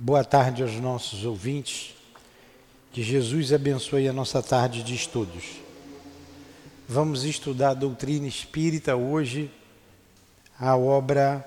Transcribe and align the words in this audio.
Boa 0.00 0.22
tarde 0.22 0.62
aos 0.62 0.74
nossos 0.74 1.24
ouvintes. 1.24 1.92
Que 2.92 3.02
Jesus 3.02 3.52
abençoe 3.52 4.08
a 4.08 4.12
nossa 4.12 4.40
tarde 4.40 4.84
de 4.84 4.94
estudos. 4.94 5.56
Vamos 6.88 7.24
estudar 7.24 7.70
a 7.70 7.74
doutrina 7.74 8.28
espírita 8.28 8.94
hoje, 8.94 9.50
a 10.56 10.76
obra 10.76 11.44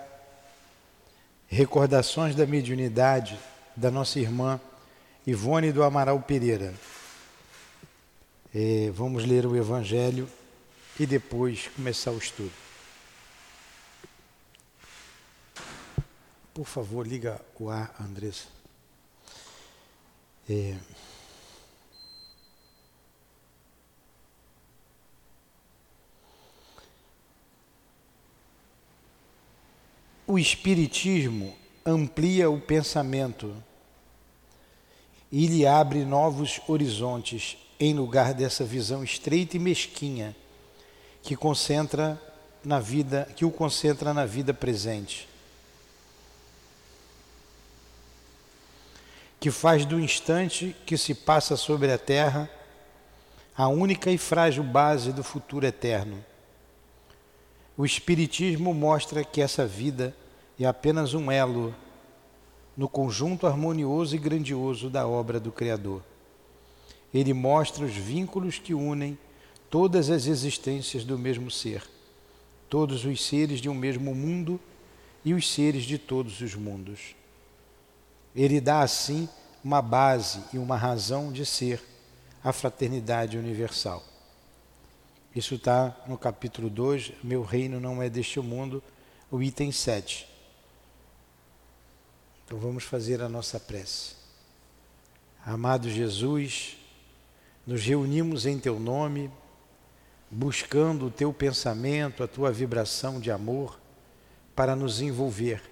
Recordações 1.48 2.36
da 2.36 2.46
Mediunidade 2.46 3.40
da 3.74 3.90
nossa 3.90 4.20
irmã 4.20 4.60
Ivone 5.26 5.72
do 5.72 5.82
Amaral 5.82 6.20
Pereira. 6.20 6.74
É, 8.54 8.92
vamos 8.94 9.26
ler 9.26 9.46
o 9.46 9.56
Evangelho 9.56 10.28
e 11.00 11.06
depois 11.06 11.70
começar 11.74 12.12
o 12.12 12.18
estudo. 12.18 12.61
Por 16.54 16.66
favor, 16.66 17.08
liga 17.08 17.40
o 17.60 17.70
ar, 17.70 17.96
Andressa. 18.00 18.48
É... 20.50 20.76
O 30.28 30.38
Espiritismo 30.38 31.56
amplia 31.86 32.50
o 32.50 32.60
pensamento 32.60 33.56
e 35.32 35.48
lhe 35.48 35.66
abre 35.66 36.06
novos 36.06 36.62
horizontes 36.68 37.58
em 37.80 37.94
lugar 37.94 38.34
dessa 38.34 38.64
visão 38.64 39.04
estreita 39.04 39.58
e 39.58 39.60
mesquinha 39.60 40.36
que 41.24 41.36
concentra 41.36 42.22
na 42.64 42.80
vida, 42.80 43.28
que 43.36 43.46
o 43.46 43.52
concentra 43.52 44.14
na 44.14 44.26
vida 44.26 44.54
presente. 44.54 45.31
Que 49.42 49.50
faz 49.50 49.86
do 49.86 50.00
instante 50.00 50.76
que 50.86 50.96
se 50.96 51.16
passa 51.16 51.58
sobre 51.58 51.92
a 51.92 51.98
terra 51.98 52.48
a 53.58 53.68
única 53.68 54.12
e 54.12 54.18
frágil 54.18 54.64
base 54.64 55.12
do 55.12 55.24
futuro 55.24 55.66
eterno. 55.66 56.24
O 57.76 57.84
Espiritismo 57.84 58.72
mostra 58.72 59.24
que 59.24 59.42
essa 59.42 59.66
vida 59.66 60.16
é 60.60 60.66
apenas 60.66 61.16
um 61.16 61.32
elo 61.32 61.74
no 62.78 62.88
conjunto 62.88 63.48
harmonioso 63.48 64.16
e 64.16 64.20
grandioso 64.20 64.92
da 64.92 65.08
obra 65.08 65.40
do 65.40 65.52
Criador. 65.52 66.04
Ele 67.12 67.34
mostra 67.34 67.84
os 67.84 67.96
vínculos 67.96 68.60
que 68.60 68.76
unem 68.76 69.18
todas 69.72 70.12
as 70.12 70.28
existências 70.28 71.04
do 71.04 71.18
mesmo 71.18 71.50
ser, 71.50 71.84
todos 72.70 73.06
os 73.06 73.26
seres 73.26 73.60
de 73.60 73.68
um 73.68 73.74
mesmo 73.74 74.14
mundo 74.14 74.60
e 75.26 75.34
os 75.34 75.52
seres 75.52 75.84
de 75.84 75.98
todos 75.98 76.42
os 76.42 76.54
mundos. 76.54 77.16
Ele 78.36 78.62
dá 78.62 78.82
assim 78.82 79.28
uma 79.64 79.82
base 79.82 80.44
e 80.54 80.58
uma 80.58 80.78
razão 80.78 81.32
de 81.32 81.46
ser 81.46 81.84
a 82.44 82.52
fraternidade 82.52 83.38
universal. 83.38 84.04
Isso 85.36 85.56
está 85.56 85.96
no 86.08 86.18
capítulo 86.18 86.70
2, 86.70 87.14
Meu 87.24 87.44
Reino 87.44 87.80
Não 87.80 88.02
É 88.02 88.10
Deste 88.10 88.40
Mundo, 88.40 88.84
o 89.30 89.42
item 89.42 89.72
7. 89.72 90.28
Então 92.46 92.60
vamos 92.60 92.84
fazer 92.84 93.22
a 93.22 93.30
nossa 93.30 93.60
prece. 93.60 94.16
Amado 95.46 95.90
Jesus, 95.90 96.78
nos 97.66 97.84
reunimos 97.84 98.46
em 98.46 98.60
Teu 98.60 98.80
nome, 98.80 99.32
buscando 100.30 101.06
o 101.06 101.12
Teu 101.12 101.32
pensamento, 101.32 102.24
a 102.24 102.28
Tua 102.28 102.52
vibração 102.52 103.20
de 103.20 103.32
amor 103.32 103.80
para 104.56 104.76
nos 104.76 105.02
envolver 105.02 105.71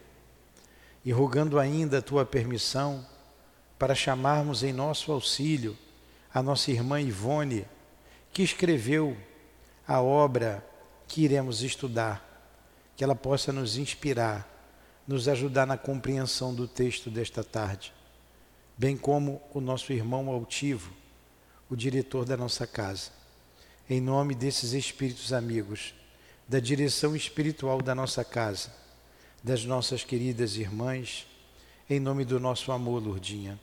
e 1.03 1.11
rogando 1.11 1.59
ainda 1.59 1.99
a 1.99 2.01
tua 2.01 2.25
permissão 2.25 3.05
para 3.77 3.95
chamarmos 3.95 4.63
em 4.63 4.73
nosso 4.73 5.11
auxílio 5.11 5.77
a 6.33 6.43
nossa 6.43 6.71
irmã 6.71 7.01
Ivone, 7.01 7.65
que 8.31 8.43
escreveu 8.43 9.17
a 9.87 9.99
obra 10.01 10.63
que 11.07 11.23
iremos 11.23 11.63
estudar, 11.63 12.23
que 12.95 13.03
ela 13.03 13.15
possa 13.15 13.51
nos 13.51 13.77
inspirar, 13.77 14.47
nos 15.07 15.27
ajudar 15.27 15.65
na 15.65 15.77
compreensão 15.77 16.53
do 16.53 16.67
texto 16.67 17.09
desta 17.09 17.43
tarde, 17.43 17.91
bem 18.77 18.95
como 18.95 19.41
o 19.51 19.59
nosso 19.59 19.91
irmão 19.91 20.29
altivo, 20.29 20.93
o 21.69 21.75
diretor 21.75 22.25
da 22.25 22.37
nossa 22.37 22.67
casa. 22.67 23.11
Em 23.89 23.99
nome 23.99 24.35
desses 24.35 24.73
espíritos 24.73 25.33
amigos, 25.33 25.95
da 26.47 26.59
direção 26.59 27.15
espiritual 27.15 27.81
da 27.81 27.95
nossa 27.95 28.23
casa, 28.23 28.71
das 29.43 29.63
nossas 29.65 30.03
queridas 30.03 30.57
irmãs, 30.57 31.25
em 31.89 31.99
nome 31.99 32.25
do 32.25 32.39
nosso 32.39 32.71
amor, 32.71 33.01
Lourdinha, 33.01 33.59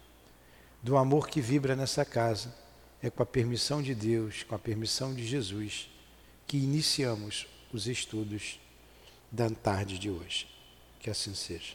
do 0.83 0.97
amor 0.97 1.29
que 1.29 1.41
vibra 1.41 1.77
nessa 1.77 2.05
casa, 2.05 2.55
é 3.03 3.11
com 3.11 3.23
a 3.23 3.27
permissão 3.27 3.83
de 3.83 3.95
Deus, 3.95 4.43
com 4.43 4.55
a 4.55 4.59
permissão 4.59 5.15
de 5.15 5.27
Jesus, 5.27 5.89
que 6.47 6.57
iniciamos 6.57 7.47
os 7.73 7.87
estudos 7.87 8.59
da 9.31 9.51
tarde 9.51 9.99
de 9.99 10.11
hoje. 10.11 10.49
Que 11.01 11.11
assim 11.11 11.35
seja. 11.35 11.75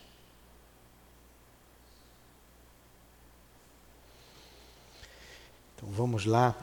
Então 5.75 5.89
vamos 5.91 6.25
lá. 6.25 6.55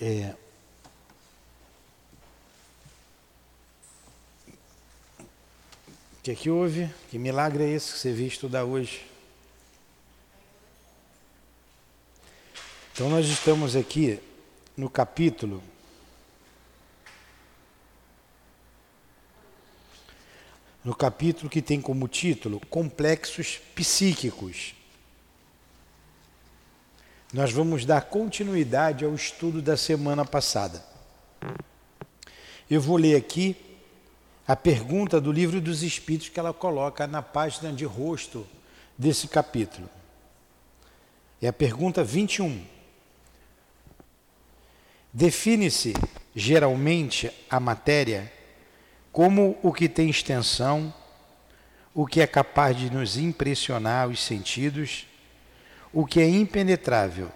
É, 0.00 0.34
que 6.26 6.32
é 6.32 6.34
que 6.34 6.50
houve? 6.50 6.90
Que 7.08 7.20
milagre 7.20 7.62
é 7.62 7.70
esse 7.70 7.92
que 7.92 7.98
você 8.00 8.12
veio 8.12 8.26
estudar 8.26 8.64
hoje? 8.64 9.06
Então 12.92 13.08
nós 13.08 13.28
estamos 13.28 13.76
aqui 13.76 14.18
no 14.76 14.90
capítulo 14.90 15.62
no 20.82 20.96
capítulo 20.96 21.48
que 21.48 21.62
tem 21.62 21.80
como 21.80 22.08
título 22.08 22.58
Complexos 22.66 23.60
Psíquicos. 23.76 24.74
Nós 27.32 27.52
vamos 27.52 27.84
dar 27.84 28.00
continuidade 28.00 29.04
ao 29.04 29.14
estudo 29.14 29.62
da 29.62 29.76
semana 29.76 30.24
passada. 30.24 30.84
Eu 32.68 32.80
vou 32.80 32.96
ler 32.96 33.14
aqui 33.14 33.56
a 34.46 34.54
pergunta 34.54 35.20
do 35.20 35.32
livro 35.32 35.60
dos 35.60 35.82
Espíritos 35.82 36.28
que 36.28 36.38
ela 36.38 36.54
coloca 36.54 37.06
na 37.06 37.20
página 37.20 37.72
de 37.72 37.84
rosto 37.84 38.46
desse 38.96 39.26
capítulo. 39.26 39.88
É 41.42 41.48
a 41.48 41.52
pergunta 41.52 42.04
21. 42.04 42.64
Define-se 45.12 45.94
geralmente 46.34 47.30
a 47.50 47.58
matéria 47.58 48.32
como 49.10 49.58
o 49.62 49.72
que 49.72 49.88
tem 49.88 50.10
extensão, 50.10 50.94
o 51.94 52.06
que 52.06 52.20
é 52.20 52.26
capaz 52.26 52.76
de 52.76 52.90
nos 52.90 53.16
impressionar 53.16 54.08
os 54.08 54.22
sentidos, 54.22 55.06
o 55.92 56.06
que 56.06 56.20
é 56.20 56.28
impenetrável. 56.28 57.32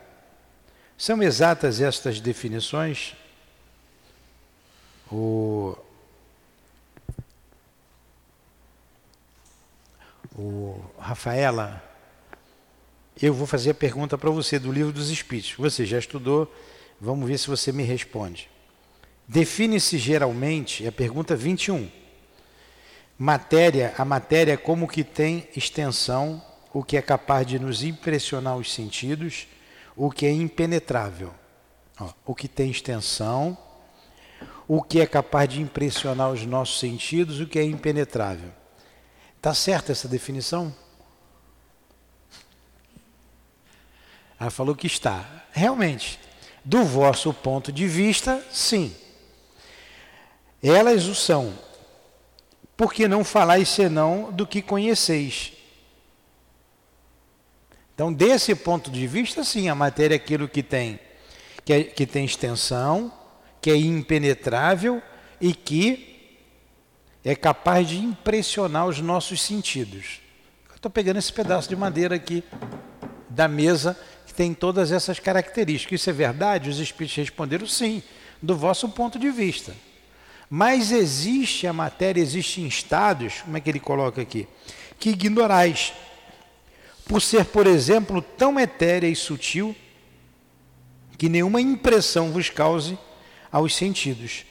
São 0.97 1.23
exatas 1.23 1.81
estas 1.81 2.21
definições? 2.21 3.17
O 5.11 5.77
o 10.37 10.81
Rafaela, 10.99 11.83
eu 13.21 13.35
vou 13.35 13.47
fazer 13.47 13.71
a 13.71 13.75
pergunta 13.75 14.17
para 14.17 14.31
você 14.31 14.59
do 14.59 14.73
livro 14.73 14.93
dos 14.93 15.11
Espíritos. 15.11 15.55
Você 15.59 15.85
já 15.85 15.99
estudou, 15.99 16.53
vamos 17.01 17.29
ver 17.29 17.39
se 17.39 17.49
você 17.49 17.73
me 17.73 17.83
responde. 17.83 18.49
Define-se 19.29 19.99
geralmente, 19.99 20.85
é 20.85 20.89
a 20.89 20.93
pergunta 20.93 21.37
21. 21.37 21.91
Matéria, 23.19 23.95
a 23.99 24.05
matéria 24.05 24.57
como 24.57 24.89
que 24.89 25.05
tem 25.05 25.47
extensão, 25.55 26.43
o 26.73 26.83
que 26.83 26.97
é 26.97 27.03
capaz 27.03 27.47
de 27.47 27.59
nos 27.59 27.83
impressionar 27.83 28.57
os 28.57 28.73
sentidos, 28.73 29.47
o 29.95 30.11
que 30.11 30.25
é 30.25 30.33
impenetrável. 30.33 31.35
Ó, 32.01 32.11
o 32.25 32.35
que 32.35 32.49
tem 32.49 32.71
extensão, 32.71 33.59
o 34.67 34.83
que 34.83 35.01
é 35.01 35.07
capaz 35.07 35.49
de 35.49 35.61
impressionar 35.61 36.31
os 36.31 36.47
nossos 36.47 36.81
sentidos, 36.81 37.41
o 37.41 37.47
que 37.47 37.59
é 37.59 37.65
impenetrável. 37.65 38.51
Está 39.41 39.55
certa 39.55 39.91
essa 39.91 40.07
definição? 40.07 40.71
Ela 44.39 44.51
falou 44.51 44.77
que 44.77 44.87
está. 44.87 45.47
Realmente, 45.51 46.21
do 46.63 46.85
vosso 46.85 47.33
ponto 47.33 47.73
de 47.73 47.89
vista, 47.89 48.45
sim. 48.53 48.95
Elas 50.63 51.07
o 51.07 51.15
são. 51.15 51.55
Por 52.77 52.93
que 52.93 53.09
não 53.09 53.25
falais 53.25 53.71
senão 53.71 54.31
do 54.31 54.47
que 54.47 54.61
conheceis? 54.61 55.55
Então, 57.95 58.13
desse 58.13 58.55
ponto 58.55 58.91
de 58.91 59.07
vista, 59.07 59.43
sim, 59.43 59.71
a 59.71 59.75
matéria 59.75 60.17
é 60.17 60.17
aquilo 60.17 60.51
que 60.51 60.63
tem, 60.63 61.01
que, 61.65 61.73
é, 61.73 61.85
que 61.85 62.05
tem 62.05 62.27
extensão, 62.27 63.11
que 63.59 63.71
é 63.71 63.77
impenetrável 63.77 65.03
e 65.41 65.55
que 65.55 66.10
é 67.25 67.35
capaz 67.35 67.89
de 67.89 67.99
impressionar 67.99 68.87
os 68.87 69.01
nossos 69.01 69.43
sentidos. 69.43 70.21
Estou 70.75 70.91
pegando 70.91 71.19
esse 71.19 71.33
pedaço 71.33 71.69
de 71.69 71.77
madeira 71.77 72.15
aqui 72.15 72.43
da 73.29 73.47
mesa 73.47 73.99
que 74.27 74.33
tem 74.33 74.55
todas 74.55 74.91
essas 74.91 75.19
características. 75.19 76.01
Isso 76.01 76.09
é 76.11 76.13
verdade? 76.13 76.71
Os 76.71 76.79
espíritos 76.79 77.17
responderam 77.17 77.67
sim, 77.67 78.03
do 78.41 78.57
vosso 78.57 78.89
ponto 78.89 79.19
de 79.19 79.31
vista. 79.31 79.75
Mas 80.49 80.91
existe 80.91 81.67
a 81.67 81.73
matéria, 81.73 82.21
existe 82.21 82.63
em 82.63 82.67
estados, 82.67 83.43
como 83.43 83.57
é 83.57 83.61
que 83.61 83.69
ele 83.69 83.79
coloca 83.79 84.23
aqui? 84.23 84.49
Que 84.99 85.11
ignorais. 85.11 85.93
Por 87.07 87.21
ser, 87.21 87.45
por 87.45 87.67
exemplo, 87.67 88.23
tão 88.23 88.59
etérea 88.59 89.07
e 89.07 89.15
sutil 89.15 89.77
que 91.19 91.29
nenhuma 91.29 91.61
impressão 91.61 92.33
vos 92.33 92.49
cause 92.49 92.99
aos 93.53 93.77
sentidos. 93.77 94.47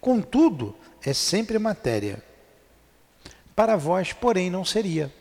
Contudo, 0.00 0.76
é 1.04 1.12
sempre 1.12 1.58
matéria. 1.58 2.22
Para 3.54 3.76
vós, 3.76 4.12
porém, 4.12 4.50
não 4.50 4.64
seria. 4.64 5.12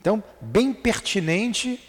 Então, 0.00 0.22
bem 0.40 0.72
pertinente 0.72 1.80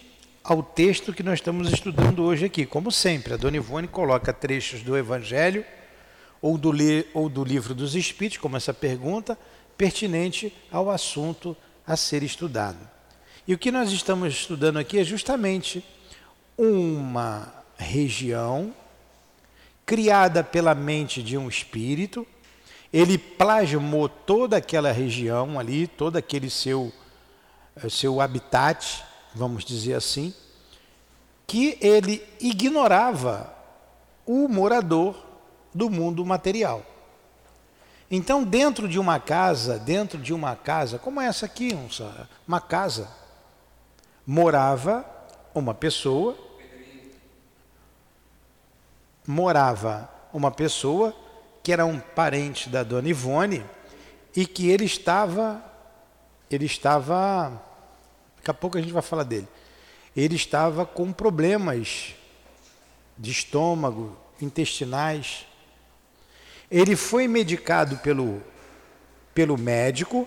ao 0.44 0.64
texto 0.64 1.14
que 1.14 1.24
nós 1.24 1.36
estamos 1.36 1.72
estudando 1.72 2.24
hoje 2.24 2.46
aqui. 2.46 2.66
Como 2.66 2.92
sempre, 2.92 3.34
a 3.34 3.38
Dona 3.38 3.58
Ivone 3.58 3.88
coloca 3.88 4.34
trechos 4.34 4.82
do 4.82 4.98
Evangelho 4.98 5.64
ou 6.42 6.58
do, 6.58 6.72
ou 7.14 7.30
do 7.30 7.44
livro 7.44 7.76
dos 7.76 7.96
Espíritos, 7.96 8.38
como 8.40 8.58
essa 8.58 8.74
pergunta, 8.74 9.38
pertinente 9.78 10.54
ao 10.72 10.90
assunto 10.90 11.56
a 11.86 11.96
ser 11.96 12.24
estudado. 12.24 12.80
E 13.48 13.54
o 13.54 13.58
que 13.58 13.72
nós 13.72 13.92
estamos 13.92 14.34
estudando 14.34 14.78
aqui 14.78 15.00
é 15.00 15.04
justamente 15.04 15.84
uma 16.58 17.54
região 17.78 18.74
criada 19.88 20.44
pela 20.44 20.76
mente 20.76 21.24
de 21.24 21.38
um 21.38 21.48
espírito, 21.48 22.28
ele 22.92 23.18
plasmou 23.18 24.08
toda 24.08 24.58
aquela 24.58 24.92
região 24.92 25.58
ali, 25.58 25.88
todo 25.88 26.18
aquele 26.18 26.50
seu 26.50 26.94
é 27.76 27.90
seu 27.90 28.20
habitat, 28.20 29.06
vamos 29.34 29.64
dizer 29.64 29.94
assim, 29.94 30.34
que 31.46 31.78
ele 31.80 32.28
ignorava 32.40 33.54
o 34.26 34.48
morador 34.48 35.16
do 35.74 35.90
mundo 35.90 36.26
material. 36.26 36.84
Então, 38.10 38.44
dentro 38.44 38.88
de 38.88 39.00
uma 39.00 39.20
casa, 39.20 39.78
dentro 39.78 40.18
de 40.18 40.34
uma 40.34 40.56
casa, 40.56 40.98
como 40.98 41.22
essa 41.22 41.46
aqui, 41.46 41.78
uma 42.48 42.60
casa, 42.60 43.10
morava 44.26 45.06
uma 45.54 45.74
pessoa, 45.74 46.36
morava 49.28 50.10
uma 50.34 50.50
pessoa 50.50 51.16
que 51.62 51.72
era 51.72 51.86
um 51.86 52.00
parente 52.00 52.70
da 52.70 52.82
dona 52.82 53.10
Ivone 53.10 53.64
e 54.36 54.48
que 54.48 54.70
ele 54.70 54.86
estava, 54.86 55.62
ele 56.50 56.66
estava 56.66 57.68
Daqui 58.48 58.52
a 58.52 58.54
pouco 58.62 58.78
a 58.78 58.82
gente 58.82 58.94
vai 58.94 59.02
falar 59.02 59.24
dele. 59.24 59.46
Ele 60.16 60.38
estava 60.38 60.86
com 60.86 61.12
problemas 61.12 62.16
de 63.18 63.30
estômago, 63.30 64.18
intestinais. 64.42 65.46
Ele 66.72 66.96
foi 66.96 67.28
medicado 67.28 67.98
pelo, 67.98 68.42
pelo 69.34 69.58
médico, 69.58 70.26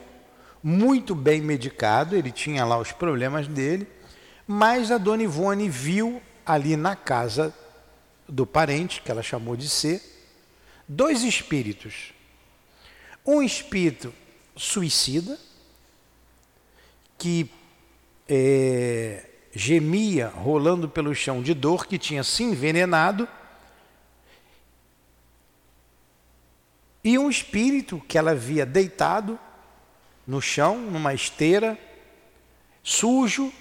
muito 0.62 1.14
bem 1.14 1.40
medicado, 1.40 2.14
ele 2.14 2.30
tinha 2.30 2.62
lá 2.62 2.76
os 2.76 2.92
problemas 2.92 3.48
dele, 3.48 3.88
mas 4.46 4.90
a 4.90 4.98
dona 4.98 5.22
Ivone 5.22 5.70
viu 5.70 6.20
ali 6.44 6.76
na 6.76 6.94
casa 6.94 7.54
do 8.30 8.46
parente, 8.46 9.02
que 9.02 9.10
ela 9.10 9.22
chamou 9.22 9.56
de 9.56 9.68
ser, 9.68 10.02
dois 10.88 11.22
espíritos. 11.22 12.12
Um 13.26 13.42
espírito 13.42 14.14
suicida, 14.56 15.38
que 17.18 17.50
é, 18.28 19.28
gemia 19.52 20.28
rolando 20.28 20.88
pelo 20.88 21.14
chão 21.14 21.42
de 21.42 21.52
dor, 21.52 21.86
que 21.86 21.98
tinha 21.98 22.22
se 22.22 22.42
envenenado, 22.42 23.28
e 27.02 27.18
um 27.18 27.30
espírito 27.30 28.00
que 28.06 28.18
ela 28.18 28.34
via 28.34 28.66
deitado 28.66 29.38
no 30.26 30.40
chão, 30.40 30.78
numa 30.78 31.14
esteira, 31.14 31.78
sujo, 32.82 33.52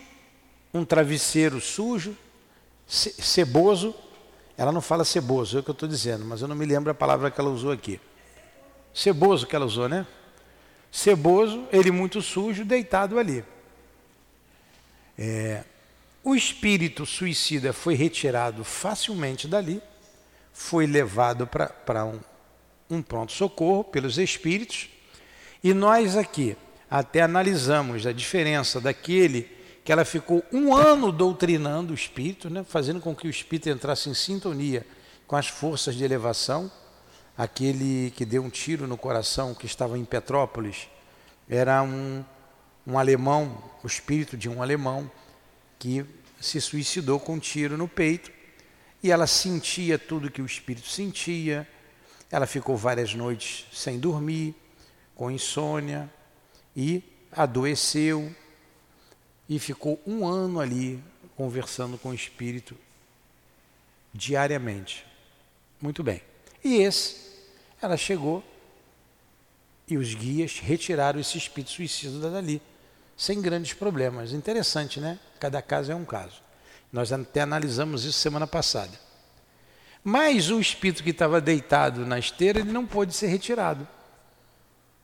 um 0.73 0.85
travesseiro 0.85 1.59
sujo, 1.59 2.15
ceboso. 2.85 3.95
Ela 4.59 4.73
não 4.73 4.81
fala 4.81 5.05
ceboso, 5.05 5.55
é 5.55 5.61
o 5.61 5.63
que 5.63 5.69
eu 5.69 5.71
estou 5.71 5.87
dizendo, 5.87 6.25
mas 6.25 6.41
eu 6.41 6.47
não 6.49 6.53
me 6.53 6.65
lembro 6.65 6.91
a 6.91 6.93
palavra 6.93 7.31
que 7.31 7.39
ela 7.39 7.49
usou 7.49 7.71
aqui. 7.71 7.97
Ceboso 8.93 9.47
que 9.47 9.55
ela 9.55 9.65
usou, 9.65 9.87
né? 9.87 10.05
Ceboso, 10.91 11.65
ele 11.71 11.91
muito 11.91 12.21
sujo, 12.21 12.65
deitado 12.65 13.17
ali. 13.17 13.41
É, 15.17 15.63
o 16.21 16.35
espírito 16.35 17.05
suicida 17.05 17.71
foi 17.71 17.95
retirado 17.95 18.65
facilmente 18.65 19.47
dali, 19.47 19.81
foi 20.51 20.85
levado 20.85 21.47
para 21.47 22.03
um, 22.03 22.19
um 22.89 23.01
pronto-socorro 23.01 23.85
pelos 23.85 24.17
espíritos, 24.17 24.89
e 25.63 25.73
nós 25.73 26.17
aqui 26.17 26.57
até 26.91 27.21
analisamos 27.21 28.05
a 28.05 28.11
diferença 28.11 28.81
daquele 28.81 29.49
que 29.89 29.93
ela 29.93 30.05
ficou 30.05 30.43
um 30.53 30.75
ano 30.75 31.11
doutrinando 31.11 31.93
o 31.93 31.95
espírito, 31.95 32.47
né, 32.47 32.63
fazendo 32.63 33.01
com 33.01 33.15
que 33.15 33.25
o 33.25 33.29
espírito 33.29 33.69
entrasse 33.69 34.07
em 34.07 34.13
sintonia 34.13 34.85
com 35.25 35.35
as 35.35 35.47
forças 35.47 35.95
de 35.95 36.03
elevação. 36.03 36.71
Aquele 37.35 38.11
que 38.11 38.23
deu 38.23 38.43
um 38.43 38.51
tiro 38.51 38.85
no 38.85 38.95
coração, 38.95 39.55
que 39.55 39.65
estava 39.65 39.97
em 39.97 40.05
Petrópolis, 40.05 40.87
era 41.49 41.81
um 41.81 42.23
um 42.85 42.99
alemão, 42.99 43.63
o 43.83 43.87
espírito 43.87 44.37
de 44.37 44.47
um 44.47 44.61
alemão, 44.61 45.09
que 45.79 46.05
se 46.39 46.61
suicidou 46.61 47.19
com 47.19 47.33
um 47.33 47.39
tiro 47.39 47.75
no 47.75 47.87
peito 47.87 48.31
e 49.01 49.09
ela 49.09 49.25
sentia 49.25 49.97
tudo 49.97 50.29
que 50.29 50.43
o 50.43 50.45
espírito 50.45 50.87
sentia. 50.87 51.67
Ela 52.29 52.45
ficou 52.45 52.77
várias 52.77 53.15
noites 53.15 53.65
sem 53.73 53.97
dormir, 53.97 54.53
com 55.15 55.31
insônia 55.31 56.07
e 56.75 57.03
adoeceu 57.31 58.31
e 59.49 59.57
ficou 59.57 59.99
um 60.05 60.27
ano 60.27 60.59
ali 60.59 61.03
conversando 61.35 61.97
com 61.97 62.09
o 62.09 62.13
espírito 62.13 62.77
diariamente. 64.13 65.05
Muito 65.81 66.03
bem. 66.03 66.21
E 66.63 66.75
esse, 66.75 67.15
ela 67.81 67.97
chegou 67.97 68.43
e 69.87 69.97
os 69.97 70.13
guias 70.13 70.59
retiraram 70.59 71.19
esse 71.19 71.37
espírito 71.37 71.71
suicida 71.71 72.29
dali 72.29 72.61
sem 73.17 73.41
grandes 73.41 73.73
problemas. 73.73 74.33
Interessante, 74.33 74.99
né? 74.99 75.19
Cada 75.39 75.61
caso 75.61 75.91
é 75.91 75.95
um 75.95 76.05
caso. 76.05 76.41
Nós 76.91 77.11
até 77.11 77.41
analisamos 77.41 78.05
isso 78.05 78.19
semana 78.19 78.45
passada. 78.45 78.99
Mas 80.03 80.49
o 80.49 80.59
espírito 80.59 81.03
que 81.03 81.09
estava 81.09 81.41
deitado 81.41 82.05
na 82.05 82.19
esteira, 82.19 82.59
ele 82.59 82.71
não 82.71 82.85
pôde 82.85 83.13
ser 83.13 83.27
retirado. 83.27 83.87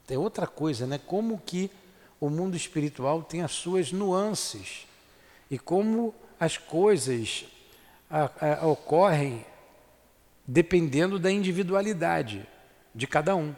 É 0.08 0.16
outra 0.16 0.46
coisa, 0.46 0.86
né? 0.86 0.98
Como 1.04 1.38
que 1.44 1.70
o 2.26 2.30
mundo 2.30 2.56
espiritual 2.56 3.22
tem 3.22 3.42
as 3.42 3.52
suas 3.52 3.92
nuances 3.92 4.86
e 5.50 5.58
como 5.58 6.14
as 6.38 6.58
coisas 6.58 7.44
a, 8.10 8.30
a, 8.40 8.66
ocorrem 8.66 9.44
dependendo 10.46 11.18
da 11.18 11.30
individualidade 11.30 12.46
de 12.94 13.06
cada 13.06 13.34
um. 13.36 13.54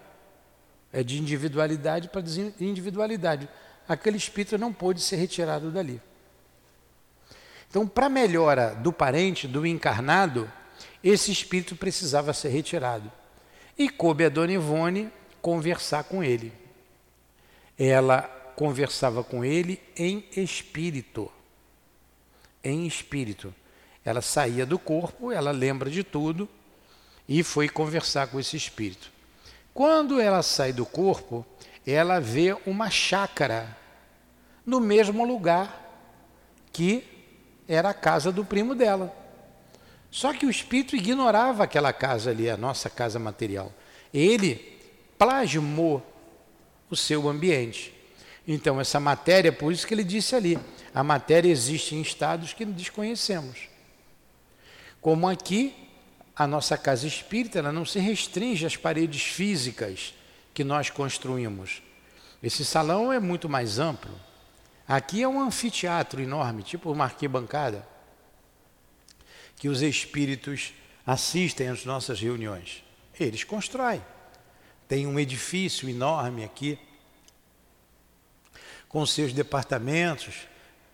É 0.93 1.03
de 1.03 1.19
individualidade 1.19 2.09
para 2.09 2.23
individualidade 2.61 3.49
aquele 3.89 4.17
espírito 4.17 4.59
não 4.59 4.73
pôde 4.73 5.01
ser 5.01 5.17
retirado 5.17 5.71
dali. 5.71 6.01
Então, 7.69 7.87
para 7.87 8.09
melhora 8.09 8.75
do 8.75 8.93
parente, 8.93 9.47
do 9.47 9.67
encarnado, 9.67 10.51
esse 11.03 11.31
espírito 11.31 11.77
precisava 11.77 12.33
ser 12.33 12.49
retirado. 12.49 13.11
E 13.77 13.89
coube 13.89 14.25
a 14.25 14.29
dona 14.29 14.53
Ivone 14.53 15.11
conversar 15.41 16.05
com 16.05 16.25
ele. 16.25 16.53
Ela 17.79 18.38
conversava 18.59 19.23
com 19.23 19.45
ele 19.45 19.81
em 19.97 20.25
espírito. 20.37 21.31
Em 22.65 22.89
espírito. 22.89 23.55
Ela 24.05 24.21
saía 24.21 24.67
do 24.67 24.81
corpo, 24.81 25.31
ela 25.31 25.53
lembra 25.53 25.89
de 25.89 26.03
tudo 26.03 26.49
e 27.29 27.45
foi 27.45 27.69
conversar 27.69 28.27
com 28.27 28.41
esse 28.41 28.57
espírito. 28.57 29.13
Quando 29.73 30.21
ela 30.21 30.43
sai 30.43 30.73
do 30.73 30.85
corpo, 30.85 31.47
ela 31.87 32.19
vê 32.19 32.53
uma 32.67 32.91
chácara 32.91 33.77
no 34.67 34.81
mesmo 34.81 35.25
lugar 35.25 35.89
que 36.73 37.05
era 37.69 37.91
a 37.91 37.95
casa 37.95 38.33
do 38.33 38.45
primo 38.45 38.75
dela. 38.75 39.15
Só 40.11 40.33
que 40.33 40.47
o 40.47 40.51
espírito 40.51 40.97
ignorava 40.97 41.63
aquela 41.63 41.93
casa 41.93 42.31
ali, 42.31 42.51
a 42.51 42.57
nossa 42.57 42.91
casa 42.91 43.21
material. 43.21 43.73
Ele 44.13 44.81
plasmou 45.17 46.03
o 46.91 46.97
seu 46.97 47.29
ambiente. 47.29 47.97
Então, 48.51 48.81
essa 48.81 48.99
matéria, 48.99 49.53
por 49.53 49.71
isso 49.71 49.87
que 49.87 49.93
ele 49.93 50.03
disse 50.03 50.35
ali, 50.35 50.59
a 50.95 51.05
matéria 51.05 51.51
existe 51.51 51.95
em 51.95 52.01
estados 52.01 52.55
que 52.55 52.65
desconhecemos. 52.65 53.69
Como 55.03 55.29
aqui, 55.29 55.75
a 56.35 56.47
nossa 56.47 56.79
casa 56.79 57.07
espírita 57.07 57.59
ela 57.59 57.71
não 57.71 57.85
se 57.85 57.99
restringe 57.99 58.65
às 58.65 58.75
paredes 58.75 59.23
físicas 59.23 60.15
que 60.55 60.65
nós 60.65 60.89
construímos. 60.89 61.83
Esse 62.43 62.65
salão 62.65 63.13
é 63.13 63.21
muito 63.21 63.51
mais 63.51 63.79
amplo. 63.79 64.19
Aqui 64.89 65.23
é 65.23 65.29
um 65.29 65.43
anfiteatro 65.43 66.23
enorme, 66.23 66.63
tipo 66.63 66.91
uma 66.91 67.05
arquibancada, 67.05 67.87
que 69.57 69.69
os 69.69 69.83
espíritos 69.83 70.73
assistem 71.07 71.69
às 71.69 71.85
nossas 71.85 72.19
reuniões. 72.19 72.83
Eles 73.21 73.45
constroem. 73.45 74.03
Tem 74.89 75.07
um 75.07 75.21
edifício 75.21 75.87
enorme 75.87 76.45
aqui, 76.45 76.79
com 78.89 79.05
seus 79.05 79.33
departamentos, 79.33 80.47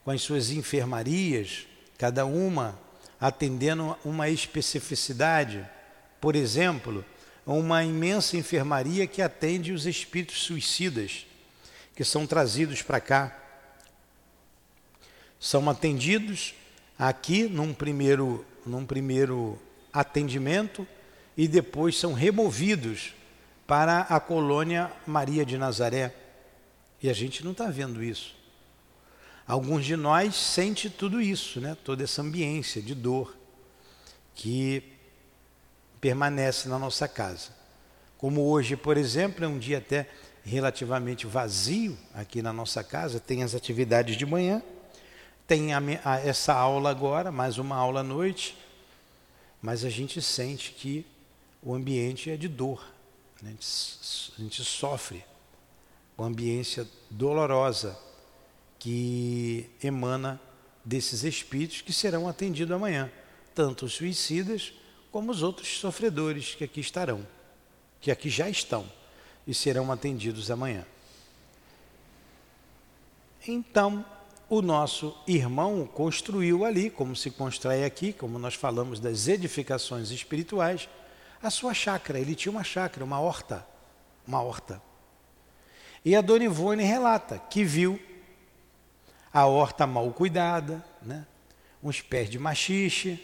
com 0.04 0.10
as 0.10 0.22
suas 0.22 0.50
enfermarias, 0.50 1.66
cada 1.96 2.26
uma 2.26 2.78
atendendo 3.20 3.96
uma 4.04 4.28
especificidade. 4.28 5.64
Por 6.20 6.36
exemplo, 6.36 7.04
uma 7.46 7.84
imensa 7.84 8.36
enfermaria 8.36 9.06
que 9.06 9.22
atende 9.22 9.72
os 9.72 9.86
espíritos 9.86 10.42
suicidas 10.42 11.26
que 11.94 12.04
são 12.04 12.26
trazidos 12.26 12.82
para 12.82 13.00
cá. 13.00 13.38
São 15.38 15.68
atendidos 15.70 16.54
aqui 16.98 17.44
num 17.44 17.72
primeiro, 17.72 18.44
num 18.66 18.84
primeiro 18.84 19.58
atendimento 19.92 20.86
e 21.36 21.46
depois 21.46 21.98
são 21.98 22.12
removidos 22.12 23.14
para 23.66 24.00
a 24.00 24.18
colônia 24.18 24.90
Maria 25.06 25.44
de 25.44 25.56
Nazaré. 25.56 26.12
E 27.04 27.10
a 27.10 27.12
gente 27.12 27.44
não 27.44 27.52
está 27.52 27.66
vendo 27.66 28.02
isso. 28.02 28.34
Alguns 29.46 29.84
de 29.84 29.94
nós 29.94 30.34
sente 30.34 30.88
tudo 30.88 31.20
isso, 31.20 31.60
né? 31.60 31.76
toda 31.84 32.02
essa 32.02 32.22
ambiência 32.22 32.80
de 32.80 32.94
dor 32.94 33.36
que 34.34 34.82
permanece 36.00 36.66
na 36.66 36.78
nossa 36.78 37.06
casa. 37.06 37.50
Como 38.16 38.48
hoje, 38.48 38.74
por 38.74 38.96
exemplo, 38.96 39.44
é 39.44 39.46
um 39.46 39.58
dia 39.58 39.76
até 39.76 40.08
relativamente 40.46 41.26
vazio 41.26 41.94
aqui 42.14 42.40
na 42.40 42.54
nossa 42.54 42.82
casa, 42.82 43.20
tem 43.20 43.42
as 43.42 43.54
atividades 43.54 44.16
de 44.16 44.24
manhã, 44.24 44.62
tem 45.46 45.74
a, 45.74 45.82
a, 46.02 46.20
essa 46.20 46.54
aula 46.54 46.88
agora, 46.88 47.30
mais 47.30 47.58
uma 47.58 47.76
aula 47.76 48.00
à 48.00 48.02
noite, 48.02 48.56
mas 49.60 49.84
a 49.84 49.90
gente 49.90 50.22
sente 50.22 50.72
que 50.72 51.04
o 51.62 51.74
ambiente 51.74 52.30
é 52.30 52.36
de 52.38 52.48
dor, 52.48 52.82
né? 53.42 53.50
a, 53.50 53.52
gente, 53.52 54.32
a 54.38 54.40
gente 54.40 54.64
sofre 54.64 55.22
uma 56.16 56.28
ambiência 56.28 56.88
dolorosa 57.10 57.98
que 58.78 59.70
emana 59.82 60.40
desses 60.84 61.24
espíritos 61.24 61.80
que 61.80 61.92
serão 61.92 62.28
atendidos 62.28 62.74
amanhã, 62.74 63.10
tanto 63.54 63.86
os 63.86 63.94
suicidas 63.94 64.72
como 65.10 65.30
os 65.30 65.42
outros 65.42 65.78
sofredores 65.78 66.54
que 66.54 66.64
aqui 66.64 66.80
estarão, 66.80 67.26
que 68.00 68.10
aqui 68.10 68.28
já 68.28 68.48
estão 68.48 68.84
e 69.46 69.54
serão 69.54 69.90
atendidos 69.90 70.50
amanhã. 70.50 70.84
Então, 73.46 74.04
o 74.48 74.60
nosso 74.62 75.16
irmão 75.26 75.86
construiu 75.86 76.64
ali, 76.64 76.90
como 76.90 77.16
se 77.16 77.30
constrói 77.30 77.84
aqui, 77.84 78.12
como 78.12 78.38
nós 78.38 78.54
falamos 78.54 79.00
das 79.00 79.28
edificações 79.28 80.10
espirituais, 80.10 80.88
a 81.42 81.50
sua 81.50 81.74
chácara. 81.74 82.18
Ele 82.18 82.34
tinha 82.34 82.52
uma 82.52 82.64
chácara, 82.64 83.04
uma 83.04 83.20
horta, 83.20 83.66
uma 84.26 84.42
horta. 84.42 84.80
E 86.04 86.14
a 86.14 86.20
Dona 86.20 86.44
Ivone 86.44 86.84
relata 86.84 87.38
que 87.38 87.64
viu 87.64 87.98
a 89.32 89.46
horta 89.46 89.86
mal 89.86 90.10
cuidada, 90.12 90.84
né? 91.02 91.26
uns 91.82 92.00
pés 92.00 92.28
de 92.28 92.38
machixe, 92.38 93.20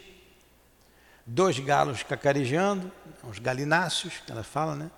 dois 1.25 1.57
galos 1.59 2.03
cacarejando, 2.03 2.91
uns 3.23 3.39
galináceos, 3.39 4.15
que 4.25 4.31
ela 4.31 4.43
fala, 4.43 4.75
né? 4.75 4.91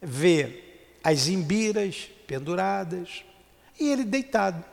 Vê 0.00 0.64
as 1.02 1.28
imbiras 1.28 2.08
penduradas 2.26 3.24
e 3.78 3.90
ele 3.90 4.04
deitado. 4.04 4.64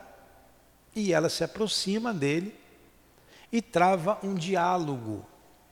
E 0.95 1.11
ela 1.11 1.29
se 1.29 1.43
aproxima 1.43 2.13
dele 2.13 2.55
e 3.51 3.61
trava 3.61 4.19
um 4.23 4.33
diálogo 4.33 5.25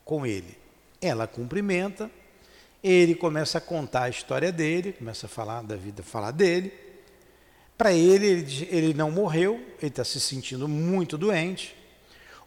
com 0.03 0.25
ele. 0.25 0.57
Ela 1.01 1.27
cumprimenta, 1.27 2.09
ele 2.84 3.16
começa 3.16 3.60
a 3.60 3.62
contar 3.62 4.04
a 4.04 4.10
história 4.10 4.52
dele, 4.52 4.92
começa 4.92 5.25
a 5.25 5.30
falar 5.30 5.63
da 5.63 5.75
vida, 5.75 6.04
falar 6.04 6.32
dele. 6.32 6.74
Para 7.78 7.94
ele, 7.94 8.28
ele, 8.28 8.68
ele 8.70 8.94
não 8.94 9.10
morreu, 9.10 9.56
ele 9.80 9.88
está 9.88 10.04
se 10.04 10.20
sentindo 10.20 10.68
muito 10.68 11.18
doente. 11.18 11.75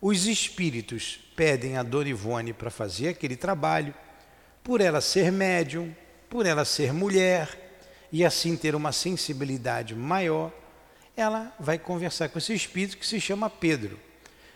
Os 0.00 0.26
espíritos 0.26 1.19
pedem 1.35 1.76
a 1.76 1.83
Dona 1.83 2.11
Ivone 2.11 2.52
para 2.52 2.71
fazer 2.71 3.09
aquele 3.09 3.35
trabalho, 3.35 3.95
por 4.62 4.81
ela 4.81 5.00
ser 5.00 5.33
médium, 5.33 5.95
por 6.28 6.45
ela 6.45 6.64
ser 6.64 6.93
mulher 6.93 7.81
e 8.12 8.25
assim 8.25 8.57
ter 8.57 8.75
uma 8.75 8.93
sensibilidade 8.93 9.95
maior, 9.95 10.52
ela 11.16 11.55
vai 11.59 11.78
conversar 11.78 12.28
com 12.28 12.38
esse 12.38 12.52
espírito 12.52 12.99
que 12.99 13.07
se 13.07 13.21
chama 13.21 13.49
Pedro. 13.49 13.99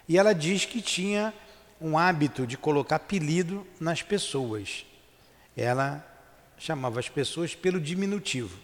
E 0.07 0.19
ela 0.19 0.35
diz 0.35 0.67
que 0.67 0.83
tinha 0.83 1.33
um 1.81 1.97
hábito 1.97 2.47
de 2.47 2.59
colocar 2.59 2.97
apelido 2.97 3.67
nas 3.81 4.03
pessoas. 4.03 4.85
Ela 5.61 6.03
chamava 6.57 6.99
as 6.99 7.11
pessoas 7.11 7.55
pelo 7.55 7.79
diminutivo 7.79 8.59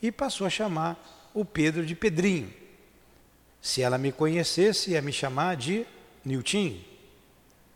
e 0.00 0.12
passou 0.12 0.46
a 0.46 0.50
chamar 0.50 1.28
o 1.34 1.44
Pedro 1.44 1.84
de 1.84 1.96
Pedrinho. 1.96 2.54
Se 3.60 3.82
ela 3.82 3.98
me 3.98 4.12
conhecesse, 4.12 4.92
ia 4.92 5.02
me 5.02 5.12
chamar 5.12 5.56
de 5.56 5.84
Nilton. 6.24 6.76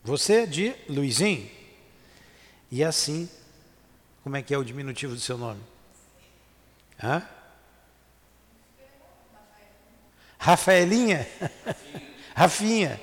Você 0.04 0.46
de 0.46 0.73
Luizinho. 0.88 1.50
E 2.70 2.84
assim, 2.84 3.28
como 4.23 4.37
é 4.37 4.42
que 4.42 4.54
é 4.54 4.58
o 4.58 4.64
diminutivo 4.64 5.14
do 5.14 5.20
seu 5.20 5.37
nome? 5.37 5.61
Hã? 7.02 7.28
Rafaelinha? 10.38 11.26
Rafinha. 12.37 13.00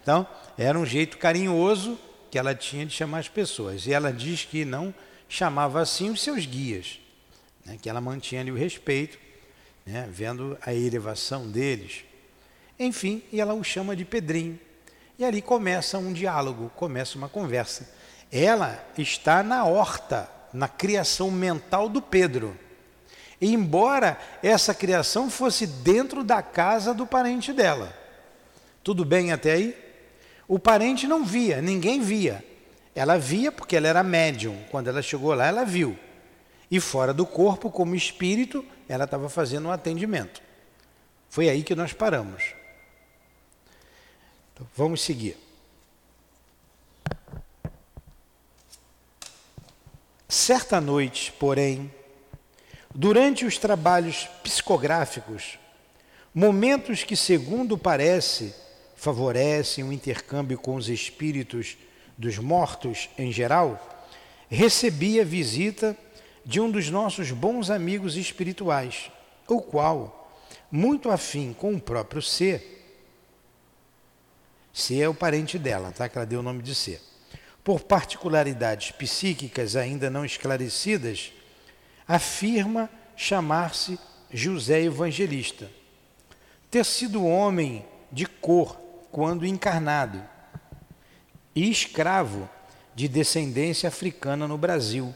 Então, 0.00 0.26
era 0.56 0.78
um 0.78 0.86
jeito 0.86 1.18
carinhoso 1.18 1.98
que 2.36 2.38
ela 2.38 2.54
tinha 2.54 2.84
de 2.84 2.92
chamar 2.92 3.20
as 3.20 3.28
pessoas. 3.30 3.86
E 3.86 3.94
ela 3.94 4.12
diz 4.12 4.44
que 4.44 4.62
não 4.62 4.94
chamava 5.26 5.80
assim 5.80 6.10
os 6.10 6.20
seus 6.20 6.44
guias, 6.44 7.00
né? 7.64 7.78
que 7.80 7.88
ela 7.88 7.98
mantinha 7.98 8.42
ali 8.42 8.50
o 8.50 8.54
respeito 8.54 9.18
né, 9.86 10.06
vendo 10.10 10.58
a 10.60 10.74
elevação 10.74 11.48
deles. 11.48 12.04
Enfim, 12.78 13.22
e 13.32 13.40
ela 13.40 13.54
o 13.54 13.64
chama 13.64 13.96
de 13.96 14.04
Pedrinho. 14.04 14.60
E 15.18 15.24
ali 15.24 15.40
começa 15.40 15.96
um 15.96 16.12
diálogo, 16.12 16.70
começa 16.76 17.16
uma 17.16 17.26
conversa. 17.26 17.90
Ela 18.30 18.84
está 18.98 19.42
na 19.42 19.64
horta, 19.64 20.30
na 20.52 20.68
criação 20.68 21.30
mental 21.30 21.88
do 21.88 22.02
Pedro. 22.02 22.54
E 23.40 23.50
embora 23.50 24.20
essa 24.42 24.74
criação 24.74 25.30
fosse 25.30 25.66
dentro 25.66 26.22
da 26.22 26.42
casa 26.42 26.92
do 26.92 27.06
parente 27.06 27.50
dela. 27.50 27.96
Tudo 28.84 29.06
bem 29.06 29.32
até 29.32 29.52
aí? 29.52 29.85
O 30.48 30.58
parente 30.58 31.06
não 31.06 31.24
via, 31.24 31.60
ninguém 31.60 32.00
via. 32.00 32.44
Ela 32.94 33.18
via 33.18 33.50
porque 33.50 33.76
ela 33.76 33.88
era 33.88 34.02
médium. 34.02 34.56
Quando 34.70 34.88
ela 34.88 35.02
chegou 35.02 35.34
lá, 35.34 35.46
ela 35.46 35.64
viu. 35.64 35.98
E 36.70 36.80
fora 36.80 37.12
do 37.12 37.26
corpo, 37.26 37.70
como 37.70 37.94
espírito, 37.94 38.64
ela 38.88 39.04
estava 39.04 39.28
fazendo 39.28 39.68
um 39.68 39.72
atendimento. 39.72 40.40
Foi 41.28 41.48
aí 41.48 41.62
que 41.62 41.74
nós 41.74 41.92
paramos. 41.92 42.54
Então, 44.52 44.66
vamos 44.74 45.02
seguir. 45.02 45.36
Certa 50.28 50.80
noite, 50.80 51.32
porém, 51.32 51.92
durante 52.94 53.44
os 53.44 53.58
trabalhos 53.58 54.28
psicográficos, 54.42 55.58
momentos 56.34 57.04
que, 57.04 57.16
segundo 57.16 57.76
parece, 57.78 58.54
favorecem 59.06 59.84
o 59.84 59.92
intercâmbio 59.92 60.58
com 60.58 60.74
os 60.74 60.88
espíritos 60.88 61.76
dos 62.18 62.38
mortos 62.38 63.08
em 63.16 63.30
geral, 63.30 64.04
recebi 64.50 65.20
a 65.20 65.24
visita 65.24 65.96
de 66.44 66.60
um 66.60 66.68
dos 66.68 66.90
nossos 66.90 67.30
bons 67.30 67.70
amigos 67.70 68.16
espirituais, 68.16 69.08
o 69.46 69.62
qual, 69.62 70.36
muito 70.72 71.08
afim 71.08 71.52
com 71.52 71.72
o 71.74 71.80
próprio 71.80 72.20
ser, 72.20 72.84
C 74.72 75.00
é 75.00 75.08
o 75.08 75.14
parente 75.14 75.56
dela, 75.56 75.92
tá? 75.92 76.08
que 76.08 76.18
ela 76.18 76.26
deu 76.26 76.40
o 76.40 76.42
nome 76.42 76.60
de 76.60 76.74
C. 76.74 77.00
Por 77.62 77.82
particularidades 77.82 78.90
psíquicas 78.90 79.76
ainda 79.76 80.10
não 80.10 80.24
esclarecidas, 80.24 81.32
afirma 82.08 82.90
chamar-se 83.14 84.00
José 84.32 84.82
Evangelista, 84.82 85.70
ter 86.68 86.84
sido 86.84 87.24
homem 87.24 87.86
de 88.10 88.26
cor 88.26 88.84
quando 89.16 89.46
encarnado 89.46 90.22
e 91.54 91.70
escravo 91.70 92.46
de 92.94 93.08
descendência 93.08 93.88
africana 93.88 94.46
no 94.46 94.58
Brasil 94.58 95.14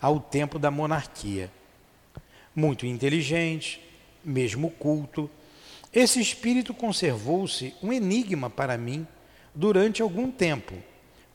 ao 0.00 0.20
tempo 0.20 0.56
da 0.56 0.70
monarquia. 0.70 1.50
Muito 2.54 2.86
inteligente, 2.86 3.82
mesmo 4.24 4.70
culto, 4.70 5.28
esse 5.92 6.20
espírito 6.20 6.72
conservou-se 6.72 7.74
um 7.82 7.92
enigma 7.92 8.48
para 8.48 8.78
mim 8.78 9.04
durante 9.52 10.00
algum 10.00 10.30
tempo, 10.30 10.72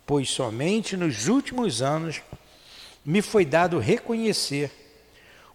pois 0.06 0.30
somente 0.30 0.96
nos 0.96 1.28
últimos 1.28 1.82
anos 1.82 2.22
me 3.04 3.22
foi 3.22 3.44
dado 3.44 3.78
reconhecer 3.78 4.72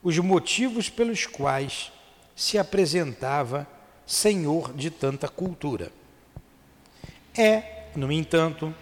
os 0.03 0.19
motivos 0.19 0.91
pelos 0.91 1.25
quais 1.25 1.91
se 2.37 2.59
apresentava 2.59 3.67
senhor 4.05 4.75
de 4.75 4.91
tanta 4.91 5.27
cultura. 5.27 5.91
É, 7.37 7.89
no 7.97 8.13
entanto, 8.13 8.73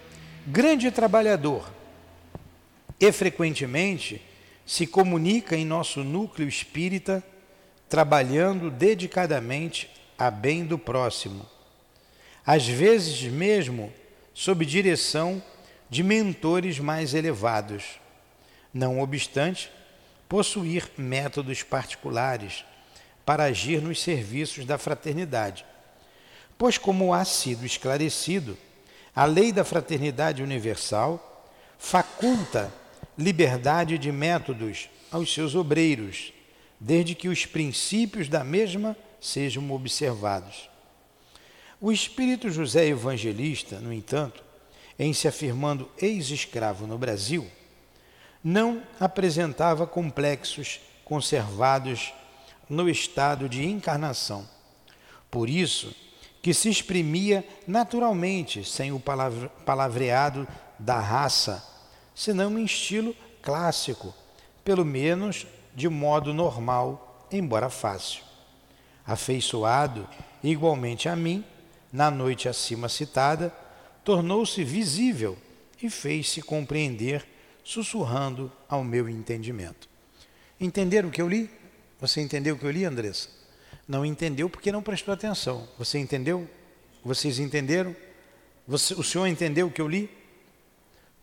grande 0.47 0.90
trabalhador 0.90 1.73
e 3.00 3.11
frequentemente 3.11 4.21
se 4.66 4.87
comunica 4.87 5.56
em 5.56 5.64
nosso 5.64 6.04
núcleo 6.04 6.47
espírita, 6.47 7.23
trabalhando 7.88 8.71
dedicadamente 8.71 9.90
a 10.18 10.30
bem 10.30 10.64
do 10.64 10.78
próximo, 10.78 11.47
às 12.44 12.66
vezes 12.66 13.23
mesmo 13.25 13.92
sob 14.35 14.64
direção 14.64 15.42
de 15.88 16.02
mentores 16.02 16.78
mais 16.78 17.14
elevados, 17.14 18.00
não 18.73 19.00
obstante 19.00 19.71
possuir 20.28 20.90
métodos 20.97 21.62
particulares 21.62 22.64
para 23.25 23.44
agir 23.44 23.82
nos 23.82 24.00
serviços 24.00 24.64
da 24.64 24.78
fraternidade. 24.78 25.64
Pois, 26.62 26.78
como 26.78 27.12
há 27.12 27.25
sido 27.25 27.66
esclarecido, 27.66 28.57
a 29.16 29.25
lei 29.25 29.50
da 29.50 29.64
fraternidade 29.64 30.45
universal 30.45 31.50
faculta 31.76 32.73
liberdade 33.19 33.99
de 33.99 34.12
métodos 34.12 34.88
aos 35.11 35.35
seus 35.35 35.57
obreiros, 35.57 36.33
desde 36.78 37.16
que 37.16 37.28
os 37.28 37.45
princípios 37.45 38.28
da 38.28 38.45
mesma 38.45 38.97
sejam 39.21 39.73
observados. 39.73 40.71
O 41.81 41.90
espírito 41.90 42.49
José 42.49 42.87
Evangelista, 42.87 43.81
no 43.81 43.92
entanto, 43.92 44.40
em 44.97 45.12
se 45.12 45.26
afirmando 45.26 45.90
ex-escravo 46.00 46.87
no 46.87 46.97
Brasil, 46.97 47.45
não 48.45 48.85
apresentava 49.00 49.85
complexos 49.85 50.78
conservados 51.04 52.14
no 52.71 52.88
estado 52.88 53.49
de 53.49 53.64
encarnação. 53.64 54.49
Por 55.28 55.50
isso, 55.50 55.92
que 56.42 56.52
se 56.52 56.68
exprimia 56.68 57.46
naturalmente, 57.66 58.64
sem 58.64 58.90
o 58.90 59.00
palavreado 59.64 60.46
da 60.78 60.99
raça 60.99 61.72
senão 62.14 62.58
em 62.58 62.64
estilo 62.64 63.14
clássico, 63.40 64.14
pelo 64.64 64.84
menos 64.84 65.46
de 65.75 65.88
modo 65.88 66.34
normal, 66.34 67.26
embora 67.32 67.70
fácil. 67.70 68.22
Afeiçoado 69.06 70.06
igualmente 70.42 71.08
a 71.08 71.16
mim, 71.16 71.44
na 71.92 72.11
noite 72.11 72.49
acima 72.49 72.88
citada, 72.88 73.52
tornou-se 74.04 74.62
visível 74.62 75.37
e 75.82 75.88
fez-se 75.88 76.42
compreender, 76.42 77.26
sussurrando 77.64 78.52
ao 78.68 78.84
meu 78.84 79.08
entendimento. 79.08 79.88
Entenderam 80.61 81.08
o 81.08 81.12
que 81.12 81.22
eu 81.22 81.28
li? 81.28 81.50
Você 82.00 82.20
entendeu 82.20 82.54
o 82.54 82.58
que 82.58 82.64
eu 82.64 82.70
li, 82.70 82.84
Andressa? 82.84 83.28
Não 83.92 84.06
entendeu 84.06 84.49
porque 84.49 84.72
não 84.72 84.82
prestou 84.82 85.12
atenção. 85.12 85.68
Você 85.78 85.99
entendeu? 85.99 86.49
Vocês 87.04 87.38
entenderam? 87.38 87.94
Você, 88.66 88.94
o 88.94 89.02
senhor 89.02 89.26
entendeu 89.26 89.66
o 89.66 89.70
que 89.70 89.80
eu 89.80 89.88
li? 89.88 90.08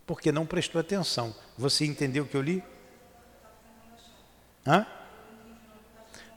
porque 0.10 0.32
não 0.32 0.44
prestou 0.44 0.82
atenção. 0.82 1.36
Você 1.56 1.86
entendeu 1.86 2.24
o 2.24 2.26
que 2.26 2.36
eu 2.36 2.42
li? 2.42 2.64
Hã? 4.66 4.84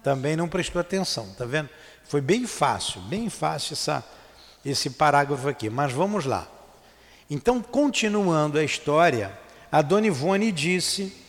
Também 0.04 0.36
não 0.36 0.46
prestou 0.46 0.78
atenção, 0.78 1.32
tá 1.38 1.46
vendo? 1.46 1.70
Foi 2.04 2.20
bem 2.20 2.46
fácil, 2.46 3.00
bem 3.00 3.30
fácil 3.30 3.72
essa, 3.72 4.04
esse 4.62 4.90
parágrafo 4.90 5.48
aqui, 5.48 5.70
mas 5.70 5.90
vamos 5.90 6.26
lá. 6.26 6.46
Então, 7.30 7.62
continuando 7.62 8.58
a 8.58 8.62
história, 8.62 9.32
a 9.70 9.80
Dona 9.80 10.08
Ivone 10.08 10.52
disse 10.52 11.21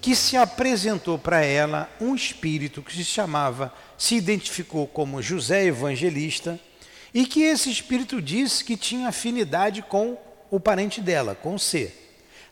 que 0.00 0.14
se 0.14 0.36
apresentou 0.36 1.18
para 1.18 1.44
ela 1.44 1.90
um 2.00 2.14
espírito 2.14 2.82
que 2.82 2.92
se 2.92 3.04
chamava, 3.04 3.72
se 3.96 4.14
identificou 4.14 4.86
como 4.86 5.20
José 5.20 5.64
Evangelista, 5.64 6.58
e 7.12 7.26
que 7.26 7.42
esse 7.42 7.70
espírito 7.70 8.20
disse 8.20 8.64
que 8.64 8.76
tinha 8.76 9.08
afinidade 9.08 9.82
com 9.82 10.18
o 10.50 10.60
parente 10.60 11.00
dela, 11.00 11.34
com 11.34 11.58
C. 11.58 11.92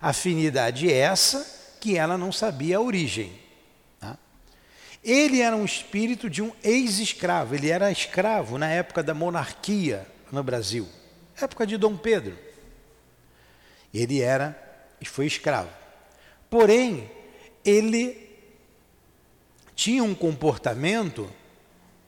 Afinidade 0.01 0.93
essa 0.93 1.77
que 1.81 1.97
ela 1.97 2.19
não 2.19 2.33
sabia 2.33 2.79
a 2.79 2.81
origem. 2.81 3.33
Tá? 4.01 4.19
Ele 5.05 5.41
era 5.41 5.55
um 5.57 5.65
espírito 5.65 6.29
de 6.29 6.43
um 6.43 6.53
ex-escravo, 6.65 7.55
ele 7.55 7.71
era 7.71 7.93
escravo 7.93 8.59
na 8.59 8.69
época 8.69 9.03
da 9.03 9.15
monarquia 9.15 10.07
no 10.33 10.43
Brasil, 10.43 10.89
época 11.41 11.67
de 11.67 11.77
Dom 11.77 11.97
Pedro. 11.97 12.37
Ele 13.95 14.21
era 14.21 14.61
e 15.01 15.07
foi 15.07 15.27
escravo. 15.27 15.71
Porém, 16.51 17.11
ele 17.67 18.27
tinha 19.75 20.03
um 20.03 20.15
comportamento 20.15 21.29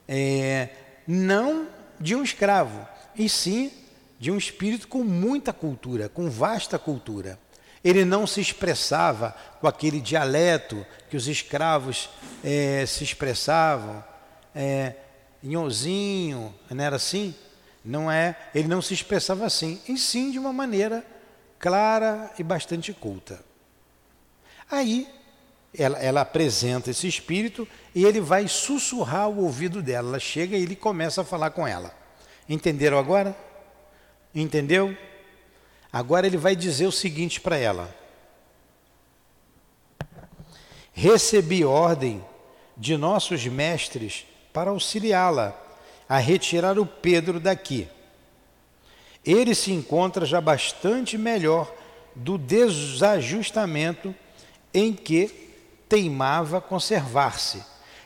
é, 0.07 0.69
não 1.05 1.67
de 1.99 2.15
um 2.15 2.23
escravo, 2.23 2.87
e 3.15 3.27
sim 3.27 3.71
de 4.17 4.31
um 4.31 4.37
espírito 4.37 4.87
com 4.87 5.03
muita 5.03 5.53
cultura, 5.53 6.09
com 6.09 6.29
vasta 6.29 6.79
cultura. 6.79 7.37
Ele 7.83 8.03
não 8.03 8.25
se 8.25 8.41
expressava 8.41 9.35
com 9.61 9.67
aquele 9.67 10.01
dialeto 10.01 10.85
que 11.09 11.15
os 11.15 11.27
escravos 11.27 12.09
é, 12.43 12.85
se 12.85 13.03
expressavam, 13.03 14.03
é, 14.55 14.95
nhozinho, 15.43 16.53
não 16.69 16.83
era 16.83 16.95
assim? 16.95 17.35
Não 17.83 18.11
é, 18.11 18.35
ele 18.53 18.67
não 18.67 18.81
se 18.81 18.93
expressava 18.93 19.45
assim, 19.45 19.81
e 19.87 19.97
sim 19.97 20.31
de 20.31 20.39
uma 20.39 20.51
maneira 20.51 21.05
clara 21.57 22.31
e 22.37 22.43
bastante 22.43 22.93
culta. 22.93 23.43
Aí 24.69 25.07
ela, 25.77 25.97
ela, 25.99 26.21
apresenta 26.21 26.89
esse 26.89 27.07
espírito 27.07 27.67
e 27.93 28.05
ele 28.05 28.19
vai 28.19 28.47
sussurrar 28.47 29.29
o 29.29 29.43
ouvido 29.43 29.81
dela. 29.81 30.09
Ela 30.09 30.19
chega 30.19 30.57
e 30.57 30.63
ele 30.63 30.75
começa 30.75 31.21
a 31.21 31.25
falar 31.25 31.51
com 31.51 31.67
ela. 31.67 31.93
Entenderam 32.47 32.97
agora? 32.97 33.35
Entendeu? 34.33 34.97
Agora 35.91 36.27
ele 36.27 36.37
vai 36.37 36.55
dizer 36.55 36.87
o 36.87 36.91
seguinte 36.91 37.39
para 37.39 37.57
ela: 37.57 37.93
Recebi 40.93 41.63
ordem 41.63 42.23
de 42.75 42.97
nossos 42.97 43.45
mestres 43.45 44.25
para 44.51 44.71
auxiliá-la 44.71 45.55
a 46.07 46.17
retirar 46.17 46.79
o 46.79 46.85
Pedro 46.85 47.39
daqui. 47.39 47.87
Ele 49.23 49.53
se 49.53 49.71
encontra 49.71 50.25
já 50.25 50.41
bastante 50.41 51.17
melhor 51.17 51.71
do 52.15 52.37
desajustamento 52.37 54.15
em 54.73 54.93
que 54.93 55.48
teimava 55.89 56.61
conservar-se. 56.61 57.61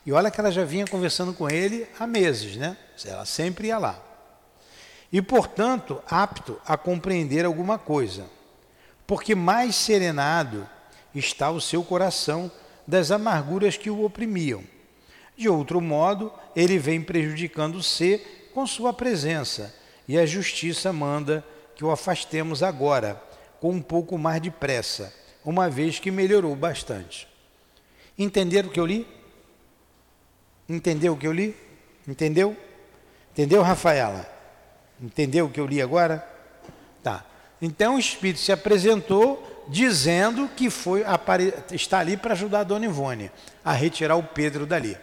E 0.06 0.12
olha 0.12 0.32
que 0.32 0.40
ela 0.40 0.52
já 0.52 0.64
vinha 0.64 0.88
conversando 0.88 1.34
com 1.34 1.50
ele 1.50 1.86
há 2.00 2.08
meses, 2.08 2.56
né? 2.56 2.76
Ela 3.06 3.26
sempre 3.26 3.68
ia 3.68 3.78
lá 3.78 4.14
e, 5.14 5.22
portanto, 5.22 6.02
apto 6.08 6.60
a 6.66 6.76
compreender 6.76 7.46
alguma 7.46 7.78
coisa, 7.78 8.26
porque 9.06 9.36
mais 9.36 9.76
serenado 9.76 10.68
está 11.14 11.52
o 11.52 11.62
seu 11.62 11.84
coração 11.84 12.52
das 12.88 13.12
amarguras 13.12 13.78
que 13.78 13.92
o 13.92 14.04
oprimiam. 14.04 14.64
De 15.38 15.48
outro 15.48 15.80
modo, 15.80 16.34
ele 16.56 16.80
vem 16.80 17.00
prejudicando-se 17.00 18.26
com 18.56 18.66
sua 18.66 18.92
presença, 18.92 19.72
e 20.08 20.18
a 20.18 20.26
justiça 20.26 20.92
manda 20.92 21.46
que 21.76 21.86
o 21.86 21.92
afastemos 21.92 22.64
agora, 22.64 23.22
com 23.60 23.70
um 23.70 23.82
pouco 23.82 24.18
mais 24.18 24.42
de 24.42 24.50
pressa, 24.50 25.14
uma 25.46 25.70
vez 25.70 26.00
que 26.00 26.10
melhorou 26.10 26.56
bastante. 26.56 27.28
Entenderam 28.18 28.70
o 28.70 28.72
que 28.72 28.80
eu 28.80 28.86
li? 28.86 29.08
Entendeu 30.68 31.14
o 31.14 31.18
que 31.18 31.28
eu 31.28 31.34
li? 31.34 31.56
Entendeu? 32.08 32.56
Entendeu, 33.32 33.62
Rafaela? 33.62 34.30
Entendeu 35.02 35.46
o 35.46 35.50
que 35.50 35.60
eu 35.60 35.66
li 35.66 35.82
agora? 35.82 36.28
Tá. 37.02 37.26
Então 37.62 37.96
o 37.96 38.00
Espírito 38.00 38.40
se 38.40 38.52
apresentou 38.52 39.66
dizendo 39.68 40.50
que 40.56 40.70
foi 40.70 41.04
está 41.72 42.00
ali 42.00 42.18
para 42.18 42.34
ajudar 42.34 42.60
a 42.60 42.64
Dona 42.64 42.86
Ivone 42.86 43.32
a 43.64 43.74
retirar 43.74 44.16
o 44.16 44.24
Pedro 44.24 44.66
dali. 44.66 44.98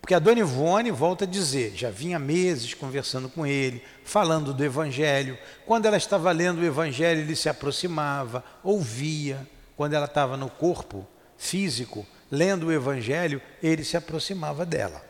Porque 0.00 0.14
a 0.14 0.18
Dona 0.18 0.40
Ivone 0.40 0.90
volta 0.90 1.24
a 1.24 1.26
dizer, 1.26 1.72
já 1.74 1.88
vinha 1.88 2.18
meses 2.18 2.74
conversando 2.74 3.26
com 3.26 3.46
ele, 3.46 3.82
falando 4.04 4.52
do 4.52 4.62
Evangelho. 4.62 5.38
Quando 5.64 5.86
ela 5.86 5.96
estava 5.96 6.30
lendo 6.30 6.60
o 6.60 6.64
Evangelho, 6.64 7.22
ele 7.22 7.34
se 7.34 7.48
aproximava, 7.48 8.44
ouvia. 8.62 9.48
Quando 9.78 9.94
ela 9.94 10.04
estava 10.04 10.36
no 10.36 10.50
corpo 10.50 11.06
físico, 11.38 12.06
lendo 12.34 12.66
o 12.66 12.72
Evangelho, 12.72 13.40
ele 13.62 13.84
se 13.84 13.96
aproximava 13.96 14.66
dela. 14.66 15.04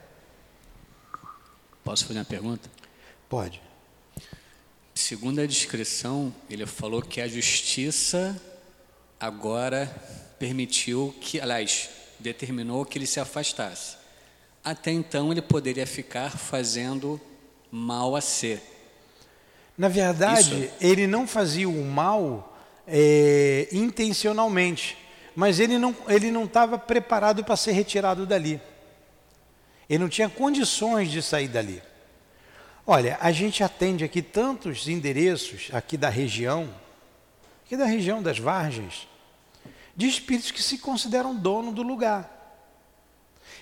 Posso 1.82 2.06
fazer 2.06 2.18
uma 2.18 2.24
pergunta? 2.24 2.70
Pode. 3.28 3.60
Segundo 4.94 5.40
a 5.40 5.46
descrição, 5.46 6.32
ele 6.48 6.66
falou 6.66 7.02
que 7.02 7.20
a 7.20 7.26
justiça 7.26 8.40
agora 9.18 9.86
permitiu 10.38 11.14
que, 11.20 11.40
aliás, 11.40 11.90
determinou 12.20 12.84
que 12.84 12.98
ele 12.98 13.06
se 13.06 13.18
afastasse. 13.18 13.96
Até 14.62 14.90
então 14.92 15.32
ele 15.32 15.42
poderia 15.42 15.86
ficar 15.86 16.30
fazendo 16.30 17.20
mal 17.70 18.14
a 18.16 18.20
ser. 18.20 18.62
Na 19.76 19.88
verdade, 19.88 20.64
Isso. 20.64 20.74
ele 20.80 21.06
não 21.06 21.26
fazia 21.26 21.68
o 21.68 21.84
mal 21.84 22.56
é, 22.86 23.68
intencionalmente, 23.72 24.96
mas 25.34 25.58
ele 25.58 25.78
não 25.78 25.94
ele 26.08 26.30
não 26.30 26.44
estava 26.44 26.78
preparado 26.78 27.44
para 27.44 27.56
ser 27.56 27.72
retirado 27.72 28.26
dali. 28.26 28.60
Ele 29.88 29.98
não 29.98 30.08
tinha 30.08 30.28
condições 30.28 31.10
de 31.10 31.20
sair 31.22 31.48
dali. 31.48 31.82
Olha, 32.86 33.18
a 33.20 33.32
gente 33.32 33.64
atende 33.64 34.04
aqui 34.04 34.20
tantos 34.20 34.88
endereços 34.88 35.68
aqui 35.72 35.96
da 35.96 36.08
região, 36.08 36.72
aqui 37.64 37.76
da 37.76 37.86
região 37.86 38.22
das 38.22 38.38
Vargens, 38.38 39.08
de 39.96 40.06
espíritos 40.06 40.50
que 40.50 40.62
se 40.62 40.78
consideram 40.78 41.34
dono 41.34 41.72
do 41.72 41.82
lugar. 41.82 42.30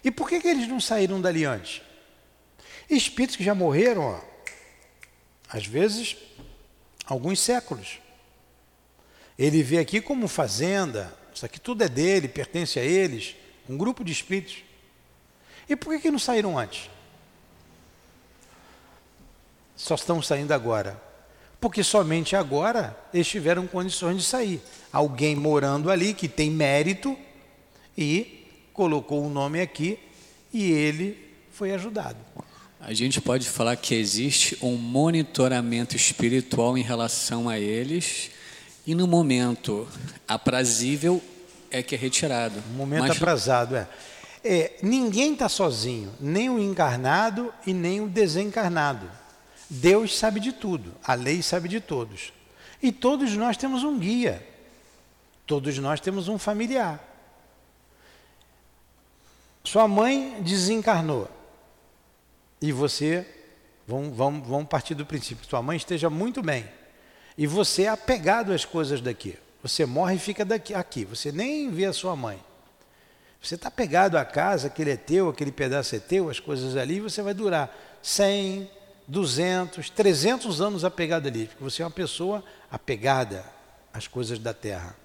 E 0.02 0.10
por 0.10 0.28
que, 0.28 0.40
que 0.40 0.48
eles 0.48 0.66
não 0.66 0.80
saíram 0.80 1.20
dali 1.20 1.44
antes? 1.44 1.82
Espíritos 2.90 3.36
que 3.36 3.44
já 3.44 3.54
morreram, 3.54 4.02
ó, 4.02 4.20
às 5.48 5.66
vezes, 5.66 6.16
alguns 7.06 7.38
séculos. 7.38 8.00
Ele 9.38 9.62
vê 9.62 9.78
aqui 9.78 10.00
como 10.00 10.26
fazenda, 10.26 11.16
isso 11.34 11.46
aqui 11.46 11.60
tudo 11.60 11.82
é 11.82 11.88
dele, 11.88 12.28
pertence 12.28 12.78
a 12.78 12.84
eles, 12.84 13.34
um 13.68 13.76
grupo 13.76 14.04
de 14.04 14.12
espíritos. 14.12 14.58
E 15.68 15.76
por 15.76 15.94
que, 15.94 16.02
que 16.02 16.10
não 16.10 16.18
saíram 16.18 16.58
antes? 16.58 16.90
Só 19.76 19.94
estão 19.94 20.20
saindo 20.20 20.52
agora. 20.52 21.00
Porque 21.60 21.84
somente 21.84 22.34
agora 22.34 22.96
eles 23.14 23.28
tiveram 23.28 23.66
condições 23.66 24.16
de 24.16 24.22
sair. 24.24 24.60
Alguém 24.92 25.36
morando 25.36 25.90
ali 25.90 26.12
que 26.12 26.28
tem 26.28 26.50
mérito 26.50 27.16
e 27.96 28.46
colocou 28.72 29.22
o 29.22 29.26
um 29.26 29.30
nome 29.30 29.60
aqui 29.60 29.98
e 30.52 30.70
ele 30.72 31.16
foi 31.50 31.72
ajudado. 31.72 32.18
A 32.80 32.92
gente 32.92 33.20
pode 33.20 33.48
falar 33.48 33.76
que 33.76 33.94
existe 33.94 34.58
um 34.60 34.76
monitoramento 34.76 35.94
espiritual 35.94 36.76
em 36.76 36.82
relação 36.82 37.48
a 37.48 37.58
eles 37.58 38.30
e 38.86 38.94
no 38.94 39.06
momento 39.06 39.88
aprazível 40.26 41.22
é 41.70 41.82
que 41.82 41.94
é 41.94 41.98
retirado. 41.98 42.62
No 42.70 42.74
momento 42.74 43.08
Mas... 43.08 43.16
aprazado, 43.16 43.76
é. 43.76 43.88
é 44.44 44.78
ninguém 44.82 45.32
está 45.32 45.48
sozinho, 45.48 46.12
nem 46.20 46.50
o 46.50 46.58
encarnado 46.58 47.52
e 47.66 47.72
nem 47.72 48.00
o 48.00 48.08
desencarnado. 48.08 49.10
Deus 49.68 50.18
sabe 50.18 50.38
de 50.38 50.52
tudo, 50.52 50.92
a 51.02 51.14
lei 51.14 51.42
sabe 51.42 51.68
de 51.68 51.80
todos. 51.80 52.32
E 52.82 52.92
todos 52.92 53.34
nós 53.36 53.56
temos 53.56 53.84
um 53.84 53.98
guia, 53.98 54.46
todos 55.46 55.78
nós 55.78 56.00
temos 56.00 56.28
um 56.28 56.38
familiar. 56.38 57.08
Sua 59.64 59.86
mãe 59.86 60.42
desencarnou 60.42 61.30
e 62.60 62.72
você, 62.72 63.26
vamos, 63.86 64.16
vamos, 64.16 64.46
vamos 64.46 64.68
partir 64.68 64.94
do 64.94 65.06
princípio, 65.06 65.44
que 65.44 65.50
sua 65.50 65.62
mãe 65.62 65.76
esteja 65.76 66.10
muito 66.10 66.42
bem, 66.42 66.68
e 67.36 67.46
você 67.46 67.84
é 67.84 67.88
apegado 67.88 68.52
às 68.52 68.64
coisas 68.64 69.00
daqui. 69.00 69.38
Você 69.62 69.86
morre 69.86 70.16
e 70.16 70.18
fica 70.18 70.44
daqui, 70.44 70.74
aqui, 70.74 71.04
você 71.04 71.30
nem 71.30 71.70
vê 71.70 71.86
a 71.86 71.92
sua 71.92 72.16
mãe. 72.16 72.42
Você 73.40 73.54
está 73.54 73.70
pegado 73.70 74.18
à 74.18 74.24
casa, 74.24 74.68
aquele 74.68 74.90
é 74.90 74.96
teu, 74.96 75.28
aquele 75.28 75.50
pedaço 75.50 75.96
é 75.96 75.98
teu, 75.98 76.28
as 76.28 76.38
coisas 76.38 76.76
ali, 76.76 77.00
você 77.00 77.22
vai 77.22 77.34
durar 77.34 77.74
100, 78.02 78.70
200, 79.06 79.90
300 79.90 80.60
anos 80.60 80.84
apegado 80.84 81.26
ali, 81.26 81.46
porque 81.46 81.62
você 81.62 81.82
é 81.82 81.84
uma 81.84 81.90
pessoa 81.90 82.42
apegada 82.70 83.44
às 83.92 84.06
coisas 84.06 84.38
da 84.38 84.54
terra. 84.54 84.96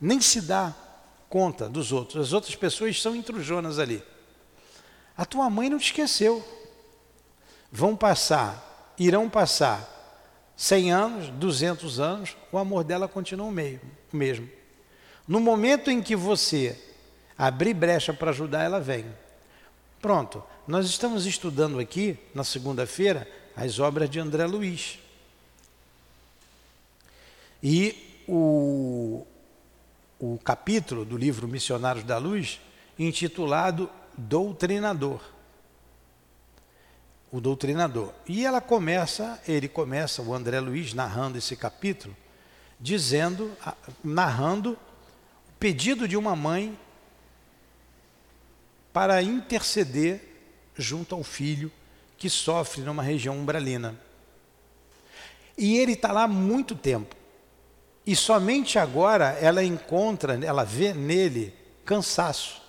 Nem 0.00 0.20
se 0.20 0.40
dá 0.40 0.74
conta 1.28 1.68
dos 1.68 1.92
outros, 1.92 2.28
as 2.28 2.32
outras 2.32 2.54
pessoas 2.54 3.00
são 3.00 3.14
intrujonas 3.14 3.78
ali. 3.78 4.02
A 5.16 5.24
tua 5.24 5.48
mãe 5.48 5.70
não 5.70 5.78
te 5.78 5.86
esqueceu, 5.86 6.44
vão 7.70 7.96
passar, 7.96 8.94
irão 8.98 9.28
passar 9.28 9.95
100 10.56 10.92
anos, 10.92 11.28
200 11.30 12.00
anos, 12.00 12.36
o 12.50 12.56
amor 12.56 12.82
dela 12.82 13.06
continua 13.06 13.46
o 13.46 14.16
mesmo. 14.16 14.48
No 15.28 15.38
momento 15.38 15.90
em 15.90 16.02
que 16.02 16.16
você 16.16 16.80
abrir 17.36 17.74
brecha 17.74 18.14
para 18.14 18.30
ajudar, 18.30 18.64
ela 18.64 18.80
vem. 18.80 19.04
Pronto, 20.00 20.42
nós 20.66 20.86
estamos 20.86 21.26
estudando 21.26 21.78
aqui, 21.78 22.18
na 22.34 22.42
segunda-feira, 22.42 23.28
as 23.54 23.78
obras 23.78 24.08
de 24.08 24.18
André 24.18 24.46
Luiz. 24.46 24.98
E 27.62 28.22
o, 28.26 29.26
o 30.18 30.38
capítulo 30.42 31.04
do 31.04 31.16
livro 31.16 31.46
Missionários 31.46 32.04
da 32.04 32.16
Luz, 32.16 32.60
intitulado 32.98 33.90
Doutrinador 34.16 35.35
o 37.30 37.40
doutrinador. 37.40 38.12
E 38.26 38.44
ela 38.44 38.60
começa, 38.60 39.40
ele 39.46 39.68
começa, 39.68 40.22
o 40.22 40.34
André 40.34 40.60
Luiz, 40.60 40.94
narrando 40.94 41.38
esse 41.38 41.56
capítulo, 41.56 42.16
dizendo, 42.78 43.52
narrando 44.02 44.72
o 44.72 45.52
pedido 45.58 46.06
de 46.06 46.16
uma 46.16 46.36
mãe 46.36 46.78
para 48.92 49.22
interceder 49.22 50.22
junto 50.76 51.14
ao 51.14 51.22
filho 51.22 51.70
que 52.16 52.30
sofre 52.30 52.82
numa 52.82 53.02
região 53.02 53.36
umbralina. 53.36 53.98
E 55.56 55.78
ele 55.78 55.92
está 55.92 56.12
lá 56.12 56.28
muito 56.28 56.74
tempo. 56.74 57.14
E 58.06 58.14
somente 58.14 58.78
agora 58.78 59.36
ela 59.40 59.64
encontra, 59.64 60.38
ela 60.44 60.64
vê 60.64 60.94
nele 60.94 61.54
cansaço. 61.84 62.62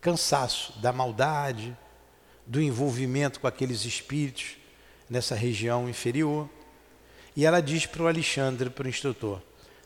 Cansaço 0.00 0.78
da 0.80 0.92
maldade, 0.92 1.76
do 2.50 2.60
envolvimento 2.60 3.38
com 3.38 3.46
aqueles 3.46 3.84
espíritos 3.84 4.56
nessa 5.08 5.36
região 5.36 5.88
inferior. 5.88 6.50
E 7.36 7.46
ela 7.46 7.62
diz 7.62 7.86
para 7.86 8.02
o 8.02 8.08
Alexandre, 8.08 8.68
para 8.68 8.86
o 8.86 8.88
instrutor: 8.88 9.40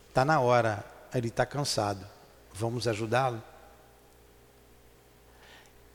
está 0.09 0.25
na 0.25 0.41
hora, 0.41 0.83
ele 1.15 1.29
está 1.29 1.45
cansado, 1.45 2.07
vamos 2.55 2.89
ajudá-lo? 2.89 3.43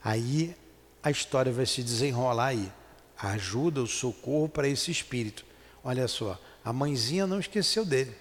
Aí 0.04 0.56
a 1.02 1.10
história 1.10 1.52
vai 1.52 1.66
se 1.66 1.82
desenrolar 1.82 2.50
aí. 2.50 2.72
A 3.18 3.32
ajuda, 3.32 3.82
o 3.82 3.88
socorro 3.88 4.48
para 4.48 4.68
esse 4.68 4.92
espírito. 4.92 5.44
Olha 5.84 6.08
só, 6.08 6.40
a 6.64 6.72
mãezinha 6.72 7.26
não 7.26 7.40
esqueceu 7.40 7.84
dele. 7.84 8.16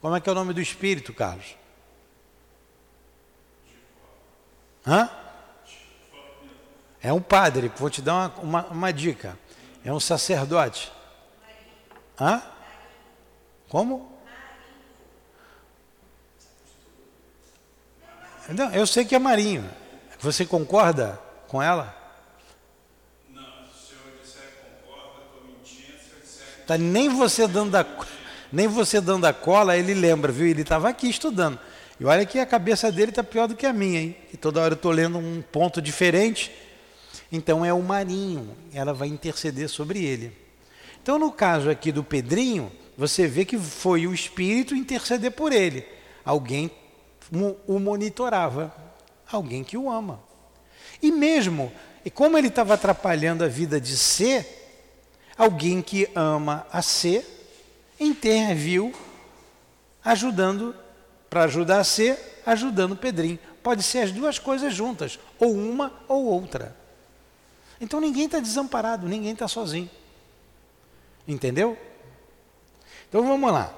Como 0.00 0.16
é 0.16 0.20
que 0.20 0.28
é 0.28 0.32
o 0.32 0.34
nome 0.34 0.52
do 0.52 0.60
espírito, 0.60 1.14
Carlos? 1.14 1.56
Hã? 4.84 5.21
É 7.02 7.12
um 7.12 7.20
padre, 7.20 7.70
vou 7.76 7.90
te 7.90 8.00
dar 8.00 8.14
uma, 8.14 8.34
uma, 8.42 8.66
uma 8.66 8.92
dica. 8.92 9.36
É 9.84 9.92
um 9.92 9.98
sacerdote. 9.98 10.92
Hã? 12.20 12.40
Como? 13.68 14.12
Não, 18.48 18.70
eu 18.72 18.86
sei 18.86 19.04
que 19.04 19.14
é 19.14 19.18
Marinho. 19.18 19.68
Você 20.20 20.46
concorda 20.46 21.18
com 21.48 21.60
ela? 21.60 21.96
Não, 23.30 23.42
se 23.42 23.94
eu 23.94 24.22
disser 24.22 24.42
concorda, 24.84 25.22
estou 25.24 25.44
mentindo. 25.44 25.98
Se 25.98 26.14
eu 26.14 26.20
disser. 26.20 26.66
Tá, 26.66 26.78
nem 26.78 27.08
você 27.08 27.48
dando 27.48 27.76
nem 28.52 28.68
você 28.68 29.00
dando 29.00 29.24
a 29.24 29.32
cola, 29.32 29.76
ele 29.76 29.94
lembra, 29.94 30.30
viu? 30.30 30.46
Ele 30.46 30.62
estava 30.62 30.88
aqui 30.88 31.08
estudando. 31.08 31.58
E 31.98 32.04
olha 32.04 32.26
que 32.26 32.38
a 32.38 32.46
cabeça 32.46 32.92
dele 32.92 33.10
está 33.10 33.24
pior 33.24 33.48
do 33.48 33.56
que 33.56 33.66
a 33.66 33.72
minha, 33.72 34.00
hein? 34.00 34.16
E 34.32 34.36
toda 34.36 34.60
hora 34.60 34.74
eu 34.74 34.76
estou 34.76 34.92
lendo 34.92 35.18
um 35.18 35.42
ponto 35.42 35.80
diferente. 35.80 36.52
Então 37.30 37.64
é 37.64 37.72
o 37.72 37.82
marinho, 37.82 38.56
ela 38.72 38.92
vai 38.92 39.08
interceder 39.08 39.68
sobre 39.68 40.04
ele. 40.04 40.36
Então, 41.02 41.18
no 41.18 41.32
caso 41.32 41.68
aqui 41.68 41.90
do 41.90 42.04
Pedrinho, 42.04 42.70
você 42.96 43.26
vê 43.26 43.44
que 43.44 43.58
foi 43.58 44.06
o 44.06 44.14
espírito 44.14 44.74
interceder 44.74 45.32
por 45.32 45.52
ele. 45.52 45.84
Alguém 46.24 46.70
o 47.66 47.78
monitorava, 47.78 48.72
alguém 49.30 49.64
que 49.64 49.76
o 49.76 49.90
ama. 49.90 50.20
E 51.02 51.10
mesmo, 51.10 51.72
e 52.04 52.10
como 52.10 52.38
ele 52.38 52.48
estava 52.48 52.74
atrapalhando 52.74 53.44
a 53.44 53.48
vida 53.48 53.80
de 53.80 53.96
C, 53.96 54.46
alguém 55.36 55.82
que 55.82 56.08
ama 56.14 56.66
a 56.70 56.82
C 56.82 57.24
interviu 57.98 58.92
ajudando 60.04 60.74
para 61.30 61.44
ajudar 61.44 61.80
a 61.80 61.84
C, 61.84 62.18
ajudando 62.44 62.92
o 62.92 62.96
Pedrinho. 62.96 63.38
Pode 63.62 63.82
ser 63.82 64.00
as 64.00 64.12
duas 64.12 64.38
coisas 64.38 64.74
juntas, 64.74 65.18
ou 65.38 65.52
uma 65.52 65.92
ou 66.06 66.26
outra. 66.26 66.76
Então 67.82 68.00
ninguém 68.00 68.26
está 68.26 68.38
desamparado, 68.38 69.08
ninguém 69.08 69.32
está 69.32 69.48
sozinho. 69.48 69.90
Entendeu? 71.26 71.76
Então 73.08 73.26
vamos 73.26 73.52
lá. 73.52 73.74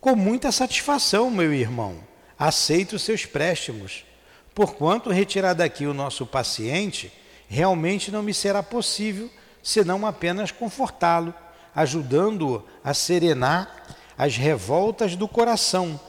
Com 0.00 0.16
muita 0.16 0.50
satisfação, 0.50 1.30
meu 1.30 1.54
irmão, 1.54 2.00
aceito 2.36 2.96
os 2.96 3.02
seus 3.02 3.24
préstimos, 3.24 4.04
porquanto 4.52 5.10
retirar 5.10 5.54
daqui 5.54 5.86
o 5.86 5.94
nosso 5.94 6.26
paciente, 6.26 7.12
realmente 7.48 8.10
não 8.10 8.20
me 8.20 8.34
será 8.34 8.60
possível, 8.60 9.30
senão 9.62 10.04
apenas 10.04 10.50
confortá-lo, 10.50 11.32
ajudando-o 11.72 12.64
a 12.82 12.92
serenar 12.92 13.86
as 14.18 14.36
revoltas 14.36 15.14
do 15.14 15.28
coração 15.28 16.00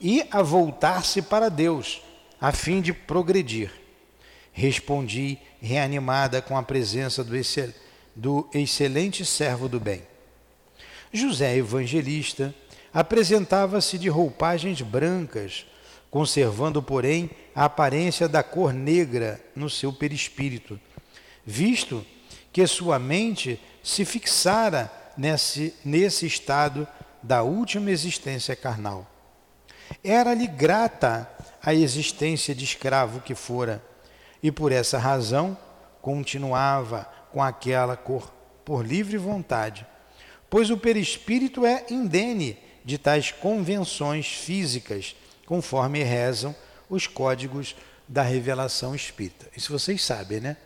e 0.00 0.24
a 0.30 0.40
voltar-se 0.40 1.20
para 1.20 1.48
Deus, 1.48 2.00
a 2.40 2.52
fim 2.52 2.80
de 2.80 2.92
progredir. 2.92 3.83
Respondi, 4.54 5.36
reanimada 5.60 6.40
com 6.40 6.56
a 6.56 6.62
presença 6.62 7.24
do, 7.24 7.36
excel, 7.36 7.70
do 8.14 8.48
excelente 8.54 9.24
servo 9.24 9.68
do 9.68 9.80
bem. 9.80 10.02
José 11.12 11.56
Evangelista, 11.56 12.54
apresentava-se 12.92 13.98
de 13.98 14.08
roupagens 14.08 14.80
brancas, 14.80 15.66
conservando, 16.08 16.80
porém, 16.80 17.28
a 17.52 17.64
aparência 17.64 18.28
da 18.28 18.44
cor 18.44 18.72
negra 18.72 19.44
no 19.56 19.68
seu 19.68 19.92
perispírito, 19.92 20.80
visto 21.44 22.06
que 22.52 22.64
sua 22.68 23.00
mente 23.00 23.60
se 23.82 24.04
fixara 24.04 24.90
nesse, 25.16 25.74
nesse 25.84 26.26
estado 26.26 26.86
da 27.20 27.42
última 27.42 27.90
existência 27.90 28.54
carnal. 28.54 29.10
Era-lhe 30.02 30.46
grata 30.46 31.28
a 31.60 31.74
existência 31.74 32.54
de 32.54 32.64
escravo 32.64 33.20
que 33.20 33.34
fora, 33.34 33.82
e 34.44 34.52
por 34.52 34.72
essa 34.72 34.98
razão 34.98 35.56
continuava 36.02 37.10
com 37.32 37.42
aquela 37.42 37.96
cor 37.96 38.30
por 38.62 38.84
livre 38.84 39.16
vontade, 39.16 39.86
pois 40.50 40.68
o 40.68 40.76
perispírito 40.76 41.64
é 41.64 41.86
indene 41.88 42.58
de 42.84 42.98
tais 42.98 43.30
convenções 43.30 44.26
físicas, 44.26 45.16
conforme 45.46 46.02
rezam 46.02 46.54
os 46.90 47.06
códigos 47.06 47.74
da 48.06 48.20
revelação 48.20 48.94
espírita. 48.94 49.48
Isso 49.56 49.72
vocês 49.72 50.04
sabem, 50.04 50.40
né? 50.40 50.58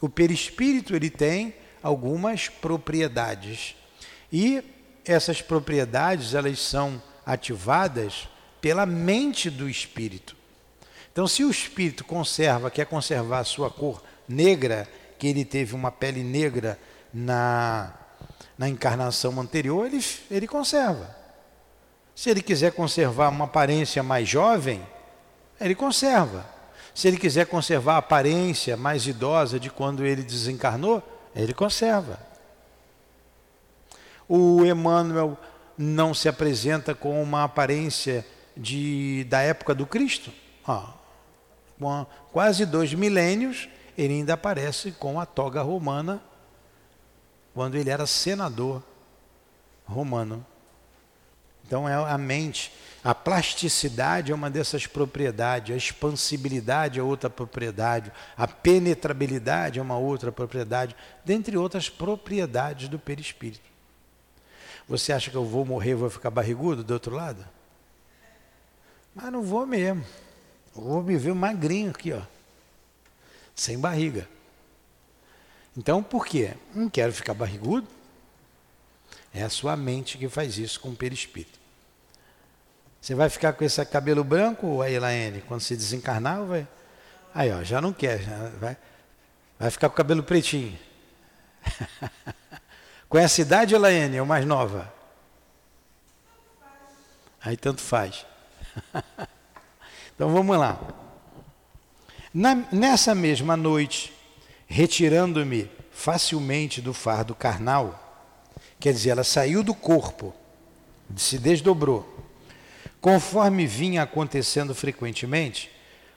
O 0.00 0.08
perispírito 0.08 0.94
ele 0.94 1.10
tem 1.10 1.52
algumas 1.82 2.48
propriedades. 2.48 3.74
E 4.32 4.62
essas 5.04 5.42
propriedades, 5.42 6.32
elas 6.32 6.60
são 6.60 7.02
ativadas 7.24 8.28
pela 8.60 8.86
mente 8.86 9.50
do 9.50 9.68
espírito. 9.68 10.36
Então, 11.16 11.26
se 11.26 11.42
o 11.42 11.50
espírito 11.50 12.04
conserva, 12.04 12.70
quer 12.70 12.84
conservar 12.84 13.38
a 13.38 13.44
sua 13.44 13.70
cor 13.70 14.02
negra, 14.28 14.86
que 15.18 15.26
ele 15.26 15.46
teve 15.46 15.74
uma 15.74 15.90
pele 15.90 16.22
negra 16.22 16.78
na, 17.10 17.90
na 18.58 18.68
encarnação 18.68 19.40
anterior, 19.40 19.86
ele, 19.86 20.04
ele 20.30 20.46
conserva. 20.46 21.16
Se 22.14 22.28
ele 22.28 22.42
quiser 22.42 22.72
conservar 22.72 23.30
uma 23.30 23.46
aparência 23.46 24.02
mais 24.02 24.28
jovem, 24.28 24.86
ele 25.58 25.74
conserva. 25.74 26.44
Se 26.94 27.08
ele 27.08 27.16
quiser 27.16 27.46
conservar 27.46 27.94
a 27.94 27.98
aparência 28.00 28.76
mais 28.76 29.06
idosa 29.06 29.58
de 29.58 29.70
quando 29.70 30.04
ele 30.04 30.22
desencarnou, 30.22 31.02
ele 31.34 31.54
conserva. 31.54 32.20
O 34.28 34.62
Emmanuel 34.66 35.38
não 35.78 36.12
se 36.12 36.28
apresenta 36.28 36.94
com 36.94 37.22
uma 37.22 37.44
aparência 37.44 38.22
de, 38.54 39.24
da 39.30 39.40
época 39.40 39.74
do 39.74 39.86
Cristo. 39.86 40.30
Ah, 40.68 40.92
com 41.78 42.06
quase 42.32 42.64
dois 42.64 42.92
milênios, 42.94 43.68
ele 43.96 44.14
ainda 44.14 44.34
aparece 44.34 44.92
com 44.92 45.18
a 45.20 45.26
toga 45.26 45.62
romana, 45.62 46.22
quando 47.54 47.76
ele 47.76 47.88
era 47.88 48.06
senador 48.06 48.82
romano. 49.86 50.44
Então 51.66 51.88
é 51.88 51.94
a 51.94 52.18
mente. 52.18 52.72
A 53.02 53.14
plasticidade 53.14 54.32
é 54.32 54.34
uma 54.34 54.50
dessas 54.50 54.86
propriedades, 54.86 55.74
a 55.74 55.76
expansibilidade 55.76 56.98
é 56.98 57.02
outra 57.02 57.30
propriedade, 57.30 58.12
a 58.36 58.46
penetrabilidade 58.46 59.78
é 59.78 59.82
uma 59.82 59.96
outra 59.96 60.30
propriedade, 60.30 60.94
dentre 61.24 61.56
outras 61.56 61.88
propriedades 61.88 62.88
do 62.88 62.98
perispírito. 62.98 63.64
Você 64.88 65.12
acha 65.12 65.30
que 65.30 65.36
eu 65.36 65.44
vou 65.44 65.64
morrer 65.64 65.92
e 65.92 65.94
vou 65.94 66.10
ficar 66.10 66.30
barrigudo 66.30 66.84
do 66.84 66.94
outro 66.94 67.14
lado? 67.14 67.44
Mas 69.14 69.32
não 69.32 69.42
vou 69.42 69.66
mesmo. 69.66 70.04
Vou 70.76 71.02
me 71.02 71.16
ver 71.16 71.34
magrinho 71.34 71.90
aqui, 71.90 72.12
ó. 72.12 72.20
Sem 73.54 73.78
barriga. 73.78 74.28
Então, 75.74 76.02
por 76.02 76.26
quê? 76.26 76.54
Não 76.74 76.88
quero 76.90 77.12
ficar 77.12 77.32
barrigudo, 77.34 77.86
é 79.32 79.42
a 79.42 79.50
sua 79.50 79.76
mente 79.76 80.18
que 80.18 80.28
faz 80.28 80.58
isso 80.58 80.80
com 80.80 80.90
o 80.90 80.96
perispírito. 80.96 81.58
Você 83.00 83.14
vai 83.14 83.28
ficar 83.28 83.52
com 83.52 83.64
esse 83.64 83.84
cabelo 83.86 84.24
branco, 84.24 84.82
a 84.82 84.90
Elaine, 84.90 85.42
quando 85.42 85.60
se 85.60 85.76
desencarnar, 85.76 86.44
vai. 86.44 86.66
Aí, 87.34 87.52
ó, 87.52 87.62
já 87.62 87.80
não 87.80 87.92
quer, 87.92 88.20
já 88.20 88.48
vai, 88.58 88.76
vai 89.58 89.70
ficar 89.70 89.88
com 89.88 89.94
o 89.94 89.96
cabelo 89.96 90.22
pretinho. 90.22 90.78
com 93.08 93.18
essa 93.18 93.40
idade, 93.40 93.74
Elaine, 93.74 94.16
é 94.16 94.22
o 94.22 94.26
mais 94.26 94.44
nova? 94.44 94.92
Aí 97.40 97.56
tanto 97.56 97.80
faz. 97.80 98.26
então 100.16 100.30
vamos 100.30 100.58
lá. 100.58 100.80
Na, 102.34 102.66
nessa 102.72 103.14
mesma 103.14 103.56
noite, 103.56 104.12
retirando-me 104.66 105.70
facilmente 105.92 106.82
do 106.82 106.92
fardo 106.92 107.32
carnal, 107.32 108.02
Quer 108.78 108.92
dizer, 108.92 109.10
ela 109.10 109.24
saiu 109.24 109.62
do 109.62 109.74
corpo, 109.74 110.34
se 111.16 111.38
desdobrou. 111.38 112.14
Conforme 113.00 113.66
vinha 113.66 114.02
acontecendo 114.02 114.74
frequentemente, 114.74 115.70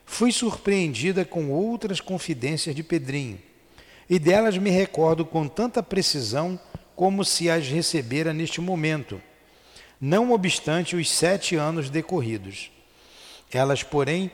fui 0.04 0.32
surpreendida 0.32 1.24
com 1.24 1.50
outras 1.50 2.00
confidências 2.00 2.74
de 2.74 2.82
Pedrinho, 2.82 3.40
e 4.08 4.18
delas 4.18 4.58
me 4.58 4.70
recordo 4.70 5.24
com 5.24 5.46
tanta 5.46 5.82
precisão 5.82 6.58
como 6.96 7.24
se 7.24 7.48
as 7.48 7.68
recebera 7.68 8.32
neste 8.32 8.60
momento, 8.60 9.20
não 10.00 10.32
obstante 10.32 10.96
os 10.96 11.10
sete 11.10 11.56
anos 11.56 11.88
decorridos. 11.88 12.70
Elas, 13.52 13.82
porém, 13.82 14.30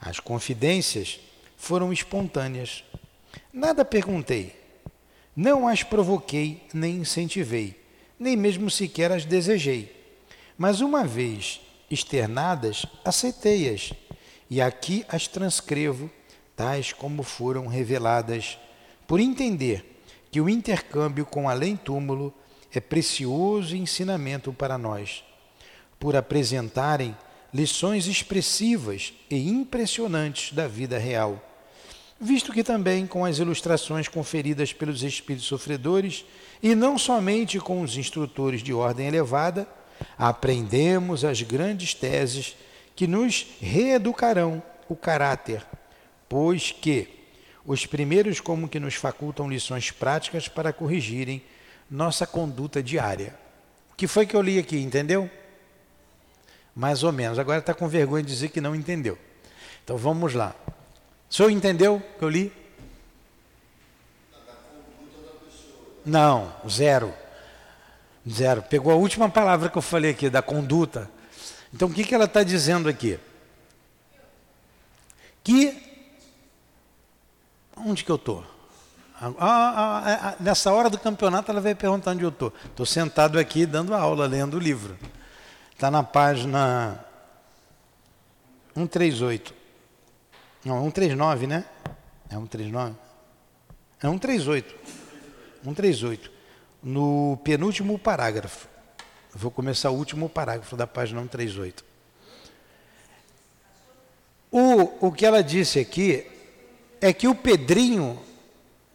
as 0.00 0.20
confidências, 0.20 1.20
foram 1.56 1.92
espontâneas. 1.92 2.84
Nada 3.52 3.84
perguntei, 3.84 4.56
não 5.34 5.66
as 5.66 5.82
provoquei 5.82 6.66
nem 6.74 6.96
incentivei, 6.96 7.80
nem 8.18 8.36
mesmo 8.36 8.70
sequer 8.70 9.10
as 9.12 9.24
desejei. 9.24 9.94
Mas 10.58 10.80
uma 10.80 11.04
vez 11.04 11.60
externadas, 11.90 12.86
aceitei-as, 13.04 13.92
e 14.50 14.60
aqui 14.60 15.04
as 15.08 15.26
transcrevo, 15.26 16.10
tais 16.54 16.92
como 16.92 17.22
foram 17.22 17.66
reveladas, 17.66 18.58
por 19.06 19.20
entender 19.20 20.00
que 20.30 20.40
o 20.40 20.48
intercâmbio 20.48 21.24
com 21.24 21.48
além-túmulo 21.48 22.32
é 22.74 22.80
precioso 22.80 23.76
ensinamento 23.76 24.52
para 24.52 24.76
nós, 24.76 25.24
por 25.98 26.16
apresentarem 26.16 27.16
lições 27.52 28.06
expressivas 28.06 29.12
e 29.30 29.48
impressionantes 29.48 30.52
da 30.52 30.66
vida 30.66 30.98
real 30.98 31.52
visto 32.22 32.52
que 32.52 32.62
também 32.62 33.04
com 33.04 33.24
as 33.24 33.38
ilustrações 33.38 34.06
conferidas 34.06 34.72
pelos 34.72 35.02
espíritos 35.02 35.48
sofredores, 35.48 36.24
e 36.62 36.72
não 36.72 36.96
somente 36.96 37.58
com 37.58 37.82
os 37.82 37.96
instrutores 37.96 38.62
de 38.62 38.72
ordem 38.72 39.08
elevada, 39.08 39.66
aprendemos 40.16 41.24
as 41.24 41.42
grandes 41.42 41.94
teses 41.94 42.56
que 42.94 43.08
nos 43.08 43.44
reeducarão 43.60 44.62
o 44.88 44.94
caráter, 44.94 45.66
pois 46.28 46.70
que 46.70 47.08
os 47.66 47.86
primeiros 47.86 48.38
como 48.38 48.68
que 48.68 48.78
nos 48.78 48.94
facultam 48.94 49.50
lições 49.50 49.90
práticas 49.90 50.46
para 50.46 50.72
corrigirem 50.72 51.42
nossa 51.90 52.24
conduta 52.24 52.80
diária. 52.80 53.34
O 53.92 53.96
que 53.96 54.06
foi 54.06 54.26
que 54.26 54.36
eu 54.36 54.42
li 54.42 54.60
aqui, 54.60 54.78
entendeu? 54.78 55.28
Mais 56.74 57.02
ou 57.02 57.12
menos. 57.12 57.38
Agora 57.38 57.58
está 57.58 57.74
com 57.74 57.88
vergonha 57.88 58.22
de 58.22 58.30
dizer 58.30 58.48
que 58.48 58.60
não 58.60 58.74
entendeu. 58.74 59.18
Então 59.84 59.96
vamos 59.96 60.34
lá. 60.34 60.54
O 61.30 61.34
senhor 61.34 61.50
entendeu 61.50 61.96
o 61.96 62.18
que 62.18 62.24
eu 62.24 62.28
li? 62.28 62.52
Não, 66.04 66.52
zero. 66.68 67.12
Zero. 68.28 68.62
Pegou 68.62 68.92
a 68.92 68.96
última 68.96 69.28
palavra 69.28 69.68
que 69.68 69.78
eu 69.78 69.82
falei 69.82 70.12
aqui, 70.12 70.30
da 70.30 70.42
conduta. 70.42 71.10
Então 71.72 71.88
o 71.88 71.92
que, 71.92 72.04
que 72.04 72.14
ela 72.14 72.24
está 72.24 72.42
dizendo 72.42 72.88
aqui? 72.88 73.18
Que. 75.42 75.90
Onde 77.76 78.04
que 78.04 78.10
eu 78.10 78.16
estou? 78.16 78.44
Ah, 79.20 79.32
ah, 79.38 80.02
ah, 80.04 80.36
nessa 80.40 80.72
hora 80.72 80.90
do 80.90 80.98
campeonato 80.98 81.50
ela 81.50 81.60
veio 81.60 81.76
perguntar 81.76 82.10
onde 82.10 82.24
eu 82.24 82.28
estou. 82.28 82.52
Estou 82.64 82.84
sentado 82.84 83.38
aqui 83.38 83.64
dando 83.64 83.94
aula, 83.94 84.26
lendo 84.26 84.56
o 84.56 84.60
livro. 84.60 84.98
Está 85.82 85.90
na 85.90 86.04
página 86.04 87.04
138. 88.72 89.52
Não, 90.64 90.78
é 90.78 90.80
139, 90.82 91.48
né? 91.48 91.64
É 92.30 92.34
139? 92.34 92.94
É 94.00 94.06
138. 94.06 94.74
138. 95.64 96.30
No 96.84 97.36
penúltimo 97.42 97.98
parágrafo. 97.98 98.68
Vou 99.34 99.50
começar 99.50 99.90
o 99.90 99.96
último 99.96 100.28
parágrafo 100.28 100.76
da 100.76 100.86
página 100.86 101.20
138. 101.20 101.84
O, 104.52 105.08
o 105.08 105.10
que 105.10 105.26
ela 105.26 105.42
disse 105.42 105.80
aqui 105.80 106.24
é 107.00 107.12
que 107.12 107.26
o 107.26 107.34
Pedrinho 107.34 108.22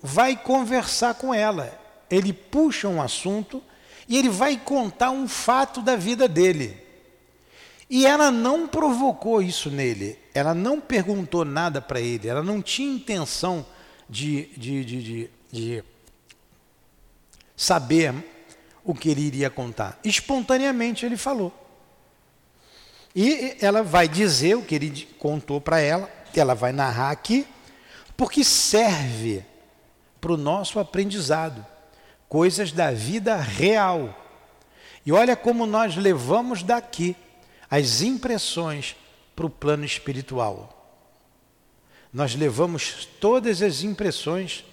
vai 0.02 0.38
conversar 0.38 1.16
com 1.16 1.34
ela. 1.34 1.78
Ele 2.10 2.32
puxa 2.32 2.88
um 2.88 3.02
assunto 3.02 3.62
e 4.08 4.18
ele 4.18 4.30
vai 4.30 4.58
contar 4.58 5.12
um 5.12 5.28
fato 5.28 5.82
da 5.82 5.96
vida 5.96 6.28
dele. 6.28 6.86
E 7.90 8.06
ela 8.06 8.30
não 8.30 8.68
provocou 8.68 9.42
isso 9.42 9.70
nele, 9.70 10.20
ela 10.34 10.54
não 10.54 10.80
perguntou 10.80 11.46
nada 11.46 11.82
para 11.82 12.02
ele, 12.02 12.28
ela 12.28 12.44
não 12.44 12.62
tinha 12.62 12.94
intenção 12.94 13.66
de, 14.10 14.48
de, 14.58 14.86
de, 14.86 15.30
de, 15.52 15.84
saber 17.56 18.14
o 18.84 18.94
que 18.94 19.10
ele 19.10 19.22
iria 19.22 19.50
contar. 19.50 19.98
Espontaneamente 20.04 21.06
ele 21.06 21.18
falou. 21.18 21.54
E 23.16 23.58
ela 23.62 23.82
vai 23.82 24.08
dizer 24.08 24.56
o 24.56 24.62
que 24.62 24.76
ele 24.76 25.08
contou 25.18 25.60
para 25.60 25.80
ela, 25.80 26.10
ela 26.40 26.54
vai 26.54 26.72
narrar 26.72 27.10
aqui, 27.10 27.48
porque 28.16 28.44
serve 28.44 29.44
para 30.20 30.34
o 30.34 30.38
nosso 30.38 30.80
aprendizado, 30.80 31.66
coisas 32.28 32.72
da 32.72 32.92
vida 32.92 33.36
real. 33.36 34.16
E 35.06 35.12
olha 35.12 35.36
como 35.36 35.66
nós 35.66 35.96
levamos 35.96 36.64
daqui 36.64 37.16
as 37.70 38.02
impressões 38.02 38.96
para 39.36 39.46
o 39.46 39.50
plano 39.50 39.86
espiritual. 39.86 40.74
Nós 42.12 42.36
levamos 42.36 43.06
todas 43.20 43.62
as 43.62 43.84
impressões, 43.84 44.66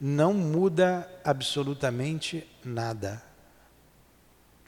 não 0.00 0.34
muda 0.34 1.08
absolutamente 1.24 2.46
nada. 2.64 3.22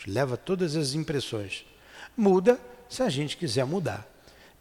Leva 0.06 0.36
todas 0.36 0.76
as 0.76 0.94
impressões. 0.94 1.64
Muda 2.16 2.60
se 2.88 3.02
a 3.02 3.08
gente 3.08 3.36
quiser 3.36 3.64
mudar. 3.64 4.06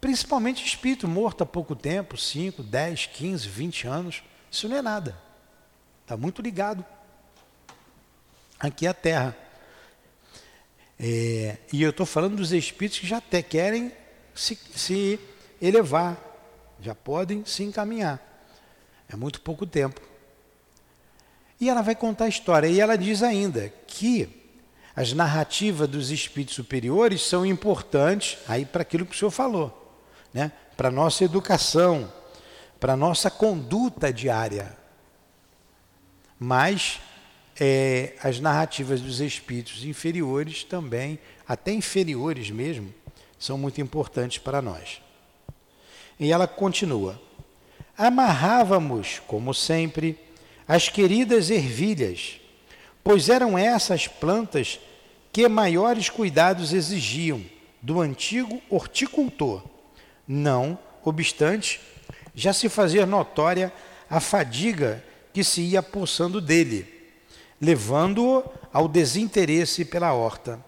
Principalmente 0.00 0.66
espírito 0.66 1.06
morto 1.06 1.42
há 1.42 1.46
pouco 1.46 1.76
tempo 1.76 2.16
5, 2.16 2.62
10, 2.62 3.06
15, 3.06 3.48
20 3.48 3.86
anos. 3.86 4.22
Isso 4.50 4.68
não 4.68 4.76
é 4.76 4.82
nada. 4.82 5.16
Está 6.02 6.16
muito 6.16 6.42
ligado. 6.42 6.84
Aqui 8.62 8.86
é 8.86 8.90
a 8.90 8.94
Terra. 8.94 9.36
É, 10.96 11.56
e 11.72 11.82
eu 11.82 11.90
estou 11.90 12.06
falando 12.06 12.36
dos 12.36 12.52
espíritos 12.52 13.00
que 13.00 13.08
já 13.08 13.16
até 13.16 13.42
querem 13.42 13.90
se, 14.32 14.56
se 14.76 15.18
elevar, 15.60 16.16
já 16.80 16.94
podem 16.94 17.44
se 17.44 17.64
encaminhar. 17.64 18.22
É 19.08 19.16
muito 19.16 19.40
pouco 19.40 19.66
tempo. 19.66 20.00
E 21.60 21.68
ela 21.68 21.82
vai 21.82 21.96
contar 21.96 22.26
a 22.26 22.28
história. 22.28 22.68
E 22.68 22.78
ela 22.78 22.96
diz 22.96 23.24
ainda 23.24 23.68
que 23.84 24.28
as 24.94 25.12
narrativas 25.12 25.88
dos 25.88 26.12
espíritos 26.12 26.54
superiores 26.54 27.20
são 27.20 27.44
importantes 27.44 28.38
aí 28.46 28.64
para 28.64 28.82
aquilo 28.82 29.04
que 29.04 29.16
o 29.16 29.18
senhor 29.18 29.32
falou, 29.32 30.00
né? 30.32 30.52
para 30.76 30.88
nossa 30.88 31.24
educação, 31.24 32.12
para 32.78 32.96
nossa 32.96 33.28
conduta 33.28 34.12
diária. 34.12 34.76
Mas 36.38 37.00
é, 37.58 38.14
as 38.22 38.40
narrativas 38.40 39.00
dos 39.00 39.20
espíritos 39.20 39.84
inferiores 39.84 40.64
também, 40.64 41.18
até 41.46 41.72
inferiores 41.72 42.50
mesmo, 42.50 42.92
são 43.38 43.58
muito 43.58 43.80
importantes 43.80 44.38
para 44.38 44.62
nós. 44.62 45.00
E 46.18 46.32
ela 46.32 46.46
continua: 46.46 47.20
Amarrávamos, 47.96 49.20
como 49.26 49.52
sempre, 49.52 50.18
as 50.66 50.88
queridas 50.88 51.50
ervilhas 51.50 52.40
pois 53.02 53.28
eram 53.28 53.58
essas 53.58 54.06
plantas 54.06 54.78
que 55.32 55.48
maiores 55.48 56.08
cuidados 56.08 56.72
exigiam 56.72 57.42
do 57.80 58.00
antigo 58.00 58.62
horticultor. 58.70 59.62
Não 60.26 60.78
obstante, 61.04 61.80
já 62.34 62.52
se 62.52 62.68
fazia 62.68 63.04
notória 63.04 63.72
a 64.08 64.20
fadiga 64.20 65.04
que 65.32 65.42
se 65.42 65.62
ia 65.62 65.80
apossando 65.80 66.40
dele, 66.40 66.91
levando-o 67.62 68.42
ao 68.72 68.88
desinteresse 68.88 69.84
pela 69.84 70.12
horta. 70.12 70.58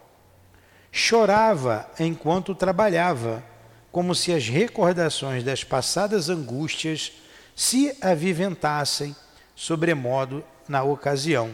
Chorava 0.92 1.90
enquanto 1.98 2.54
trabalhava, 2.54 3.42
como 3.90 4.14
se 4.14 4.32
as 4.32 4.46
recordações 4.46 5.42
das 5.42 5.64
passadas 5.64 6.28
angústias 6.28 7.12
se 7.56 7.96
aviventassem 8.00 9.14
sobremodo 9.56 10.44
na 10.68 10.84
ocasião. 10.84 11.50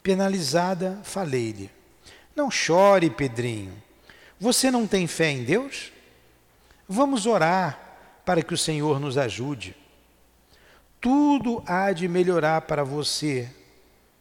Penalizada, 0.00 1.00
falei-lhe: 1.02 1.68
Não 2.36 2.48
chore, 2.48 3.10
Pedrinho. 3.10 3.72
Você 4.38 4.70
não 4.70 4.86
tem 4.86 5.08
fé 5.08 5.30
em 5.30 5.42
Deus? 5.42 5.92
Vamos 6.88 7.26
orar 7.26 7.78
para 8.24 8.42
que 8.42 8.54
o 8.54 8.58
Senhor 8.58 9.00
nos 9.00 9.18
ajude. 9.18 9.76
Tudo 11.00 11.62
há 11.66 11.92
de 11.92 12.06
melhorar 12.06 12.60
para 12.62 12.84
você. 12.84 13.50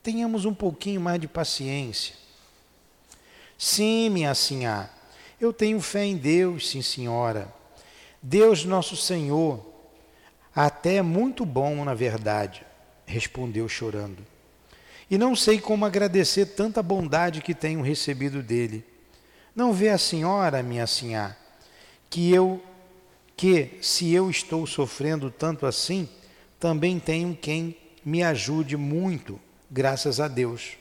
Tenhamos 0.01 0.45
um 0.45 0.53
pouquinho 0.53 1.01
mais 1.01 1.19
de 1.19 1.27
paciência. 1.27 2.15
Sim, 3.57 4.09
minha 4.09 4.33
senhora, 4.33 4.89
eu 5.39 5.51
tenho 5.51 5.81
fé 5.81 6.05
em 6.05 6.15
Deus, 6.15 6.69
sim, 6.69 6.81
senhora. 6.81 7.53
Deus, 8.21 8.63
nosso 8.65 8.95
Senhor, 8.95 9.65
até 10.55 10.95
é 10.95 11.01
muito 11.01 11.45
bom, 11.45 11.83
na 11.83 11.93
verdade, 11.93 12.65
respondeu 13.05 13.67
chorando 13.67 14.25
e 15.09 15.17
não 15.17 15.35
sei 15.35 15.59
como 15.59 15.85
agradecer 15.85 16.45
tanta 16.45 16.83
bondade 16.83 17.41
que 17.41 17.55
tenho 17.55 17.81
recebido 17.81 18.43
dele. 18.43 18.85
Não 19.55 19.73
vê 19.73 19.89
a 19.89 19.97
senhora, 19.97 20.61
minha 20.61 20.85
sinhá, 20.85 21.35
que 22.09 22.31
eu 22.31 22.61
que 23.35 23.77
se 23.81 24.13
eu 24.13 24.29
estou 24.29 24.67
sofrendo 24.67 25.31
tanto 25.31 25.65
assim, 25.65 26.09
também 26.59 26.99
tenho 26.99 27.33
quem 27.33 27.75
me 28.03 28.21
ajude 28.21 28.75
muito, 28.75 29.39
graças 29.69 30.19
a 30.19 30.27
Deus. 30.27 30.77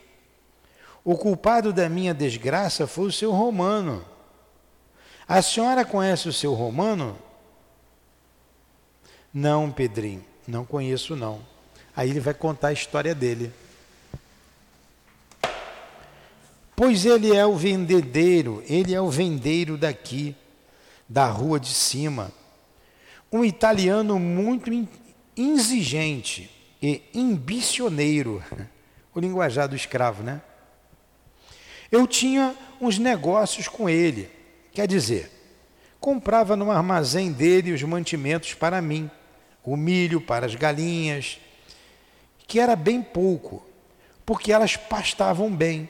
O 1.05 1.17
culpado 1.17 1.73
da 1.73 1.89
minha 1.89 2.13
desgraça 2.13 2.87
foi 2.87 3.07
o 3.07 3.13
seu 3.13 3.31
romano. 3.33 4.05
A 5.27 5.43
senhora 5.43 5.85
conhece 5.85 6.29
o 6.29 6.33
seu 6.33 6.55
romano? 6.55 7.19
Não, 9.33 9.71
Pedrinho, 9.71 10.25
não 10.47 10.65
conheço 10.65 11.15
não. 11.15 11.41
Aí 11.95 12.11
ele 12.11 12.21
vai 12.21 12.35
contar 12.35 12.69
a 12.69 12.73
história 12.73 13.15
dele. 13.15 13.53
Pois 16.75 17.05
ele 17.05 17.35
é 17.35 17.45
o 17.45 17.57
vendedeiro, 17.57 18.63
ele 18.69 18.95
é 18.95 19.01
o 19.01 19.11
vendeiro 19.11 19.77
daqui, 19.77 20.35
da 21.09 21.27
rua 21.27 21.59
de 21.59 21.75
cima. 21.75 22.31
Um 23.33 23.45
italiano 23.45 24.19
muito 24.19 24.71
exigente 25.37 26.51
e 26.81 27.03
ambicioneiro. 27.15 28.43
O 29.19 29.21
linguajar 29.21 29.67
do 29.67 29.75
escravo, 29.75 30.23
né? 30.23 30.41
Eu 31.91 32.07
tinha 32.07 32.55
uns 32.81 33.01
negócios 33.01 33.67
com 33.67 33.91
ele, 33.91 34.31
quer 34.71 34.87
dizer, 34.87 35.29
comprava 35.99 36.55
no 36.55 36.71
armazém 36.71 37.33
dele 37.33 37.73
os 37.73 37.83
mantimentos 37.83 38.55
para 38.55 38.81
mim, 38.81 39.11
o 39.65 39.77
milho 39.77 40.21
para 40.21 40.47
as 40.47 40.55
galinhas, 40.55 41.41
que 42.47 42.61
era 42.61 42.77
bem 42.77 43.03
pouco, 43.03 43.67
porque 44.25 44.53
elas 44.53 44.77
pastavam 44.77 45.51
bem 45.51 45.89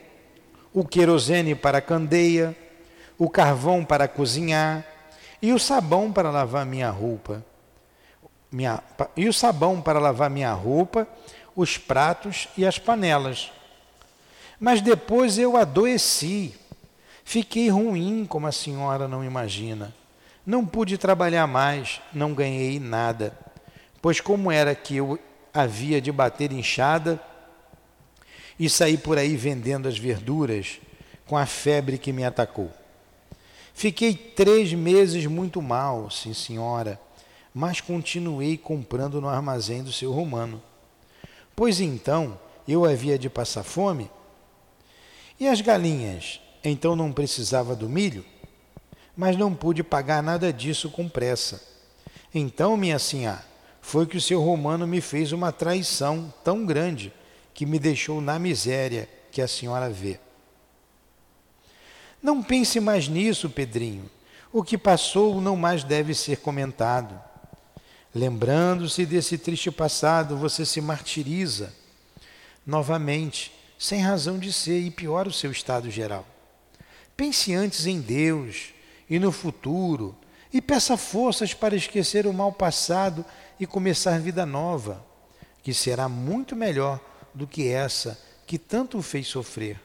o 0.72 0.82
querosene 0.82 1.54
para 1.54 1.78
a 1.78 1.82
candeia, 1.82 2.56
o 3.18 3.28
carvão 3.28 3.84
para 3.84 4.08
cozinhar 4.08 4.86
e 5.42 5.52
o 5.52 5.58
sabão 5.58 6.10
para 6.10 6.30
lavar 6.30 6.64
minha 6.64 6.88
roupa. 6.88 7.44
Minha, 8.50 8.82
e 9.14 9.28
o 9.28 9.34
sabão 9.34 9.82
para 9.82 9.98
lavar 9.98 10.30
minha 10.30 10.50
roupa, 10.54 11.06
os 11.58 11.76
pratos 11.76 12.46
e 12.56 12.64
as 12.64 12.78
panelas. 12.78 13.50
Mas 14.60 14.80
depois 14.80 15.38
eu 15.38 15.56
adoeci. 15.56 16.54
Fiquei 17.24 17.68
ruim, 17.68 18.24
como 18.24 18.46
a 18.46 18.52
senhora 18.52 19.08
não 19.08 19.24
imagina. 19.24 19.92
Não 20.46 20.64
pude 20.64 20.96
trabalhar 20.96 21.48
mais, 21.48 22.00
não 22.12 22.32
ganhei 22.32 22.78
nada. 22.78 23.36
Pois 24.00 24.20
como 24.20 24.52
era 24.52 24.72
que 24.72 24.98
eu 24.98 25.18
havia 25.52 26.00
de 26.00 26.12
bater 26.12 26.52
enxada 26.52 27.20
e 28.56 28.70
saí 28.70 28.96
por 28.96 29.18
aí 29.18 29.36
vendendo 29.36 29.88
as 29.88 29.98
verduras 29.98 30.78
com 31.26 31.36
a 31.36 31.44
febre 31.44 31.98
que 31.98 32.12
me 32.12 32.24
atacou. 32.24 32.70
Fiquei 33.74 34.14
três 34.14 34.72
meses 34.72 35.26
muito 35.26 35.60
mal, 35.60 36.08
sim 36.08 36.32
senhora, 36.32 37.00
mas 37.52 37.80
continuei 37.80 38.56
comprando 38.56 39.20
no 39.20 39.28
armazém 39.28 39.82
do 39.82 39.92
seu 39.92 40.12
romano. 40.12 40.62
Pois 41.58 41.80
então 41.80 42.38
eu 42.68 42.84
havia 42.84 43.18
de 43.18 43.28
passar 43.28 43.64
fome? 43.64 44.08
E 45.40 45.48
as 45.48 45.60
galinhas? 45.60 46.40
Então 46.62 46.94
não 46.94 47.10
precisava 47.12 47.74
do 47.74 47.88
milho? 47.88 48.24
Mas 49.16 49.36
não 49.36 49.52
pude 49.52 49.82
pagar 49.82 50.22
nada 50.22 50.52
disso 50.52 50.88
com 50.88 51.08
pressa. 51.08 51.60
Então, 52.32 52.76
minha 52.76 52.96
senhora, 53.00 53.44
foi 53.80 54.06
que 54.06 54.16
o 54.16 54.20
seu 54.20 54.40
romano 54.40 54.86
me 54.86 55.00
fez 55.00 55.32
uma 55.32 55.50
traição 55.50 56.32
tão 56.44 56.64
grande 56.64 57.12
que 57.52 57.66
me 57.66 57.80
deixou 57.80 58.20
na 58.20 58.38
miséria 58.38 59.08
que 59.32 59.42
a 59.42 59.48
senhora 59.48 59.90
vê. 59.90 60.20
Não 62.22 62.40
pense 62.40 62.78
mais 62.78 63.08
nisso, 63.08 63.50
Pedrinho. 63.50 64.08
O 64.52 64.62
que 64.62 64.78
passou 64.78 65.40
não 65.40 65.56
mais 65.56 65.82
deve 65.82 66.14
ser 66.14 66.36
comentado. 66.36 67.20
Lembrando-se 68.18 69.06
desse 69.06 69.38
triste 69.38 69.70
passado, 69.70 70.36
você 70.36 70.66
se 70.66 70.80
martiriza 70.80 71.72
novamente, 72.66 73.52
sem 73.78 74.00
razão 74.00 74.40
de 74.40 74.52
ser, 74.52 74.80
e 74.80 74.90
piora 74.90 75.28
o 75.28 75.32
seu 75.32 75.52
estado 75.52 75.88
geral. 75.88 76.26
Pense 77.16 77.54
antes 77.54 77.86
em 77.86 78.00
Deus 78.00 78.74
e 79.08 79.20
no 79.20 79.30
futuro, 79.30 80.16
e 80.52 80.60
peça 80.60 80.96
forças 80.96 81.54
para 81.54 81.76
esquecer 81.76 82.26
o 82.26 82.32
mal 82.32 82.50
passado 82.50 83.24
e 83.60 83.68
começar 83.68 84.18
vida 84.18 84.44
nova, 84.44 85.06
que 85.62 85.72
será 85.72 86.08
muito 86.08 86.56
melhor 86.56 86.98
do 87.32 87.46
que 87.46 87.68
essa 87.68 88.20
que 88.48 88.58
tanto 88.58 88.98
o 88.98 89.02
fez 89.02 89.28
sofrer. 89.28 89.80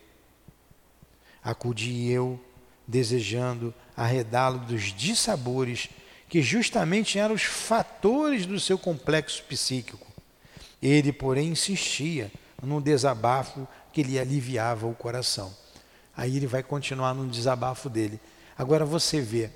Acudi 1.43 2.09
eu, 2.09 2.43
desejando 2.87 3.71
arredá-lo 3.95 4.57
dos 4.57 4.91
dissabores 4.91 5.87
que 6.33 6.41
justamente 6.41 7.19
eram 7.19 7.35
os 7.35 7.43
fatores 7.43 8.47
do 8.47 8.59
seu 8.59 8.75
complexo 8.75 9.43
psíquico. 9.43 10.07
Ele, 10.81 11.13
porém, 11.13 11.49
insistia 11.49 12.31
num 12.59 12.81
desabafo 12.81 13.67
que 13.91 14.01
lhe 14.01 14.17
aliviava 14.17 14.87
o 14.87 14.95
coração. 14.95 15.55
Aí 16.17 16.35
ele 16.35 16.47
vai 16.47 16.63
continuar 16.63 17.13
no 17.13 17.27
desabafo 17.27 17.87
dele. 17.87 18.19
Agora 18.57 18.83
você 18.83 19.21
vê 19.21 19.51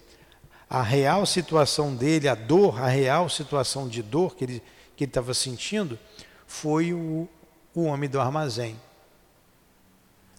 a 0.70 0.84
real 0.84 1.26
situação 1.26 1.96
dele, 1.96 2.28
a 2.28 2.36
dor, 2.36 2.80
a 2.80 2.88
real 2.88 3.28
situação 3.28 3.90
de 3.90 4.04
dor 4.04 4.36
que 4.36 4.44
ele 4.44 4.64
que 4.96 5.06
ele 5.06 5.10
estava 5.10 5.34
sentindo, 5.34 5.98
foi 6.46 6.94
o, 6.94 7.28
o 7.74 7.86
homem 7.86 8.08
do 8.08 8.22
armazém. 8.22 8.80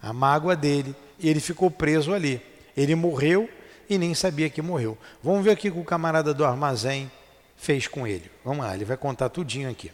A 0.00 0.12
mágoa 0.12 0.54
dele. 0.54 0.94
Ele 1.18 1.40
ficou 1.40 1.68
preso 1.68 2.14
ali. 2.14 2.40
Ele 2.76 2.94
morreu 2.94 3.50
e 3.88 3.98
nem 3.98 4.14
sabia 4.14 4.50
que 4.50 4.60
morreu. 4.60 4.98
Vamos 5.22 5.44
ver 5.44 5.52
o 5.52 5.56
que 5.56 5.70
o 5.70 5.84
camarada 5.84 6.34
do 6.34 6.44
armazém 6.44 7.10
fez 7.56 7.86
com 7.86 8.06
ele. 8.06 8.30
Vamos 8.44 8.64
lá, 8.64 8.74
ele 8.74 8.84
vai 8.84 8.96
contar 8.96 9.28
tudinho 9.28 9.70
aqui. 9.70 9.90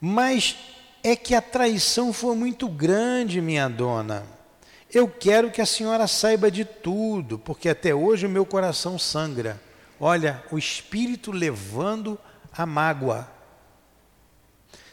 Mas 0.00 0.56
é 1.02 1.14
que 1.14 1.34
a 1.34 1.42
traição 1.42 2.12
foi 2.12 2.34
muito 2.36 2.68
grande, 2.68 3.40
minha 3.40 3.68
dona. 3.68 4.24
Eu 4.92 5.08
quero 5.08 5.50
que 5.50 5.60
a 5.60 5.66
senhora 5.66 6.06
saiba 6.06 6.50
de 6.50 6.64
tudo, 6.64 7.38
porque 7.38 7.68
até 7.68 7.94
hoje 7.94 8.26
o 8.26 8.30
meu 8.30 8.44
coração 8.44 8.98
sangra. 8.98 9.60
Olha, 9.98 10.42
o 10.50 10.58
espírito 10.58 11.30
levando 11.32 12.18
a 12.52 12.66
mágoa. 12.66 13.28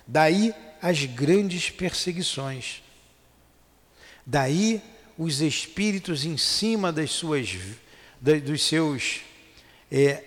Daí 0.08 0.54
as 0.82 1.06
grandes 1.06 1.70
perseguições. 1.70 2.82
Daí 4.26 4.82
os 5.20 5.42
espíritos 5.42 6.24
em 6.24 6.38
cima 6.38 6.94
das 6.94 7.12
suas, 7.12 7.54
dos 8.22 8.64
seus 8.64 9.20
é, 9.92 10.24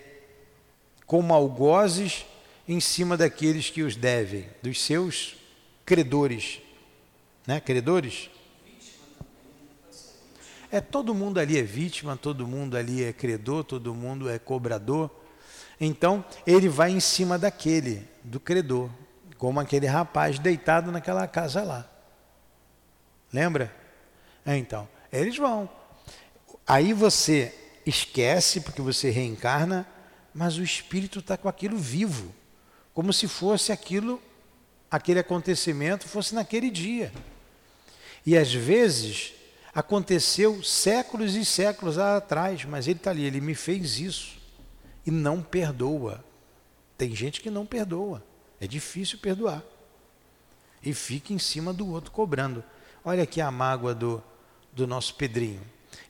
como 1.07 1.33
algozes 1.33 2.27
em 2.67 2.79
cima 2.79 3.17
daqueles 3.17 3.71
que 3.71 3.81
os 3.81 3.95
devem, 3.95 4.47
dos 4.61 4.79
seus 4.79 5.35
credores, 5.83 6.59
né? 7.47 7.59
Credores? 7.59 8.29
É 10.71 10.79
todo 10.79 11.15
mundo 11.15 11.39
ali 11.39 11.57
é 11.57 11.63
vítima, 11.63 12.15
todo 12.15 12.45
mundo 12.45 12.77
ali 12.77 13.03
é 13.03 13.11
credor, 13.11 13.63
todo 13.63 13.95
mundo 13.95 14.29
é 14.29 14.37
cobrador. 14.37 15.09
Então, 15.81 16.23
ele 16.45 16.69
vai 16.69 16.91
em 16.91 16.99
cima 16.99 17.39
daquele, 17.39 18.07
do 18.23 18.39
credor, 18.39 18.91
como 19.39 19.59
aquele 19.59 19.87
rapaz 19.87 20.37
deitado 20.37 20.91
naquela 20.91 21.27
casa 21.27 21.63
lá. 21.63 21.89
Lembra? 23.31 23.82
É, 24.45 24.57
então, 24.57 24.87
eles 25.11 25.37
vão. 25.37 25.69
Aí 26.67 26.93
você 26.93 27.53
esquece, 27.85 28.61
porque 28.61 28.81
você 28.81 29.09
reencarna, 29.09 29.87
mas 30.33 30.57
o 30.57 30.63
espírito 30.63 31.19
está 31.19 31.37
com 31.37 31.49
aquilo 31.49 31.77
vivo, 31.77 32.33
como 32.93 33.11
se 33.11 33.27
fosse 33.27 33.71
aquilo, 33.71 34.21
aquele 34.89 35.19
acontecimento 35.19 36.07
fosse 36.07 36.33
naquele 36.33 36.69
dia. 36.69 37.11
E 38.25 38.37
às 38.37 38.53
vezes 38.53 39.33
Aconteceu 39.75 40.61
séculos 40.61 41.35
e 41.35 41.43
séculos 41.43 41.97
atrás, 41.97 42.63
mas 42.63 42.87
ele 42.87 42.99
está 42.99 43.09
ali, 43.09 43.25
ele 43.25 43.41
me 43.41 43.55
fez 43.55 43.99
isso 43.99 44.37
e 45.03 45.09
não 45.09 45.41
perdoa. 45.41 46.23
Tem 46.95 47.15
gente 47.15 47.41
que 47.41 47.49
não 47.49 47.65
perdoa, 47.65 48.23
é 48.61 48.67
difícil 48.67 49.17
perdoar. 49.17 49.63
E 50.83 50.93
fica 50.93 51.33
em 51.33 51.39
cima 51.39 51.73
do 51.73 51.89
outro 51.89 52.11
cobrando. 52.11 52.63
Olha 53.03 53.23
aqui 53.23 53.41
a 53.41 53.49
mágoa 53.49 53.95
do, 53.95 54.23
do 54.75 54.87
nosso 54.87 55.15
Pedrinho. 55.15 55.61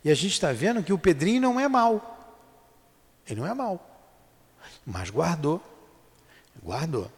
E 0.04 0.10
a 0.10 0.14
gente 0.14 0.32
está 0.32 0.52
vendo 0.52 0.82
que 0.82 0.92
o 0.92 0.98
Pedrinho 0.98 1.40
não 1.40 1.58
é 1.58 1.68
mal. 1.68 2.36
Ele 3.26 3.40
não 3.40 3.46
é 3.46 3.54
mal. 3.54 3.80
Mas 4.84 5.10
guardou. 5.10 5.62
Guardou. 6.62 7.10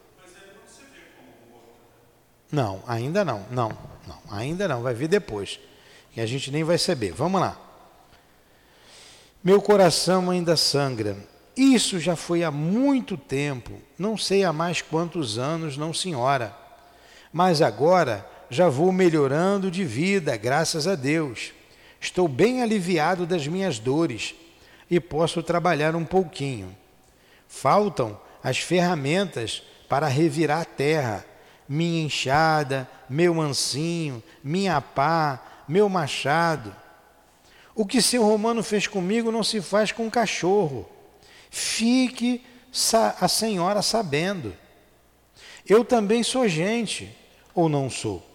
Não, 2.51 2.81
ainda 2.87 3.25
não. 3.25 3.45
Não, 3.51 3.69
não, 4.07 4.21
ainda 4.31 4.67
não. 4.67 4.81
Vai 4.81 4.93
vir 4.93 5.07
depois 5.07 5.59
que 6.13 6.21
a 6.21 6.25
gente 6.25 6.49
nem 6.49 6.63
vai 6.63 6.77
saber. 6.77 7.11
Vamos 7.11 7.41
lá. 7.41 7.59
Meu 9.43 9.61
coração 9.61 10.29
ainda 10.29 10.57
sangra. 10.57 11.17
Isso 11.55 11.99
já 11.99 12.15
foi 12.15 12.43
há 12.43 12.51
muito 12.51 13.17
tempo, 13.17 13.81
não 13.97 14.15
sei 14.15 14.43
há 14.43 14.53
mais 14.53 14.81
quantos 14.81 15.39
anos, 15.39 15.75
não 15.75 15.91
senhora. 15.91 16.55
Mas 17.33 17.61
agora 17.63 18.27
já 18.49 18.69
vou 18.69 18.91
melhorando 18.91 19.69
de 19.69 19.83
vida, 19.83 20.35
graças 20.37 20.87
a 20.87 20.95
Deus. 20.95 21.53
Estou 21.99 22.27
bem 22.27 22.61
aliviado 22.61 23.25
das 23.25 23.47
minhas 23.47 23.79
dores 23.79 24.35
e 24.89 24.99
posso 24.99 25.43
trabalhar 25.43 25.95
um 25.95 26.05
pouquinho. 26.05 26.75
Faltam 27.47 28.19
as 28.43 28.59
ferramentas 28.59 29.63
para 29.89 30.07
revirar 30.07 30.61
a 30.61 30.65
terra, 30.65 31.25
minha 31.67 32.03
enxada, 32.03 32.87
meu 33.09 33.33
mansinho, 33.33 34.21
minha 34.43 34.79
pá, 34.81 35.63
meu 35.67 35.89
machado. 35.89 36.75
O 37.75 37.85
que 37.85 38.01
seu 38.01 38.23
romano 38.23 38.63
fez 38.63 38.87
comigo 38.87 39.31
não 39.31 39.43
se 39.43 39.61
faz 39.61 39.91
com 39.91 40.05
um 40.05 40.09
cachorro. 40.09 40.87
Fique 41.49 42.43
a 43.19 43.27
senhora 43.27 43.81
sabendo. 43.81 44.53
Eu 45.67 45.83
também 45.83 46.23
sou 46.23 46.47
gente, 46.47 47.15
ou 47.53 47.67
não 47.67 47.89
sou? 47.89 48.26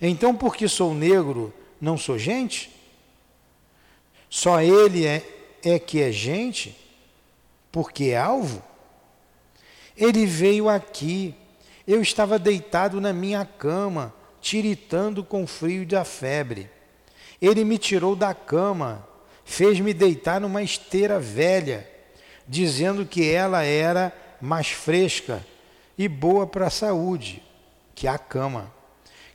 Então, 0.00 0.34
porque 0.34 0.68
sou 0.68 0.94
negro, 0.94 1.52
não 1.80 1.98
sou 1.98 2.18
gente? 2.18 2.74
Só 4.30 4.60
ele 4.60 5.06
é, 5.06 5.22
é 5.62 5.78
que 5.78 6.00
é 6.00 6.12
gente, 6.12 6.76
porque 7.72 8.06
é 8.06 8.18
alvo? 8.18 8.62
Ele 9.96 10.26
veio 10.26 10.68
aqui, 10.68 11.34
eu 11.86 12.00
estava 12.00 12.38
deitado 12.38 13.00
na 13.00 13.12
minha 13.12 13.44
cama, 13.44 14.14
tiritando 14.40 15.24
com 15.24 15.46
frio 15.46 15.84
da 15.84 16.04
febre. 16.04 16.70
Ele 17.40 17.64
me 17.64 17.78
tirou 17.78 18.14
da 18.14 18.34
cama, 18.34 19.06
fez-me 19.44 19.92
deitar 19.92 20.40
numa 20.40 20.62
esteira 20.62 21.18
velha, 21.18 21.88
dizendo 22.46 23.04
que 23.04 23.28
ela 23.28 23.62
era 23.62 24.12
mais 24.40 24.68
fresca 24.68 25.44
e 25.96 26.06
boa 26.06 26.46
para 26.46 26.68
a 26.68 26.70
saúde 26.70 27.42
que 27.94 28.06
a 28.06 28.16
cama. 28.16 28.72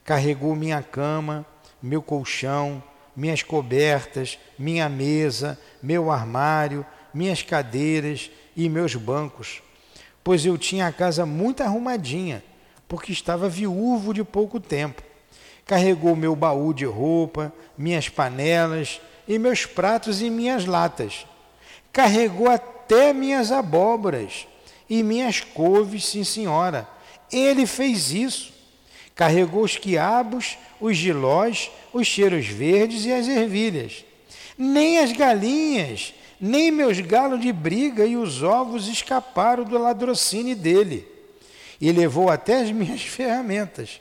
Carregou 0.04 0.54
minha 0.54 0.82
cama, 0.82 1.44
meu 1.82 2.02
colchão, 2.02 2.82
minhas 3.16 3.42
cobertas, 3.42 4.38
minha 4.58 4.88
mesa, 4.88 5.58
meu 5.82 6.10
armário, 6.10 6.84
minhas 7.12 7.42
cadeiras 7.42 8.30
e 8.56 8.68
meus 8.68 8.94
bancos, 8.94 9.62
pois 10.22 10.44
eu 10.44 10.56
tinha 10.58 10.86
a 10.86 10.92
casa 10.92 11.24
muito 11.24 11.62
arrumadinha 11.62 12.42
porque 12.88 13.10
estava 13.12 13.48
viúvo 13.48 14.14
de 14.14 14.22
pouco 14.22 14.60
tempo. 14.60 15.02
Carregou 15.66 16.14
meu 16.14 16.36
baú 16.36 16.72
de 16.72 16.84
roupa, 16.84 17.52
minhas 17.76 18.08
panelas 18.08 19.00
e 19.26 19.36
meus 19.36 19.66
pratos 19.66 20.22
e 20.22 20.30
minhas 20.30 20.64
latas. 20.64 21.26
Carregou 21.92 22.48
até 22.48 23.12
minhas 23.12 23.50
abóboras 23.50 24.46
e 24.88 25.02
minhas 25.02 25.40
couves, 25.40 26.06
sim 26.06 26.22
senhora. 26.22 26.86
Ele 27.32 27.66
fez 27.66 28.12
isso. 28.12 28.53
Carregou 29.14 29.62
os 29.62 29.76
quiabos, 29.76 30.58
os 30.80 30.96
gilós, 30.96 31.70
os 31.92 32.06
cheiros 32.06 32.46
verdes 32.46 33.04
e 33.04 33.12
as 33.12 33.28
ervilhas. 33.28 34.04
Nem 34.58 34.98
as 34.98 35.12
galinhas, 35.12 36.14
nem 36.40 36.70
meus 36.70 37.00
galos 37.00 37.40
de 37.40 37.52
briga 37.52 38.04
e 38.04 38.16
os 38.16 38.42
ovos 38.42 38.88
escaparam 38.88 39.64
do 39.64 39.78
ladrocínio 39.78 40.56
dele 40.56 41.08
e 41.80 41.92
levou 41.92 42.28
até 42.28 42.60
as 42.60 42.70
minhas 42.70 43.02
ferramentas, 43.06 44.00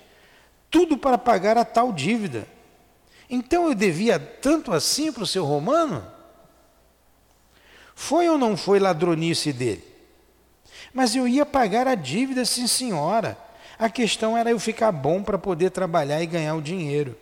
tudo 0.69 0.97
para 0.97 1.17
pagar 1.17 1.57
a 1.57 1.65
tal 1.65 1.91
dívida. 1.91 2.47
Então 3.29 3.67
eu 3.67 3.75
devia 3.75 4.19
tanto 4.19 4.71
assim 4.71 5.11
para 5.11 5.23
o 5.23 5.27
seu 5.27 5.45
romano? 5.45 6.05
Foi 7.95 8.27
ou 8.27 8.37
não 8.37 8.57
foi 8.57 8.79
ladronice 8.79 9.53
dele? 9.53 9.83
Mas 10.93 11.15
eu 11.15 11.27
ia 11.27 11.45
pagar 11.45 11.87
a 11.87 11.95
dívida, 11.95 12.45
sim, 12.45 12.67
senhora. 12.67 13.37
A 13.77 13.89
questão 13.89 14.37
era 14.37 14.51
eu 14.51 14.59
ficar 14.59 14.91
bom 14.91 15.23
para 15.23 15.37
poder 15.37 15.71
trabalhar 15.71 16.21
e 16.21 16.27
ganhar 16.27 16.55
o 16.55 16.61
dinheiro. 16.61 17.15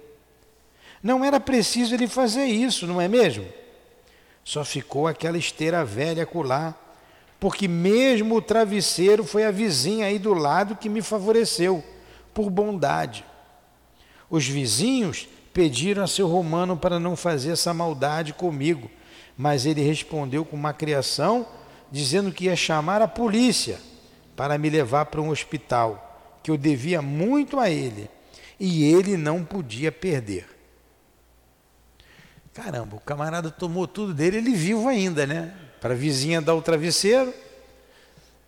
Não 1.01 1.23
era 1.25 1.39
preciso 1.39 1.93
ele 1.93 2.07
fazer 2.07 2.45
isso, 2.45 2.85
não 2.85 3.01
é 3.01 3.07
mesmo? 3.07 3.47
Só 4.43 4.63
ficou 4.63 5.07
aquela 5.07 5.37
esteira 5.37 5.83
velha 5.83 6.25
colar 6.25 6.81
porque 7.41 7.67
mesmo 7.67 8.35
o 8.35 8.41
travesseiro 8.41 9.23
foi 9.23 9.43
a 9.43 9.49
vizinha 9.49 10.05
aí 10.05 10.19
do 10.19 10.31
lado 10.31 10.75
que 10.75 10.87
me 10.87 11.01
favoreceu, 11.01 11.83
por 12.35 12.51
bondade. 12.51 13.25
Os 14.29 14.47
vizinhos 14.47 15.27
pediram 15.51 16.03
a 16.03 16.07
seu 16.07 16.27
romano 16.27 16.77
para 16.77 16.99
não 16.99 17.15
fazer 17.15 17.53
essa 17.53 17.73
maldade 17.73 18.31
comigo, 18.31 18.91
mas 19.35 19.65
ele 19.65 19.81
respondeu 19.81 20.45
com 20.45 20.55
uma 20.55 20.71
criação, 20.71 21.47
dizendo 21.91 22.31
que 22.31 22.45
ia 22.45 22.55
chamar 22.55 23.01
a 23.01 23.07
polícia 23.07 23.79
para 24.35 24.55
me 24.59 24.69
levar 24.69 25.05
para 25.07 25.19
um 25.19 25.31
hospital, 25.31 26.11
que 26.43 26.51
eu 26.51 26.57
devia 26.57 27.01
muito 27.01 27.59
a 27.59 27.69
ele. 27.69 28.09
e 28.63 28.83
ele 28.83 29.17
não 29.17 29.43
podia 29.43 29.91
perder. 29.91 30.47
Caramba, 32.53 32.97
o 32.97 32.99
camarada 32.99 33.49
tomou 33.49 33.87
tudo 33.87 34.13
dele, 34.13 34.37
ele 34.37 34.53
vivo 34.53 34.87
ainda, 34.87 35.25
né? 35.25 35.51
Para 35.79 35.93
a 35.93 35.97
vizinha 35.97 36.39
dar 36.39 36.53
o 36.53 36.61
travesseiro, 36.61 37.33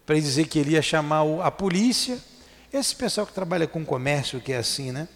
para 0.05 0.15
dizer 0.15 0.47
que 0.47 0.59
ele 0.59 0.73
ia 0.73 0.81
chamar 0.83 1.23
a 1.41 1.49
polícia. 1.49 2.19
Esse 2.71 2.95
pessoal 2.95 3.25
que 3.25 3.33
trabalha 3.33 3.65
com 3.65 3.83
comércio 3.83 4.39
que 4.39 4.53
é 4.53 4.57
assim, 4.57 4.91
né? 4.91 5.07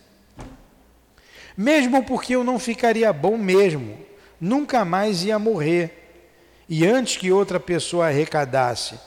Mesmo 1.56 2.04
porque 2.04 2.36
eu 2.36 2.44
não 2.44 2.58
ficaria 2.58 3.12
bom 3.12 3.38
mesmo, 3.38 4.00
nunca 4.40 4.86
mais 4.86 5.24
ia 5.24 5.38
morrer. 5.38 6.26
E 6.70 6.86
antes 6.86 7.18
que 7.18 7.32
outra 7.32 7.60
pessoa 7.60 8.08
arrecadasse. 8.08 9.00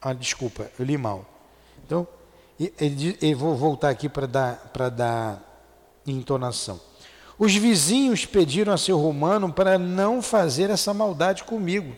Ah, 0.00 0.12
desculpa, 0.12 0.70
eu 0.78 0.84
li 0.84 0.96
mal. 0.96 1.31
Então, 1.92 2.08
eu 3.20 3.36
vou 3.36 3.54
voltar 3.54 3.90
aqui 3.90 4.08
para 4.08 4.26
dar, 4.26 4.70
para 4.72 4.88
dar 4.88 6.02
entonação. 6.06 6.80
Os 7.38 7.54
vizinhos 7.54 8.24
pediram 8.24 8.72
a 8.72 8.78
seu 8.78 8.98
romano 8.98 9.52
para 9.52 9.78
não 9.78 10.22
fazer 10.22 10.70
essa 10.70 10.94
maldade 10.94 11.44
comigo, 11.44 11.94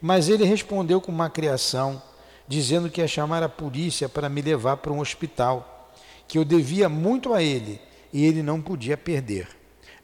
mas 0.00 0.28
ele 0.28 0.44
respondeu 0.44 1.00
com 1.00 1.12
uma 1.12 1.30
criação, 1.30 2.02
dizendo 2.48 2.90
que 2.90 3.00
ia 3.00 3.06
chamar 3.06 3.42
a 3.44 3.48
polícia 3.48 4.08
para 4.08 4.28
me 4.28 4.42
levar 4.42 4.78
para 4.78 4.92
um 4.92 4.98
hospital, 4.98 5.92
que 6.26 6.36
eu 6.36 6.44
devia 6.44 6.88
muito 6.88 7.32
a 7.32 7.42
ele 7.42 7.80
e 8.12 8.24
ele 8.24 8.42
não 8.42 8.60
podia 8.60 8.96
perder, 8.96 9.46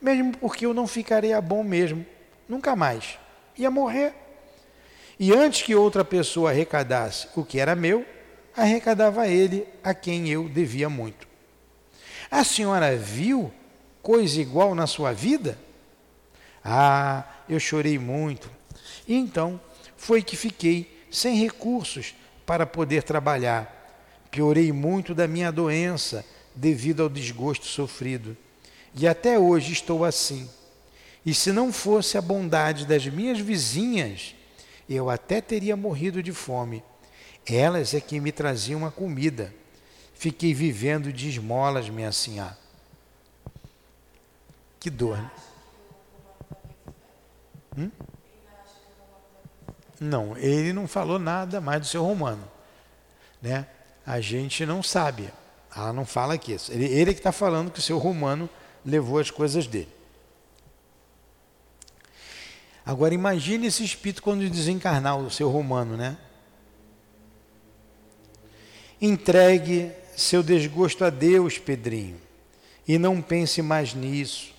mesmo 0.00 0.36
porque 0.38 0.64
eu 0.66 0.74
não 0.74 0.86
ficaria 0.86 1.40
bom 1.40 1.64
mesmo, 1.64 2.06
nunca 2.48 2.76
mais, 2.76 3.18
ia 3.56 3.70
morrer. 3.70 4.14
E 5.18 5.32
antes 5.32 5.62
que 5.62 5.74
outra 5.74 6.04
pessoa 6.04 6.50
arrecadasse 6.50 7.28
o 7.34 7.44
que 7.44 7.58
era 7.58 7.74
meu, 7.74 8.04
arrecadava 8.56 9.28
ele 9.28 9.66
a 9.82 9.92
quem 9.94 10.28
eu 10.28 10.48
devia 10.48 10.88
muito. 10.88 11.26
A 12.30 12.44
senhora 12.44 12.96
viu 12.96 13.52
coisa 14.02 14.40
igual 14.40 14.74
na 14.74 14.86
sua 14.86 15.12
vida? 15.12 15.58
Ah, 16.64 17.24
eu 17.48 17.60
chorei 17.60 17.98
muito. 17.98 18.50
E 19.06 19.14
então 19.14 19.60
foi 19.96 20.22
que 20.22 20.36
fiquei 20.36 21.06
sem 21.10 21.36
recursos 21.36 22.14
para 22.46 22.66
poder 22.66 23.02
trabalhar. 23.02 23.70
Piorei 24.30 24.72
muito 24.72 25.14
da 25.14 25.28
minha 25.28 25.52
doença 25.52 26.24
devido 26.54 27.02
ao 27.02 27.08
desgosto 27.08 27.66
sofrido. 27.66 28.36
E 28.94 29.06
até 29.06 29.38
hoje 29.38 29.72
estou 29.72 30.04
assim. 30.04 30.48
E 31.24 31.32
se 31.32 31.52
não 31.52 31.72
fosse 31.72 32.18
a 32.18 32.22
bondade 32.22 32.86
das 32.86 33.06
minhas 33.06 33.38
vizinhas, 33.38 34.34
eu 34.88 35.08
até 35.08 35.40
teria 35.40 35.76
morrido 35.76 36.22
de 36.22 36.32
fome. 36.32 36.82
Elas 37.46 37.94
é 37.94 38.00
que 38.00 38.20
me 38.20 38.32
traziam 38.32 38.86
a 38.86 38.90
comida. 38.90 39.54
Fiquei 40.14 40.54
vivendo 40.54 41.12
de 41.12 41.28
esmolas, 41.28 41.88
minha 41.88 42.12
senhora. 42.12 42.56
Que 44.80 44.90
dor, 44.90 45.18
né? 45.18 45.30
Hum? 47.76 47.90
Não, 50.00 50.36
ele 50.36 50.72
não 50.72 50.86
falou 50.86 51.18
nada 51.18 51.60
mais 51.60 51.80
do 51.80 51.86
seu 51.86 52.04
romano. 52.04 52.46
Né? 53.40 53.66
A 54.06 54.20
gente 54.20 54.64
não 54.66 54.82
sabe. 54.82 55.30
Ela 55.74 55.92
não 55.92 56.04
fala 56.04 56.34
aqui. 56.34 56.56
Ele, 56.68 56.84
ele 56.86 57.12
que 57.12 57.20
está 57.20 57.32
falando 57.32 57.70
que 57.70 57.78
o 57.78 57.82
seu 57.82 57.98
romano 57.98 58.48
levou 58.84 59.18
as 59.18 59.30
coisas 59.30 59.66
dele. 59.66 59.92
Agora 62.86 63.14
imagine 63.14 63.66
esse 63.66 63.82
espírito 63.82 64.22
quando 64.22 64.48
desencarnar 64.48 65.16
o 65.18 65.30
seu 65.30 65.48
romano, 65.48 65.96
né? 65.96 66.18
Entregue 69.06 69.92
seu 70.16 70.42
desgosto 70.42 71.04
a 71.04 71.10
Deus, 71.10 71.58
Pedrinho, 71.58 72.16
e 72.88 72.96
não 72.96 73.20
pense 73.20 73.60
mais 73.60 73.92
nisso 73.92 74.54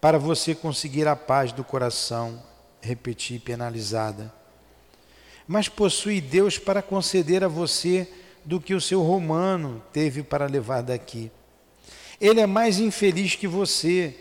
para 0.00 0.18
você 0.18 0.52
conseguir 0.52 1.06
a 1.06 1.14
paz 1.14 1.52
do 1.52 1.62
coração, 1.62 2.42
repetir 2.80 3.40
penalizada. 3.40 4.34
Mas 5.46 5.68
possui 5.68 6.20
Deus 6.20 6.58
para 6.58 6.82
conceder 6.82 7.44
a 7.44 7.46
você 7.46 8.08
do 8.44 8.60
que 8.60 8.74
o 8.74 8.80
seu 8.80 9.00
romano 9.00 9.80
teve 9.92 10.24
para 10.24 10.46
levar 10.46 10.82
daqui. 10.82 11.30
Ele 12.20 12.40
é 12.40 12.46
mais 12.48 12.80
infeliz 12.80 13.36
que 13.36 13.46
você, 13.46 14.12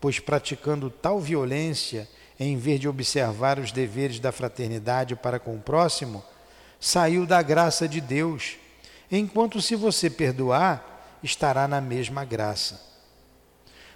pois 0.00 0.18
praticando 0.18 0.88
tal 0.88 1.20
violência, 1.20 2.08
em 2.40 2.56
vez 2.56 2.80
de 2.80 2.88
observar 2.88 3.58
os 3.58 3.70
deveres 3.70 4.18
da 4.18 4.32
fraternidade 4.32 5.14
para 5.14 5.38
com 5.38 5.56
o 5.56 5.60
próximo, 5.60 6.24
saiu 6.80 7.26
da 7.26 7.42
graça 7.42 7.86
de 7.86 8.00
Deus, 8.00 8.56
enquanto 9.10 9.60
se 9.60 9.74
você 9.74 10.10
perdoar, 10.10 11.18
estará 11.22 11.66
na 11.66 11.80
mesma 11.80 12.24
graça. 12.24 12.80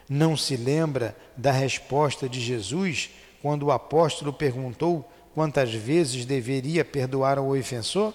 Não 0.08 0.36
se 0.36 0.56
lembra 0.56 1.16
da 1.36 1.52
resposta 1.52 2.28
de 2.28 2.40
Jesus 2.40 3.10
quando 3.40 3.64
o 3.64 3.72
apóstolo 3.72 4.32
perguntou 4.32 5.10
quantas 5.34 5.72
vezes 5.72 6.24
deveria 6.24 6.84
perdoar 6.84 7.38
ao 7.38 7.50
ofensor? 7.50 8.14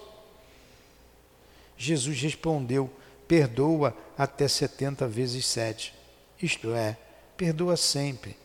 Jesus 1.78 2.22
respondeu: 2.22 2.90
perdoa 3.28 3.96
até 4.18 4.48
setenta 4.48 5.08
vezes 5.08 5.46
sete. 5.46 5.94
Isto 6.42 6.74
é, 6.74 6.98
perdoa 7.36 7.76
sempre. 7.76 8.38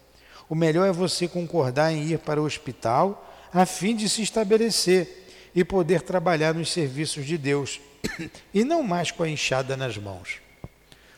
O 0.48 0.54
melhor 0.54 0.86
é 0.86 0.92
você 0.92 1.28
concordar 1.28 1.92
em 1.92 2.04
ir 2.04 2.18
para 2.18 2.40
o 2.40 2.44
hospital 2.44 3.28
a 3.52 3.66
fim 3.66 3.94
de 3.94 4.08
se 4.08 4.22
estabelecer 4.22 5.26
e 5.54 5.64
poder 5.64 6.02
trabalhar 6.02 6.54
nos 6.54 6.72
serviços 6.72 7.26
de 7.26 7.36
Deus 7.36 7.80
e 8.52 8.64
não 8.64 8.82
mais 8.82 9.10
com 9.10 9.22
a 9.22 9.28
enxada 9.28 9.76
nas 9.76 9.96
mãos. 9.96 10.40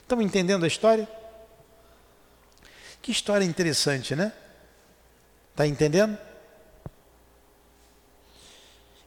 Estão 0.03 0.21
entendendo 0.21 0.65
a 0.65 0.69
história? 0.69 1.09
Que 3.01 3.11
história 3.11 3.45
interessante, 3.45 4.15
né? 4.15 4.33
Está 5.51 5.67
entendendo? 5.67 6.19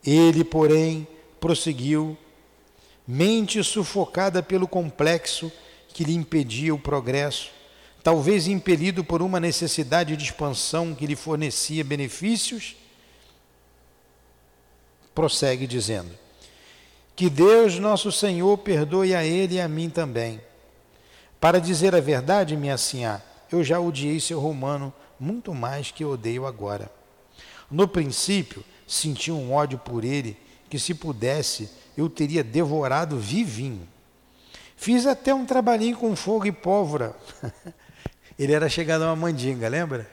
Ele, 0.05 0.43
porém, 0.43 1.07
prosseguiu, 1.39 2.17
mente 3.07 3.63
sufocada 3.63 4.41
pelo 4.41 4.67
complexo 4.67 5.51
que 5.89 6.03
lhe 6.03 6.13
impedia 6.13 6.73
o 6.73 6.79
progresso, 6.79 7.51
talvez 8.03 8.47
impelido 8.47 9.03
por 9.03 9.21
uma 9.21 9.39
necessidade 9.39 10.15
de 10.15 10.23
expansão 10.23 10.93
que 10.93 11.05
lhe 11.05 11.15
fornecia 11.15 11.83
benefícios, 11.83 12.75
prossegue 15.13 15.65
dizendo: 15.65 16.11
Que 17.17 17.31
Deus, 17.31 17.79
nosso 17.79 18.11
Senhor, 18.11 18.55
perdoe 18.59 19.15
a 19.15 19.25
ele 19.25 19.55
e 19.55 19.59
a 19.59 19.67
mim 19.67 19.89
também. 19.89 20.39
Para 21.39 21.59
dizer 21.59 21.95
a 21.95 21.99
verdade, 21.99 22.55
minha 22.55 22.77
senhora, 22.77 23.25
eu 23.51 23.63
já 23.63 23.79
odiei 23.79 24.19
seu 24.19 24.39
romano 24.39 24.93
muito 25.19 25.51
mais 25.51 25.89
que 25.89 26.05
odeio 26.05 26.45
agora. 26.45 26.91
No 27.71 27.87
princípio, 27.87 28.63
senti 28.85 29.31
um 29.31 29.51
ódio 29.51 29.79
por 29.79 30.05
ele 30.05 30.37
que, 30.69 30.77
se 30.77 30.93
pudesse, 30.93 31.71
eu 31.97 32.07
teria 32.07 32.43
devorado 32.43 33.17
vivinho. 33.17 33.87
Fiz 34.75 35.07
até 35.07 35.33
um 35.33 35.43
trabalhinho 35.43 35.97
com 35.97 36.15
fogo 36.15 36.45
e 36.45 36.51
pólvora. 36.51 37.15
ele 38.37 38.53
era 38.53 38.69
chegado 38.69 39.01
a 39.01 39.07
uma 39.07 39.15
mandinga, 39.15 39.67
lembra? 39.67 40.07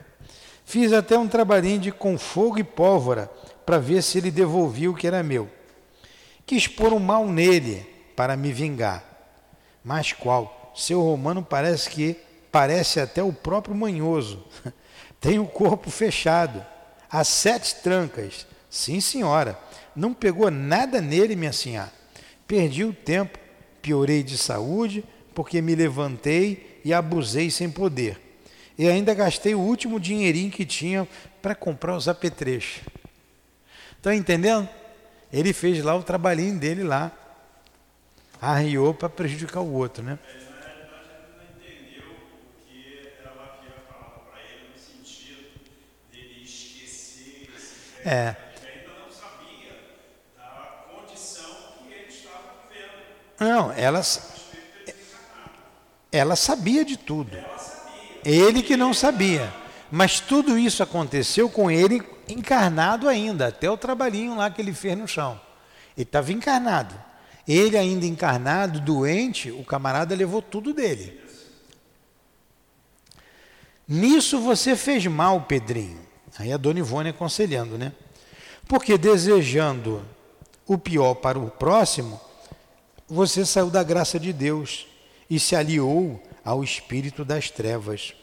Fiz 0.64 0.90
até 0.90 1.18
um 1.18 1.28
trabalhinho 1.28 1.80
de 1.80 1.92
com 1.92 2.16
fogo 2.16 2.58
e 2.58 2.64
pólvora 2.64 3.30
para 3.66 3.76
ver 3.76 4.02
se 4.02 4.16
ele 4.16 4.30
devolvia 4.30 4.90
o 4.90 4.94
que 4.94 5.06
era 5.06 5.22
meu. 5.22 5.50
Quis 6.46 6.66
pôr 6.66 6.92
um 6.92 6.98
mal 6.98 7.26
nele 7.26 7.86
para 8.14 8.36
me 8.36 8.52
vingar. 8.52 9.02
Mas 9.82 10.12
qual? 10.12 10.72
Seu 10.74 11.00
romano 11.00 11.42
parece 11.42 11.90
que 11.90 12.16
parece 12.50 13.00
até 13.00 13.22
o 13.22 13.32
próprio 13.32 13.74
manhoso. 13.74 14.44
Tem 15.20 15.38
o 15.38 15.46
corpo 15.46 15.90
fechado, 15.90 16.64
há 17.10 17.24
sete 17.24 17.76
trancas. 17.76 18.46
Sim, 18.68 19.00
senhora, 19.00 19.58
não 19.94 20.12
pegou 20.12 20.50
nada 20.50 21.00
nele, 21.00 21.36
minha 21.36 21.52
senhora. 21.52 21.92
Perdi 22.46 22.84
o 22.84 22.92
tempo, 22.92 23.38
piorei 23.80 24.22
de 24.22 24.36
saúde, 24.36 25.04
porque 25.34 25.62
me 25.62 25.74
levantei 25.74 26.80
e 26.84 26.92
abusei 26.92 27.50
sem 27.50 27.70
poder. 27.70 28.20
E 28.76 28.88
ainda 28.88 29.14
gastei 29.14 29.54
o 29.54 29.60
último 29.60 29.98
dinheirinho 29.98 30.50
que 30.50 30.66
tinha 30.66 31.08
para 31.40 31.54
comprar 31.54 31.96
os 31.96 32.08
apetrechos. 32.08 32.82
Estão 33.96 34.12
entendendo? 34.12 34.68
Ele 35.34 35.52
fez 35.52 35.82
lá 35.82 35.96
o 35.96 36.02
trabalhinho 36.04 36.56
dele 36.56 36.84
lá. 36.84 37.10
Arriou 38.40 38.94
para 38.94 39.08
prejudicar 39.08 39.62
o 39.62 39.72
outro, 39.72 40.00
né? 40.00 40.16
É. 48.04 48.36
Não, 53.40 53.72
ela, 53.72 54.02
ela 56.12 56.36
sabia 56.36 56.84
de 56.84 56.96
tudo. 56.96 57.36
Ele 58.24 58.62
que 58.62 58.76
não 58.76 58.94
sabia. 58.94 59.52
Mas 59.90 60.20
tudo 60.20 60.56
isso 60.56 60.80
aconteceu 60.80 61.50
com 61.50 61.68
ele 61.68 62.13
encarnado 62.28 63.08
ainda, 63.08 63.48
até 63.48 63.70
o 63.70 63.76
trabalhinho 63.76 64.36
lá 64.36 64.50
que 64.50 64.60
ele 64.60 64.72
fez 64.72 64.96
no 64.96 65.06
chão. 65.06 65.40
Ele 65.96 66.04
estava 66.04 66.32
encarnado. 66.32 66.94
Ele 67.46 67.76
ainda 67.76 68.06
encarnado, 68.06 68.80
doente, 68.80 69.50
o 69.50 69.64
camarada 69.64 70.14
levou 70.14 70.40
tudo 70.40 70.72
dele. 70.72 71.20
Nisso 73.86 74.40
você 74.40 74.74
fez 74.74 75.06
mal, 75.06 75.42
Pedrinho. 75.42 76.00
Aí 76.38 76.52
a 76.52 76.56
dona 76.56 76.78
Ivone 76.78 77.10
aconselhando, 77.10 77.76
né? 77.76 77.92
Porque 78.66 78.96
desejando 78.96 80.04
o 80.66 80.78
pior 80.78 81.14
para 81.14 81.38
o 81.38 81.50
próximo, 81.50 82.18
você 83.06 83.44
saiu 83.44 83.68
da 83.68 83.82
graça 83.82 84.18
de 84.18 84.32
Deus 84.32 84.86
e 85.28 85.38
se 85.38 85.54
aliou 85.54 86.22
ao 86.44 86.64
espírito 86.64 87.24
das 87.24 87.50
trevas. 87.50 88.14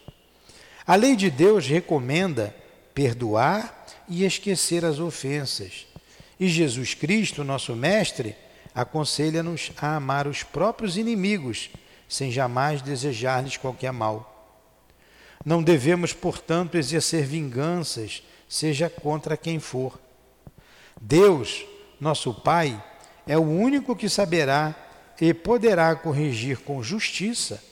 A 0.86 0.96
lei 0.96 1.16
de 1.16 1.30
Deus 1.30 1.68
recomenda 1.68 2.56
perdoar 2.94 3.81
e 4.12 4.26
esquecer 4.26 4.84
as 4.84 5.00
ofensas. 5.00 5.88
E 6.38 6.50
Jesus 6.50 6.94
Cristo, 6.94 7.46
nosso 7.46 7.74
Mestre, 7.74 8.36
aconselha-nos 8.76 9.72
a 9.78 9.96
amar 9.96 10.28
os 10.28 10.44
próprios 10.44 10.98
inimigos, 10.98 11.70
sem 12.10 12.30
jamais 12.30 12.82
desejar-lhes 12.82 13.56
qualquer 13.56 13.94
mal. 13.94 14.60
Não 15.46 15.64
devemos, 15.64 16.12
portanto, 16.12 16.76
exercer 16.76 17.26
vinganças, 17.26 18.22
seja 18.50 18.90
contra 18.90 19.38
quem 19.38 19.60
for. 19.60 19.98
Deus, 21.00 21.66
nosso 22.00 22.34
Pai, 22.34 22.84
é 23.26 23.38
o 23.38 23.42
único 23.42 23.96
que 23.96 24.10
saberá 24.10 24.76
e 25.22 25.34
poderá 25.34 25.96
corrigir 25.96 26.58
com 26.60 26.84
justiça 26.84 27.64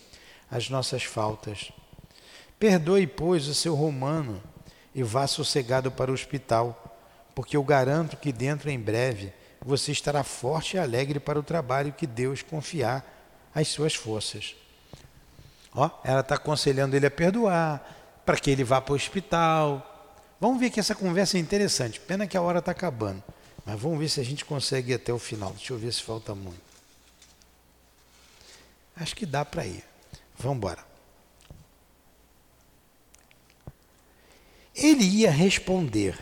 as 0.49 0.69
nossas 0.69 1.03
faltas. 1.03 1.69
Perdoe, 2.57 3.05
pois, 3.07 3.47
o 3.47 3.53
seu 3.53 3.75
romano 3.75 4.41
e 4.93 5.03
vá 5.03 5.27
sossegado 5.27 5.91
para 5.91 6.11
o 6.11 6.13
hospital, 6.13 6.97
porque 7.35 7.55
eu 7.55 7.63
garanto 7.63 8.17
que 8.17 8.31
dentro 8.31 8.69
em 8.69 8.79
breve 8.79 9.33
você 9.61 9.91
estará 9.91 10.23
forte 10.23 10.75
e 10.75 10.79
alegre 10.79 11.19
para 11.19 11.39
o 11.39 11.43
trabalho 11.43 11.93
que 11.93 12.07
Deus 12.07 12.41
confiar 12.41 13.05
às 13.53 13.67
suas 13.67 13.95
forças. 13.95 14.55
Ó, 15.73 15.89
ela 16.03 16.21
está 16.21 16.35
aconselhando 16.35 16.95
ele 16.95 17.05
a 17.05 17.11
perdoar, 17.11 17.97
para 18.25 18.37
que 18.37 18.49
ele 18.49 18.63
vá 18.63 18.81
para 18.81 18.93
o 18.93 18.95
hospital. 18.95 20.15
Vamos 20.39 20.59
ver 20.59 20.69
que 20.69 20.79
essa 20.79 20.95
conversa 20.95 21.37
é 21.37 21.39
interessante. 21.39 21.99
Pena 21.99 22.27
que 22.27 22.37
a 22.37 22.41
hora 22.41 22.59
está 22.59 22.71
acabando. 22.71 23.23
Mas 23.65 23.79
vamos 23.79 23.99
ver 23.99 24.09
se 24.09 24.19
a 24.19 24.23
gente 24.23 24.45
consegue 24.45 24.91
ir 24.91 24.95
até 24.95 25.13
o 25.13 25.19
final. 25.19 25.51
Deixa 25.51 25.73
eu 25.73 25.77
ver 25.77 25.91
se 25.93 26.01
falta 26.01 26.33
muito. 26.33 26.61
Acho 28.95 29.15
que 29.15 29.25
dá 29.25 29.45
para 29.45 29.65
ir. 29.65 29.83
Vamos 30.37 30.57
embora. 30.57 30.88
Ele 34.81 35.03
ia 35.03 35.29
responder, 35.29 36.17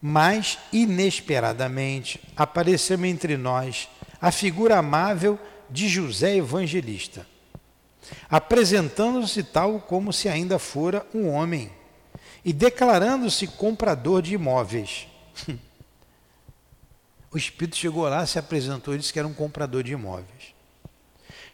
mas 0.00 0.58
inesperadamente 0.70 2.20
apareceu 2.36 3.02
entre 3.06 3.36
nós 3.36 3.88
a 4.20 4.30
figura 4.30 4.78
amável 4.78 5.38
de 5.70 5.88
José 5.88 6.36
Evangelista, 6.36 7.26
apresentando-se 8.28 9.42
tal 9.42 9.80
como 9.80 10.12
se 10.12 10.28
ainda 10.28 10.58
fora 10.58 11.06
um 11.14 11.28
homem 11.30 11.72
e 12.44 12.52
declarando-se 12.52 13.46
comprador 13.46 14.22
de 14.22 14.34
imóveis. 14.34 15.06
O 17.32 17.38
espírito 17.38 17.76
chegou 17.76 18.08
lá, 18.08 18.26
se 18.26 18.40
apresentou 18.40 18.92
e 18.92 18.98
disse 18.98 19.12
que 19.12 19.18
era 19.20 19.28
um 19.28 19.32
comprador 19.32 19.84
de 19.84 19.92
imóveis. 19.92 20.52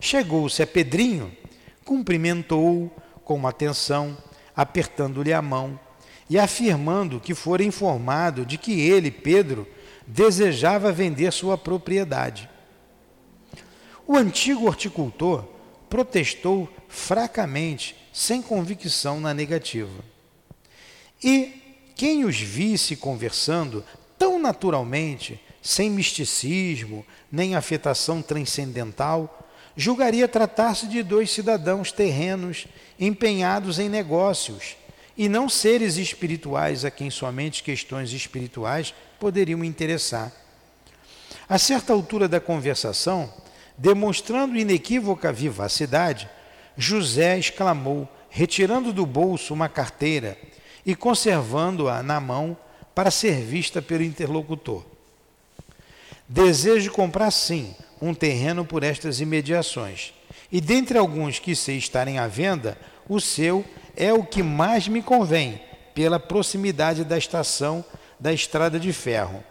Chegou-se 0.00 0.62
a 0.62 0.66
Pedrinho, 0.66 1.36
cumprimentou-o 1.84 2.90
com 3.22 3.46
atenção, 3.46 4.16
apertando-lhe 4.56 5.34
a 5.34 5.42
mão 5.42 5.78
e 6.28 6.38
afirmando 6.38 7.20
que 7.20 7.34
fora 7.34 7.62
informado 7.62 8.44
de 8.44 8.58
que 8.58 8.80
ele, 8.80 9.10
Pedro, 9.10 9.66
desejava 10.06 10.92
vender 10.92 11.32
sua 11.32 11.56
propriedade. 11.56 12.48
O 14.06 14.16
antigo 14.16 14.66
horticultor 14.66 15.44
protestou 15.88 16.68
fracamente, 16.88 17.96
sem 18.12 18.40
convicção 18.40 19.20
na 19.20 19.34
negativa. 19.34 20.04
E 21.22 21.62
quem 21.94 22.24
os 22.24 22.38
visse 22.38 22.96
conversando 22.96 23.84
tão 24.18 24.38
naturalmente, 24.38 25.40
sem 25.62 25.90
misticismo, 25.90 27.04
nem 27.30 27.54
afetação 27.54 28.22
transcendental, 28.22 29.48
julgaria 29.76 30.28
tratar-se 30.28 30.86
de 30.86 31.02
dois 31.02 31.30
cidadãos 31.30 31.92
terrenos 31.92 32.66
empenhados 32.98 33.78
em 33.78 33.88
negócios 33.88 34.76
e 35.16 35.28
não 35.28 35.48
seres 35.48 35.96
espirituais 35.96 36.84
a 36.84 36.90
quem 36.90 37.10
somente 37.10 37.62
questões 37.62 38.12
espirituais 38.12 38.94
poderiam 39.18 39.64
interessar. 39.64 40.32
A 41.48 41.58
certa 41.58 41.92
altura 41.92 42.28
da 42.28 42.40
conversação, 42.40 43.32
demonstrando 43.78 44.56
inequívoca 44.56 45.32
vivacidade, 45.32 46.28
José 46.76 47.38
exclamou, 47.38 48.08
retirando 48.28 48.92
do 48.92 49.06
bolso 49.06 49.54
uma 49.54 49.68
carteira 49.68 50.36
e 50.84 50.94
conservando-a 50.94 52.02
na 52.02 52.20
mão 52.20 52.56
para 52.94 53.10
ser 53.10 53.40
vista 53.40 53.80
pelo 53.80 54.02
interlocutor. 54.02 54.84
Desejo 56.28 56.90
comprar, 56.90 57.30
sim, 57.30 57.74
um 58.00 58.12
terreno 58.12 58.64
por 58.64 58.82
estas 58.82 59.20
imediações, 59.20 60.12
e 60.50 60.60
dentre 60.60 60.98
alguns 60.98 61.38
que 61.38 61.54
sei 61.54 61.76
estarem 61.76 62.18
à 62.18 62.26
venda, 62.26 62.78
o 63.08 63.20
seu 63.20 63.64
é 63.96 64.12
o 64.12 64.22
que 64.22 64.42
mais 64.42 64.86
me 64.86 65.02
convém, 65.02 65.60
pela 65.94 66.20
proximidade 66.20 67.04
da 67.04 67.16
estação 67.16 67.82
da 68.20 68.32
estrada 68.32 68.78
de 68.78 68.92
ferro. 68.92 69.42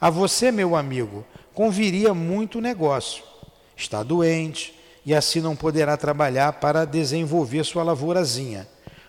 A 0.00 0.08
você, 0.08 0.52
meu 0.52 0.76
amigo, 0.76 1.24
conviria 1.52 2.14
muito 2.14 2.58
o 2.58 2.60
negócio. 2.60 3.24
Está 3.76 4.02
doente 4.02 4.72
e 5.04 5.12
assim 5.12 5.40
não 5.40 5.56
poderá 5.56 5.96
trabalhar 5.96 6.52
para 6.54 6.84
desenvolver 6.84 7.64
sua 7.64 7.82
lavourazinha, 7.82 8.68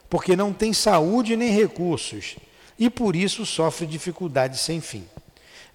porque 0.10 0.36
não 0.36 0.52
tem 0.52 0.74
saúde 0.74 1.36
nem 1.36 1.52
recursos 1.52 2.36
e 2.78 2.90
por 2.90 3.16
isso 3.16 3.46
sofre 3.46 3.86
dificuldades 3.86 4.60
sem 4.62 4.82
fim. 4.82 5.06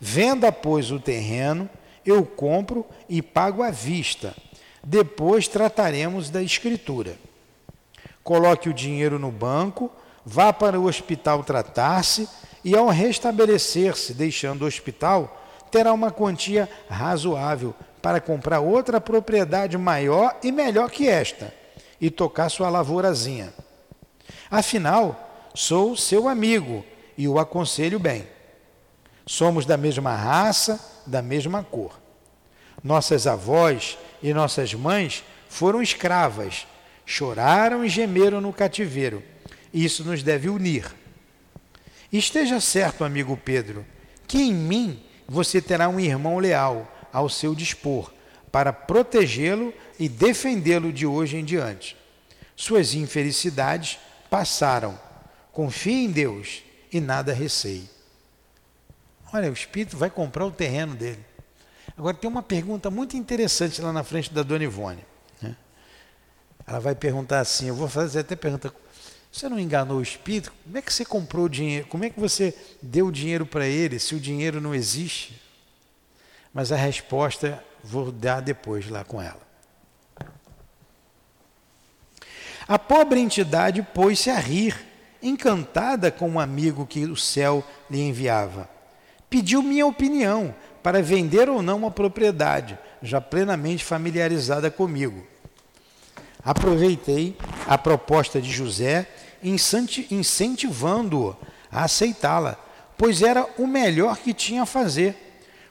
Venda, 0.01 0.51
pois, 0.51 0.91
o 0.91 0.99
terreno, 0.99 1.71
eu 2.05 2.25
compro 2.25 2.85
e 3.09 3.23
pago 3.23 3.63
à 3.63 3.71
vista. 3.71 4.35
Depois 4.83 5.47
trataremos 5.47 6.31
da 6.31 6.43
escritura 6.43 7.17
coloque 8.29 8.69
o 8.69 8.75
dinheiro 8.75 9.19
no 9.19 9.31
banco, 9.31 9.91
vá 10.23 10.53
para 10.53 10.79
o 10.79 10.85
hospital 10.85 11.43
tratar-se 11.43 12.29
e, 12.63 12.77
ao 12.77 12.89
restabelecer-se, 12.89 14.13
deixando 14.13 14.61
o 14.61 14.67
hospital, 14.67 15.43
terá 15.71 15.95
uma 15.95 16.11
quantia 16.11 16.69
razoável 16.91 17.75
para 18.03 18.21
comprar 18.21 18.61
outra 18.61 19.01
propriedade 19.01 19.79
maior 19.79 20.37
e 20.43 20.53
melhor 20.53 20.91
que 20.91 21.09
esta 21.09 21.55
e 21.99 22.11
tocar 22.11 22.51
sua 22.51 22.69
lavourazinha. 22.69 23.51
Afinal, 24.51 25.49
sou 25.55 25.97
seu 25.97 26.29
amigo 26.29 26.85
e 27.17 27.27
o 27.27 27.39
aconselho 27.39 27.99
bem. 27.99 28.27
Somos 29.25 29.65
da 29.65 29.79
mesma 29.79 30.15
raça, 30.15 30.79
da 31.07 31.23
mesma 31.23 31.63
cor. 31.63 31.99
Nossas 32.85 33.27
avós 33.27 33.97
e 34.23 34.35
nossas 34.35 34.75
mães 34.75 35.25
foram 35.49 35.81
escravas 35.81 36.67
choraram 37.09 37.83
e 37.83 37.89
gemeram 37.89 38.39
no 38.39 38.53
cativeiro. 38.53 39.23
Isso 39.73 40.05
nos 40.05 40.23
deve 40.23 40.51
unir. 40.51 40.85
Esteja 42.13 42.61
certo, 42.61 43.03
amigo 43.03 43.35
Pedro, 43.35 43.85
que 44.27 44.43
em 44.43 44.53
mim 44.53 45.03
você 45.27 45.63
terá 45.63 45.89
um 45.89 45.99
irmão 45.99 46.39
leal 46.39 46.87
ao 47.11 47.31
seu 47.31 47.55
dispor, 47.55 48.13
para 48.53 48.75
protegê-lo 48.75 49.73
e 49.99 50.07
defendê-lo 50.07 50.93
de 50.93 51.07
hoje 51.07 51.39
em 51.39 51.45
diante. 51.45 51.97
Suas 52.55 52.93
infelicidades 52.93 53.99
passaram. 54.29 54.99
Confie 55.51 56.05
em 56.05 56.11
Deus 56.11 56.63
e 56.93 57.01
nada 57.01 57.33
receie. 57.33 57.89
Olha, 59.33 59.51
o 59.51 59.55
espírito 59.55 59.97
vai 59.97 60.11
comprar 60.11 60.45
o 60.45 60.51
terreno 60.51 60.95
dele. 60.95 61.25
Agora 61.97 62.15
tem 62.15 62.29
uma 62.29 62.43
pergunta 62.43 62.91
muito 62.91 63.17
interessante 63.17 63.81
lá 63.81 63.93
na 63.95 64.05
frente 64.05 64.33
da 64.33 64.43
Dona 64.43 64.65
Ivone. 64.65 65.05
Ela 66.69 66.81
vai 66.81 66.95
perguntar 66.95 67.41
assim, 67.41 67.69
eu 67.69 67.75
vou 67.75 67.89
fazer 67.89 68.19
até 68.19 68.37
pergunta, 68.37 68.71
você 69.33 69.49
não 69.49 69.59
enganou 69.59 69.99
o 69.99 70.03
espírito? 70.03 70.53
Como 70.65 70.77
é 70.77 70.83
que 70.83 70.93
você 70.93 71.03
comprou 71.03 71.47
o 71.47 71.49
dinheiro? 71.49 71.87
Como 71.87 72.05
é 72.05 72.11
que 72.11 72.21
você 72.21 72.55
deu 72.83 73.07
o 73.07 73.13
dinheiro 73.13 73.47
para 73.47 73.67
ele 73.67 73.99
se 73.99 74.15
o 74.15 74.21
dinheiro 74.21 74.61
não 74.61 74.75
existe? 74.75 75.41
Mas 76.53 76.71
a 76.71 76.77
resposta 76.77 77.65
vou 77.83 78.13
dar 78.13 78.41
depois 78.41 78.87
lá 78.91 79.03
com 79.03 79.23
ela. 79.23 79.41
A 82.67 82.79
pobre 82.79 83.19
entidade 83.19 83.83
pôs-se 83.83 84.29
a 84.29 84.39
rir, 84.39 84.77
encantada 85.23 86.11
com 86.11 86.29
um 86.29 86.39
amigo 86.39 86.87
que 86.87 87.07
o 87.07 87.17
céu 87.17 87.65
lhe 87.91 88.03
enviava. 88.03 88.69
Pediu 89.31 89.63
minha 89.63 89.87
opinião 89.87 90.55
para 90.83 91.03
vender 91.03 91.49
ou 91.49 91.63
não 91.63 91.79
uma 91.79 91.91
propriedade, 91.91 92.79
já 93.03 93.23
plenamente 93.23 93.83
familiarizada 93.83 94.71
comigo. 94.71 95.27
Aproveitei 96.49 97.37
a 97.67 97.77
proposta 97.77 98.41
de 98.41 98.51
José, 98.51 99.07
incentivando-o 100.11 101.37
a 101.71 101.85
aceitá-la, 101.85 102.57
pois 102.97 103.21
era 103.21 103.47
o 103.59 103.67
melhor 103.67 104.17
que 104.17 104.33
tinha 104.33 104.63
a 104.63 104.67
fazer, 104.67 105.15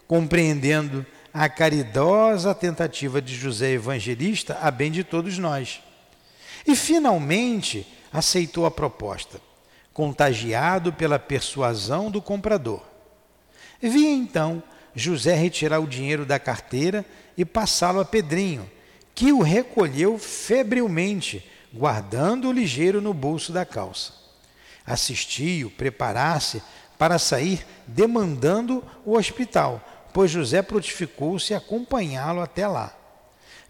compreendendo 0.08 1.04
a 1.34 1.50
caridosa 1.50 2.54
tentativa 2.54 3.20
de 3.20 3.34
José 3.34 3.72
Evangelista 3.72 4.60
a 4.62 4.70
bem 4.70 4.92
de 4.92 5.04
todos 5.04 5.40
nós. 5.40 5.82
E 6.64 6.76
finalmente 6.76 7.92
aceitou 8.14 8.64
a 8.64 8.70
proposta, 8.70 9.42
contagiado 9.92 10.94
pela 10.94 11.18
persuasão 11.18 12.12
do 12.12 12.22
comprador. 12.22 12.84
Vi 13.82 14.06
então 14.06 14.62
José 14.94 15.34
retirar 15.34 15.80
o 15.80 15.88
dinheiro 15.88 16.24
da 16.24 16.38
carteira 16.38 17.04
e 17.36 17.44
passá-lo 17.44 18.00
a 18.00 18.06
Pedrinho, 18.06 18.70
que 19.18 19.34
o 19.34 19.42
recolheu 19.42 20.20
febrilmente, 20.20 21.44
guardando 21.74 22.50
o 22.50 22.52
ligeiro 22.52 23.02
no 23.02 23.16
bolso 23.16 23.52
da 23.52 23.66
calça. 23.66 24.14
Assisti-o 24.86 25.72
preparar-se 25.72 26.62
para 27.00 27.18
sair 27.18 27.66
demandando 27.88 28.84
o 29.04 29.18
hospital, 29.18 29.82
pois 30.14 30.30
José 30.30 30.62
prontificou-se 30.62 31.52
a 31.56 31.58
acompanhá-lo 31.58 32.42
até 32.42 32.68
lá. 32.68 32.96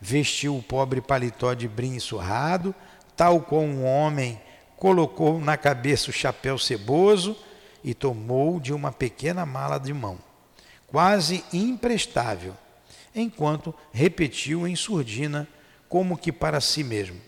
Vestiu 0.02 0.58
o 0.58 0.62
pobre 0.62 1.00
paletó 1.00 1.54
de 1.54 1.66
brim 1.66 1.98
surrado, 1.98 2.76
tal 3.16 3.40
como 3.40 3.68
um 3.68 3.86
homem 3.86 4.42
colocou 4.76 5.40
na 5.40 5.56
cabeça 5.56 6.10
o 6.10 6.14
chapéu 6.14 6.60
ceboso 6.60 7.38
e 7.82 7.94
tomou 7.94 8.60
de 8.60 8.74
uma 8.74 8.92
pequena 8.92 9.46
mala 9.46 9.78
de 9.80 9.94
mão, 9.94 10.20
quase 10.88 11.42
imprestável, 11.54 12.54
enquanto 13.22 13.74
repetiu 13.92 14.68
em 14.68 14.76
surdina, 14.76 15.48
como 15.90 16.18
que 16.18 16.32
para 16.32 16.62
si 16.62 16.84
mesmo: 16.84 17.20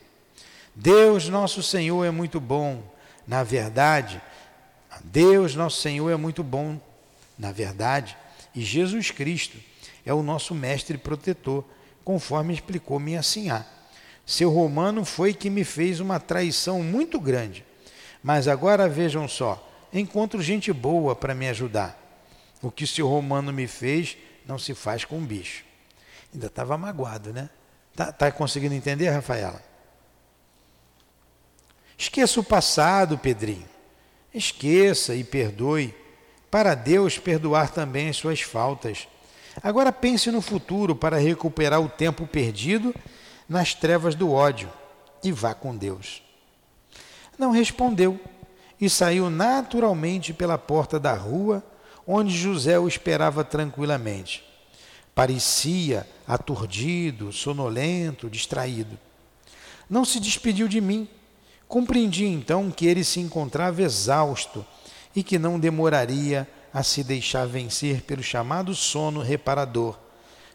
Deus 0.75 1.27
nosso 1.29 1.61
Senhor 1.63 2.05
é 2.05 2.11
muito 2.11 2.39
bom. 2.39 2.83
Na 3.27 3.43
verdade, 3.43 4.21
Deus 5.03 5.55
nosso 5.55 5.81
Senhor 5.81 6.09
é 6.09 6.15
muito 6.15 6.43
bom. 6.43 6.79
Na 7.37 7.51
verdade, 7.51 8.17
e 8.53 8.61
Jesus 8.61 9.11
Cristo 9.11 9.57
é 10.05 10.13
o 10.13 10.23
nosso 10.23 10.53
mestre 10.55 10.97
protetor, 10.97 11.63
conforme 12.03 12.53
explicou 12.53 12.99
minha 12.99 13.21
sinhá. 13.21 13.65
Seu 14.25 14.51
romano 14.51 15.05
foi 15.05 15.33
que 15.33 15.49
me 15.49 15.63
fez 15.63 15.99
uma 15.99 16.19
traição 16.19 16.83
muito 16.83 17.19
grande. 17.19 17.65
Mas 18.21 18.47
agora 18.47 18.89
vejam 18.89 19.27
só, 19.27 19.65
encontro 19.93 20.41
gente 20.41 20.73
boa 20.73 21.15
para 21.15 21.33
me 21.33 21.47
ajudar. 21.47 21.97
O 22.61 22.69
que 22.69 22.85
seu 22.85 23.07
romano 23.07 23.53
me 23.53 23.67
fez 23.67 24.17
não 24.45 24.59
se 24.59 24.73
faz 24.73 25.05
com 25.05 25.19
bicho. 25.21 25.68
Ainda 26.33 26.47
estava 26.47 26.77
magoado, 26.77 27.33
né? 27.33 27.49
Tá, 27.95 28.11
tá 28.11 28.31
conseguindo 28.31 28.73
entender, 28.73 29.09
Rafaela? 29.09 29.61
Esqueça 31.97 32.39
o 32.39 32.43
passado, 32.43 33.17
Pedrinho. 33.17 33.67
Esqueça 34.33 35.15
e 35.15 35.23
perdoe. 35.23 35.93
Para 36.49 36.73
Deus 36.73 37.19
perdoar 37.19 37.71
também 37.71 38.09
as 38.09 38.17
suas 38.17 38.41
faltas. 38.41 39.07
Agora 39.61 39.91
pense 39.91 40.31
no 40.31 40.41
futuro 40.41 40.95
para 40.95 41.17
recuperar 41.17 41.81
o 41.81 41.89
tempo 41.89 42.25
perdido 42.25 42.95
nas 43.47 43.73
trevas 43.73 44.15
do 44.15 44.31
ódio 44.31 44.71
e 45.23 45.31
vá 45.31 45.53
com 45.53 45.75
Deus. 45.75 46.23
Não 47.37 47.51
respondeu 47.51 48.19
e 48.79 48.89
saiu 48.89 49.29
naturalmente 49.29 50.33
pela 50.33 50.57
porta 50.57 50.99
da 50.99 51.13
rua 51.13 51.63
onde 52.07 52.35
José 52.35 52.79
o 52.79 52.87
esperava 52.87 53.43
tranquilamente. 53.43 54.48
Parecia 55.13 56.07
aturdido, 56.27 57.31
sonolento, 57.31 58.29
distraído. 58.29 58.97
Não 59.89 60.05
se 60.05 60.19
despediu 60.19 60.67
de 60.67 60.79
mim. 60.79 61.07
Compreendi 61.67 62.25
então 62.25 62.71
que 62.71 62.85
ele 62.85 63.03
se 63.03 63.19
encontrava 63.19 63.81
exausto 63.81 64.65
e 65.15 65.23
que 65.23 65.37
não 65.37 65.59
demoraria 65.59 66.47
a 66.73 66.83
se 66.83 67.03
deixar 67.03 67.45
vencer 67.45 68.01
pelo 68.01 68.23
chamado 68.23 68.73
sono 68.73 69.21
reparador 69.21 69.97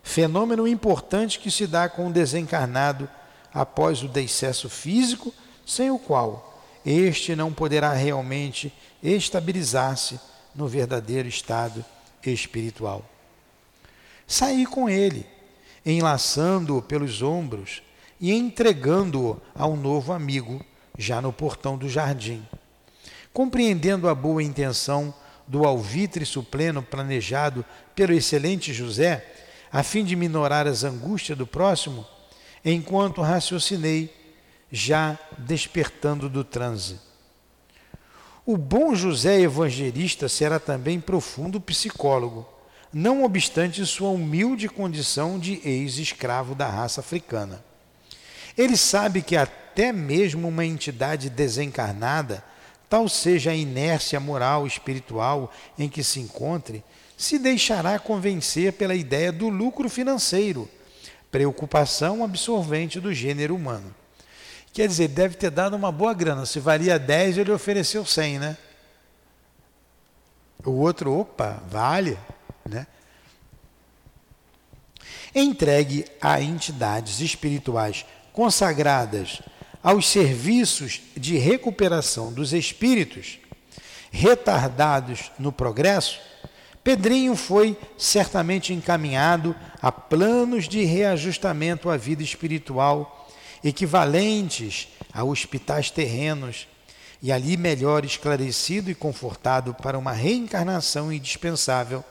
fenômeno 0.04 0.68
importante 0.68 1.38
que 1.38 1.50
se 1.50 1.66
dá 1.66 1.88
com 1.88 2.08
o 2.08 2.12
desencarnado 2.12 3.08
após 3.52 4.02
o 4.02 4.08
decesso 4.08 4.68
físico, 4.68 5.32
sem 5.66 5.90
o 5.90 5.98
qual 5.98 6.62
este 6.84 7.34
não 7.34 7.50
poderá 7.50 7.94
realmente 7.94 8.72
estabilizar-se 9.02 10.20
no 10.54 10.68
verdadeiro 10.68 11.26
estado 11.26 11.82
espiritual. 12.24 13.02
Saí 14.26 14.64
com 14.66 14.88
ele, 14.88 15.26
enlaçando-o 15.84 16.80
pelos 16.80 17.22
ombros 17.22 17.82
e 18.20 18.32
entregando-o 18.32 19.40
a 19.54 19.66
um 19.66 19.76
novo 19.76 20.12
amigo, 20.12 20.64
já 20.96 21.20
no 21.20 21.32
portão 21.32 21.76
do 21.76 21.88
jardim. 21.88 22.46
Compreendendo 23.32 24.08
a 24.08 24.14
boa 24.14 24.42
intenção 24.42 25.12
do 25.46 25.64
alvitre 25.66 26.24
supleno 26.24 26.82
planejado 26.82 27.64
pelo 27.94 28.12
excelente 28.12 28.72
José, 28.72 29.24
a 29.70 29.82
fim 29.82 30.04
de 30.04 30.14
minorar 30.14 30.66
as 30.66 30.84
angústias 30.84 31.36
do 31.36 31.46
próximo, 31.46 32.06
enquanto 32.64 33.20
raciocinei, 33.20 34.14
já 34.70 35.18
despertando 35.36 36.28
do 36.28 36.42
transe. 36.44 36.98
O 38.46 38.56
bom 38.56 38.94
José 38.94 39.40
Evangelista 39.40 40.28
será 40.28 40.58
também 40.58 41.00
profundo 41.00 41.60
psicólogo, 41.60 42.46
não 42.94 43.24
obstante 43.24 43.84
sua 43.84 44.10
humilde 44.10 44.68
condição 44.68 45.36
de 45.36 45.60
ex-escravo 45.64 46.54
da 46.54 46.68
raça 46.68 47.00
africana. 47.00 47.62
Ele 48.56 48.76
sabe 48.76 49.20
que 49.20 49.36
até 49.36 49.92
mesmo 49.92 50.46
uma 50.46 50.64
entidade 50.64 51.28
desencarnada, 51.28 52.44
tal 52.88 53.08
seja 53.08 53.50
a 53.50 53.54
inércia 53.54 54.20
moral 54.20 54.64
espiritual 54.64 55.52
em 55.76 55.88
que 55.88 56.04
se 56.04 56.20
encontre, 56.20 56.84
se 57.16 57.36
deixará 57.36 57.98
convencer 57.98 58.72
pela 58.74 58.94
ideia 58.94 59.32
do 59.32 59.48
lucro 59.48 59.90
financeiro, 59.90 60.70
preocupação 61.32 62.22
absorvente 62.22 63.00
do 63.00 63.12
gênero 63.12 63.56
humano. 63.56 63.92
Quer 64.72 64.86
dizer, 64.86 65.08
deve 65.08 65.36
ter 65.36 65.50
dado 65.50 65.74
uma 65.74 65.90
boa 65.90 66.14
grana. 66.14 66.46
Se 66.46 66.60
valia 66.60 66.98
10, 66.98 67.38
ele 67.38 67.50
ofereceu 67.50 68.06
100, 68.06 68.38
né? 68.38 68.56
O 70.64 70.70
outro, 70.72 71.12
opa, 71.12 71.62
vale, 71.68 72.18
né? 72.68 72.86
Entregue 75.34 76.04
a 76.20 76.40
entidades 76.40 77.20
espirituais 77.20 78.06
consagradas 78.32 79.42
aos 79.82 80.08
serviços 80.08 81.02
de 81.16 81.36
recuperação 81.36 82.32
dos 82.32 82.52
espíritos 82.52 83.38
retardados 84.10 85.32
no 85.38 85.50
progresso, 85.50 86.20
Pedrinho 86.84 87.34
foi 87.34 87.76
certamente 87.96 88.72
encaminhado 88.72 89.56
a 89.80 89.90
planos 89.90 90.68
de 90.68 90.84
reajustamento 90.84 91.88
à 91.88 91.96
vida 91.96 92.22
espiritual, 92.22 93.28
equivalentes 93.64 94.88
a 95.12 95.24
hospitais 95.24 95.90
terrenos, 95.90 96.68
e 97.22 97.32
ali 97.32 97.56
melhor 97.56 98.04
esclarecido 98.04 98.90
e 98.90 98.94
confortado 98.94 99.72
para 99.72 99.98
uma 99.98 100.12
reencarnação 100.12 101.10
indispensável, 101.10 102.04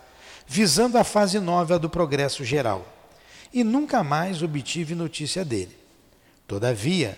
visando 0.48 0.98
a 0.98 1.04
fase 1.04 1.40
nova 1.40 1.80
do 1.80 1.90
progresso 1.90 2.44
geral. 2.44 2.88
E 3.54 3.64
nunca 3.64 4.04
mais 4.04 4.42
obtive 4.42 4.96
notícia 4.96 5.46
dele. 5.46 5.78
Todavia, 6.48 7.18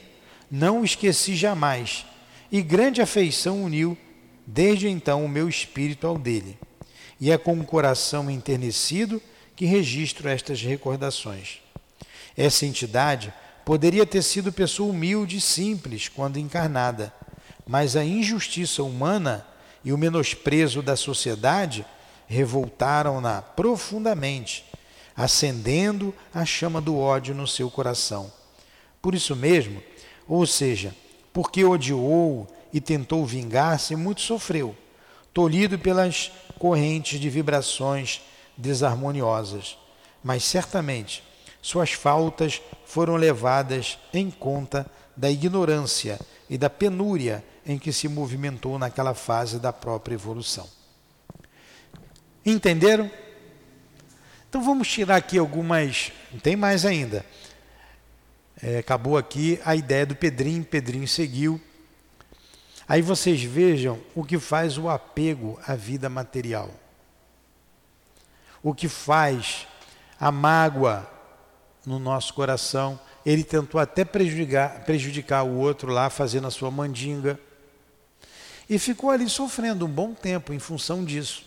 não 0.49 0.81
o 0.81 0.85
esqueci 0.85 1.35
jamais, 1.35 2.05
e 2.51 2.61
grande 2.61 3.01
afeição 3.01 3.63
uniu 3.63 3.97
desde 4.45 4.87
então 4.87 5.25
o 5.25 5.29
meu 5.29 5.49
espírito 5.49 6.05
ao 6.05 6.17
dele 6.17 6.57
e 7.19 7.31
é 7.31 7.37
com 7.37 7.59
o 7.59 7.65
coração 7.65 8.29
enternecido 8.29 9.21
que 9.55 9.65
registro 9.65 10.27
estas 10.27 10.61
recordações. 10.61 11.59
Essa 12.35 12.65
entidade 12.65 13.33
poderia 13.63 14.05
ter 14.05 14.21
sido 14.21 14.51
pessoa 14.51 14.91
humilde 14.91 15.37
e 15.37 15.41
simples 15.41 16.09
quando 16.09 16.37
encarnada, 16.37 17.13
mas 17.65 17.95
a 17.95 18.03
injustiça 18.03 18.83
humana 18.83 19.45
e 19.83 19.93
o 19.93 19.97
menosprezo 19.97 20.81
da 20.81 20.95
sociedade 20.95 21.85
revoltaram-na 22.27 23.41
profundamente, 23.41 24.65
acendendo 25.15 26.13
a 26.33 26.45
chama 26.45 26.81
do 26.81 26.97
ódio 26.97 27.33
no 27.33 27.47
seu 27.47 27.69
coração. 27.69 28.31
Por 29.01 29.15
isso 29.15 29.35
mesmo, 29.35 29.81
ou 30.27 30.45
seja, 30.45 30.95
porque 31.31 31.63
odiou 31.63 32.47
e 32.73 32.81
tentou 32.81 33.25
vingar-se, 33.25 33.95
muito 33.95 34.21
sofreu, 34.21 34.75
tolhido 35.33 35.77
pelas 35.77 36.31
correntes 36.57 37.19
de 37.19 37.29
vibrações 37.29 38.21
desarmoniosas, 38.57 39.77
mas 40.23 40.43
certamente 40.43 41.23
suas 41.61 41.91
faltas 41.91 42.61
foram 42.85 43.15
levadas 43.15 43.97
em 44.13 44.29
conta 44.29 44.85
da 45.17 45.31
ignorância 45.31 46.19
e 46.49 46.57
da 46.57 46.69
penúria 46.69 47.43
em 47.65 47.79
que 47.79 47.91
se 47.91 48.07
movimentou 48.07 48.77
naquela 48.77 49.15
fase 49.15 49.57
da 49.57 49.73
própria 49.73 50.13
evolução. 50.13 50.67
Entenderam? 52.45 53.09
Então 54.49 54.63
vamos 54.63 54.87
tirar 54.87 55.15
aqui 55.15 55.37
algumas. 55.37 56.11
Tem 56.43 56.55
mais 56.55 56.85
ainda. 56.85 57.25
É, 58.61 58.77
acabou 58.77 59.17
aqui 59.17 59.59
a 59.65 59.75
ideia 59.75 60.05
do 60.05 60.15
Pedrinho. 60.15 60.63
Pedrinho 60.63 61.07
seguiu 61.07 61.59
Aí 62.87 63.01
vocês 63.01 63.41
vejam 63.41 63.99
o 64.13 64.23
que 64.23 64.37
faz 64.37 64.77
o 64.77 64.89
apego 64.89 65.59
à 65.65 65.75
vida 65.75 66.07
material. 66.07 66.69
O 68.61 68.75
que 68.75 68.87
faz 68.87 69.67
a 70.19 70.31
mágoa 70.31 71.09
no 71.85 71.97
nosso 71.97 72.33
coração. 72.33 72.99
Ele 73.25 73.43
tentou 73.43 73.81
até 73.81 74.05
prejudicar, 74.05 74.83
prejudicar 74.85 75.43
o 75.43 75.57
outro 75.57 75.91
lá, 75.91 76.11
fazendo 76.11 76.45
a 76.45 76.51
sua 76.51 76.69
mandinga. 76.69 77.39
E 78.69 78.77
ficou 78.77 79.09
ali 79.09 79.27
sofrendo 79.29 79.85
um 79.85 79.89
bom 79.89 80.13
tempo 80.13 80.53
em 80.53 80.59
função 80.59 81.03
disso. 81.03 81.43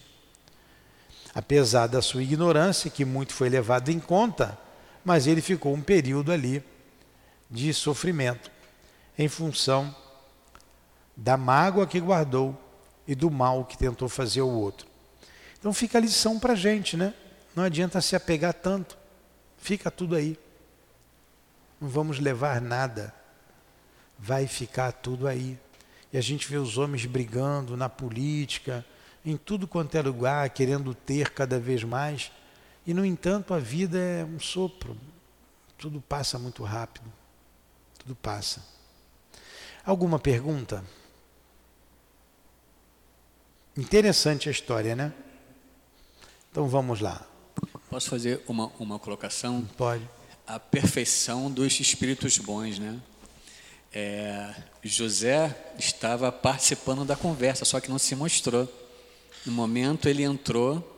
Apesar 1.39 1.87
da 1.87 2.03
sua 2.03 2.21
ignorância, 2.21 2.91
que 2.91 3.05
muito 3.05 3.33
foi 3.33 3.49
levado 3.49 3.91
em 3.91 4.01
conta, 4.01 4.59
mas 5.05 5.29
ele 5.29 5.41
ficou 5.41 5.73
um 5.73 5.81
período 5.81 6.33
ali 6.33 6.65
de 7.49 7.73
sofrimento 7.73 8.51
em 9.17 9.29
função 9.29 9.95
da 11.17 11.37
mágoa 11.37 11.87
que 11.87 12.01
guardou 12.01 12.61
e 13.07 13.15
do 13.15 13.31
mal 13.31 13.65
que 13.65 13.79
tentou 13.79 14.09
fazer 14.09 14.41
ao 14.41 14.51
outro. 14.51 14.89
Então 15.61 15.73
fica 15.73 15.99
a 15.99 16.01
lição 16.01 16.41
para 16.41 16.55
a 16.55 16.57
gente, 16.57 16.97
né? 16.97 17.15
Não 17.55 17.63
adianta 17.63 18.01
se 18.01 18.17
apegar 18.17 18.55
tanto, 18.55 18.99
fica 19.59 19.93
tudo 19.93 20.17
aí. 20.17 20.37
Não 21.81 21.89
vamos 21.89 22.19
levar 22.19 22.61
nada, 22.61 23.15
vai 24.19 24.49
ficar 24.49 24.91
tudo 24.91 25.29
aí. 25.29 25.57
E 26.13 26.19
a 26.19 26.21
gente 26.21 26.49
vê 26.49 26.57
os 26.57 26.79
homens 26.79 27.07
brigando 27.07 27.77
na 27.77 27.89
política, 27.89 28.85
em 29.25 29.37
tudo 29.37 29.67
quanto 29.67 29.97
é 29.97 30.03
lugar, 30.03 30.49
querendo 30.51 30.95
ter 30.95 31.31
cada 31.31 31.59
vez 31.59 31.85
mais. 31.85 32.31
E, 32.87 32.95
no 32.95 33.05
entanto, 33.05 33.53
a 33.53 33.59
vida 33.59 33.99
é 33.99 34.25
um 34.25 34.41
sopro, 34.41 34.97
tudo 35.77 36.01
passa 36.01 36.39
muito 36.39 36.63
rápido, 36.65 37.05
tudo 37.99 38.15
passa. 38.15 38.65
Alguma 39.85 40.19
pergunta? 40.19 40.85
Interessante 43.77 44.49
a 44.49 44.53
história, 44.53 44.97
né? 44.97 45.13
Então 46.51 46.67
vamos 46.67 47.01
lá. 47.01 47.25
Posso 47.89 48.11
fazer 48.11 48.43
uma, 48.49 48.67
uma 48.79 48.99
colocação? 48.99 49.65
Pode. 49.77 50.09
A 50.47 50.59
perfeição 50.59 51.51
dos 51.51 51.79
espíritos 51.79 52.39
bons, 52.39 52.79
né? 52.79 53.01
É, 53.93 54.55
José 54.83 55.73
estava 55.79 56.31
participando 56.31 57.05
da 57.05 57.17
conversa, 57.17 57.65
só 57.65 57.81
que 57.81 57.89
não 57.89 57.99
se 57.99 58.15
mostrou. 58.15 58.69
No 59.47 59.53
momento 59.53 60.09
ele 60.09 60.23
entrou 60.23 60.97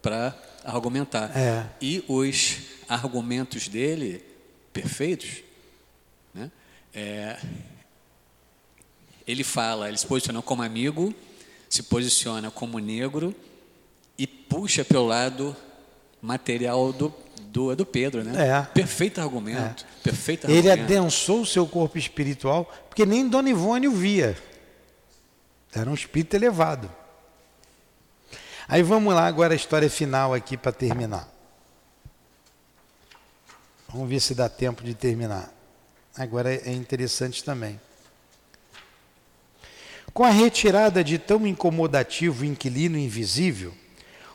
para 0.00 0.36
argumentar. 0.64 1.36
É. 1.36 1.66
E 1.80 2.04
os 2.08 2.58
argumentos 2.88 3.68
dele, 3.68 4.24
perfeitos, 4.72 5.42
né? 6.34 6.50
É, 6.94 7.38
ele 9.26 9.44
fala, 9.44 9.88
ele 9.88 9.96
se 9.96 10.06
posiciona 10.06 10.42
como 10.42 10.62
amigo, 10.62 11.14
se 11.68 11.82
posiciona 11.82 12.50
como 12.50 12.78
negro 12.78 13.34
e 14.18 14.26
puxa 14.26 14.84
pelo 14.84 15.06
lado 15.06 15.56
material 16.20 16.92
do, 16.92 17.12
do, 17.44 17.74
do 17.74 17.86
Pedro, 17.86 18.22
né? 18.22 18.48
É. 18.48 18.62
Perfeito 18.62 19.20
argumento. 19.20 19.84
É. 19.84 20.02
Perfeito 20.02 20.50
Ele 20.50 20.70
argumento. 20.70 20.92
adensou 20.92 21.42
o 21.42 21.46
seu 21.46 21.66
corpo 21.66 21.96
espiritual, 21.96 22.70
porque 22.88 23.06
nem 23.06 23.28
Dona 23.28 23.50
Ivone 23.50 23.88
o 23.88 23.92
via. 23.92 24.36
Era 25.72 25.88
um 25.88 25.94
espírito 25.94 26.34
elevado. 26.34 26.90
Aí 28.72 28.82
vamos 28.82 29.12
lá 29.12 29.26
agora 29.26 29.52
a 29.52 29.54
história 29.54 29.90
final 29.90 30.32
aqui 30.32 30.56
para 30.56 30.72
terminar. 30.72 31.28
Vamos 33.86 34.08
ver 34.08 34.18
se 34.18 34.34
dá 34.34 34.48
tempo 34.48 34.82
de 34.82 34.94
terminar. 34.94 35.52
Agora 36.16 36.54
é 36.54 36.72
interessante 36.72 37.44
também. 37.44 37.78
Com 40.14 40.24
a 40.24 40.30
retirada 40.30 41.04
de 41.04 41.18
tão 41.18 41.46
incomodativo 41.46 42.46
inquilino 42.46 42.96
invisível, 42.96 43.74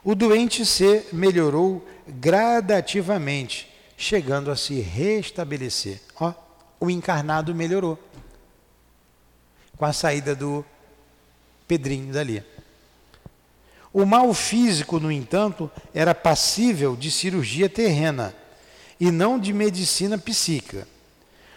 o 0.03 0.13
doente 0.13 0.63
se 0.67 1.07
melhorou 1.11 1.83
gradativamente, 2.07 3.67
chegando 3.97 4.51
a 4.51 4.55
se 4.55 4.79
restabelecer. 4.79 5.99
Ó, 6.19 6.31
o 6.79 6.91
encarnado 6.91 7.55
melhorou 7.55 7.97
com 9.75 9.85
a 9.85 9.93
saída 9.93 10.35
do 10.35 10.63
Pedrinho 11.67 12.13
dali. 12.13 12.45
O 13.97 14.05
mal 14.05 14.31
físico, 14.31 14.99
no 14.99 15.11
entanto, 15.11 15.71
era 15.91 16.13
passível 16.13 16.95
de 16.95 17.09
cirurgia 17.09 17.67
terrena 17.67 18.31
e 18.99 19.09
não 19.09 19.39
de 19.39 19.51
medicina 19.51 20.19
psíquica. 20.19 20.87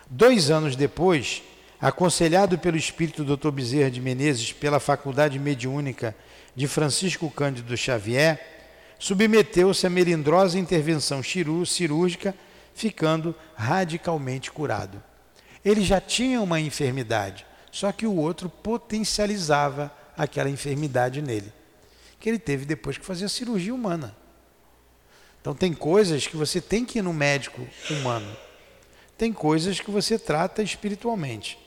Dois 0.08 0.50
anos 0.50 0.74
depois, 0.74 1.42
aconselhado 1.78 2.58
pelo 2.58 2.78
espírito 2.78 3.26
Dr. 3.26 3.50
Bezerra 3.50 3.90
de 3.90 4.00
Menezes 4.00 4.54
pela 4.54 4.80
Faculdade 4.80 5.38
Mediúnica 5.38 6.16
de 6.56 6.66
Francisco 6.66 7.30
Cândido 7.30 7.76
Xavier, 7.76 8.40
submeteu-se 8.98 9.86
à 9.86 9.90
melindrosa 9.90 10.58
intervenção 10.58 11.20
cirúrgica, 11.22 12.34
ficando 12.74 13.34
radicalmente 13.54 14.50
curado. 14.50 15.02
Ele 15.62 15.82
já 15.82 16.00
tinha 16.00 16.40
uma 16.40 16.58
enfermidade, 16.58 17.44
só 17.70 17.92
que 17.92 18.06
o 18.06 18.16
outro 18.16 18.48
potencializava 18.48 19.92
aquela 20.16 20.48
enfermidade 20.48 21.20
nele 21.20 21.59
que 22.20 22.28
ele 22.28 22.38
teve 22.38 22.66
depois 22.66 22.98
que 22.98 23.04
fazer 23.04 23.24
a 23.24 23.28
cirurgia 23.28 23.74
humana. 23.74 24.14
Então 25.40 25.54
tem 25.54 25.72
coisas 25.72 26.26
que 26.26 26.36
você 26.36 26.60
tem 26.60 26.84
que 26.84 26.98
ir 26.98 27.02
no 27.02 27.14
médico 27.14 27.66
humano. 27.90 28.36
Tem 29.16 29.32
coisas 29.32 29.80
que 29.80 29.90
você 29.90 30.18
trata 30.18 30.62
espiritualmente, 30.62 31.58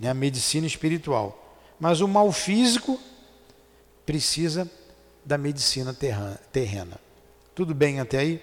né? 0.00 0.08
a 0.10 0.14
medicina 0.14 0.66
espiritual. 0.66 1.58
Mas 1.78 2.00
o 2.00 2.08
mal 2.08 2.32
físico 2.32 2.98
precisa 4.06 4.70
da 5.24 5.36
medicina 5.36 5.96
terrena. 6.52 6.98
Tudo 7.54 7.74
bem 7.74 8.00
até 8.00 8.18
aí? 8.18 8.42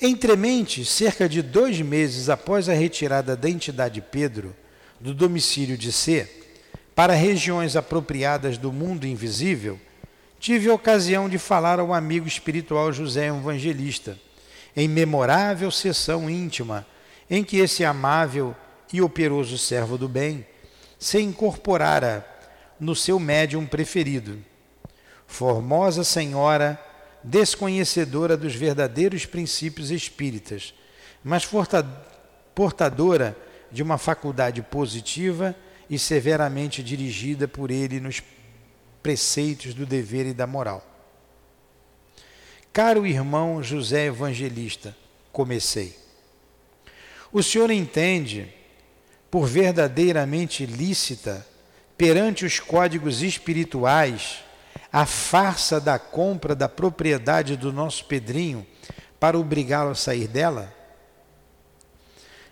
Entremente, 0.00 0.84
cerca 0.84 1.28
de 1.28 1.42
dois 1.42 1.80
meses 1.80 2.28
após 2.28 2.68
a 2.68 2.72
retirada 2.72 3.36
da 3.36 3.48
entidade 3.48 4.00
Pedro 4.00 4.54
do 5.00 5.12
domicílio 5.14 5.76
de 5.76 5.92
C, 5.92 6.47
para 6.98 7.14
regiões 7.14 7.76
apropriadas 7.76 8.58
do 8.58 8.72
mundo 8.72 9.06
invisível, 9.06 9.78
tive 10.40 10.68
a 10.68 10.74
ocasião 10.74 11.28
de 11.28 11.38
falar 11.38 11.78
ao 11.78 11.94
amigo 11.94 12.26
espiritual 12.26 12.92
José 12.92 13.28
Evangelista, 13.28 14.18
em 14.76 14.88
memorável 14.88 15.70
sessão 15.70 16.28
íntima, 16.28 16.84
em 17.30 17.44
que 17.44 17.58
esse 17.58 17.84
amável 17.84 18.52
e 18.92 19.00
operoso 19.00 19.56
servo 19.56 19.96
do 19.96 20.08
bem 20.08 20.44
se 20.98 21.20
incorporara 21.20 22.26
no 22.80 22.96
seu 22.96 23.20
médium 23.20 23.64
preferido. 23.64 24.36
Formosa 25.24 26.02
senhora, 26.02 26.84
desconhecedora 27.22 28.36
dos 28.36 28.56
verdadeiros 28.56 29.24
princípios 29.24 29.92
espíritas, 29.92 30.74
mas 31.22 31.48
portadora 32.56 33.36
de 33.70 33.84
uma 33.84 33.98
faculdade 33.98 34.62
positiva 34.62 35.54
e 35.88 35.98
severamente 35.98 36.82
dirigida 36.82 37.48
por 37.48 37.70
ele 37.70 38.00
nos 38.00 38.22
preceitos 39.02 39.74
do 39.74 39.86
dever 39.86 40.26
e 40.26 40.34
da 40.34 40.46
moral. 40.46 40.84
Caro 42.72 43.06
irmão 43.06 43.62
José 43.62 44.06
Evangelista, 44.06 44.94
comecei. 45.32 45.96
O 47.32 47.42
senhor 47.42 47.70
entende, 47.70 48.52
por 49.30 49.46
verdadeiramente 49.46 50.64
lícita, 50.64 51.46
perante 51.96 52.44
os 52.44 52.60
códigos 52.60 53.22
espirituais, 53.22 54.44
a 54.92 55.04
farsa 55.04 55.80
da 55.80 55.98
compra 55.98 56.54
da 56.54 56.68
propriedade 56.68 57.56
do 57.56 57.72
nosso 57.72 58.04
Pedrinho 58.04 58.66
para 59.18 59.38
obrigá-lo 59.38 59.90
a 59.90 59.94
sair 59.94 60.28
dela? 60.28 60.72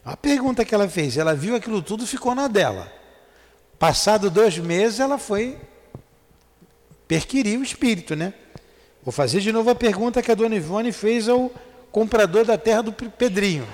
A 0.05 0.17
pergunta 0.17 0.65
que 0.65 0.75
ela 0.75 0.89
fez, 0.89 1.17
ela 1.17 1.35
viu 1.35 1.57
aquilo 1.57 1.83
tudo 1.83 2.07
ficou 2.07 2.35
na 2.35 2.49
dela. 2.49 2.96
Passado 3.79 4.31
dois 4.31 4.59
meses, 4.59 5.01
ela 5.01 5.19
foi 5.19 5.59
perquirir 7.07 7.59
o 7.59 7.63
espírito, 7.63 8.17
né? 8.17 8.33
Vou 9.03 9.13
fazer 9.13 9.41
de 9.41 9.53
novo 9.53 9.71
a 9.71 9.75
pergunta 9.75 10.23
que 10.23 10.33
a 10.33 10.35
dona 10.35 10.57
Ivone 10.57 10.93
fez 10.93 11.29
ao 11.29 11.51
comprador 11.93 12.45
da 12.45 12.59
terra 12.59 12.83
do 12.83 12.93
Pedrinho. 12.93 13.67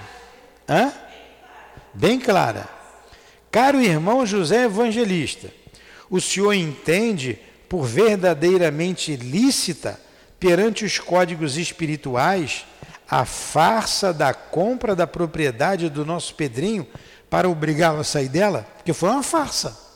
Hã? 0.68 0.92
Bem 1.94 2.18
clara. 2.18 2.68
Caro 3.50 3.80
irmão 3.80 4.26
José 4.26 4.64
Evangelista, 4.64 5.50
o 6.10 6.20
senhor 6.20 6.52
entende 6.52 7.38
por 7.68 7.84
verdadeiramente 7.84 9.16
lícita 9.16 10.00
perante 10.38 10.84
os 10.84 10.98
códigos 10.98 11.56
espirituais 11.56 12.64
a 13.08 13.24
farsa 13.24 14.12
da 14.12 14.32
compra 14.32 14.96
da 14.96 15.06
propriedade 15.06 15.90
do 15.90 16.04
nosso 16.04 16.34
Pedrinho 16.34 16.86
para 17.28 17.48
obrigá-lo 17.48 18.00
a 18.00 18.04
sair 18.04 18.28
dela? 18.28 18.66
Porque 18.76 18.92
foi 18.92 19.10
uma 19.10 19.22
farsa. 19.22 19.91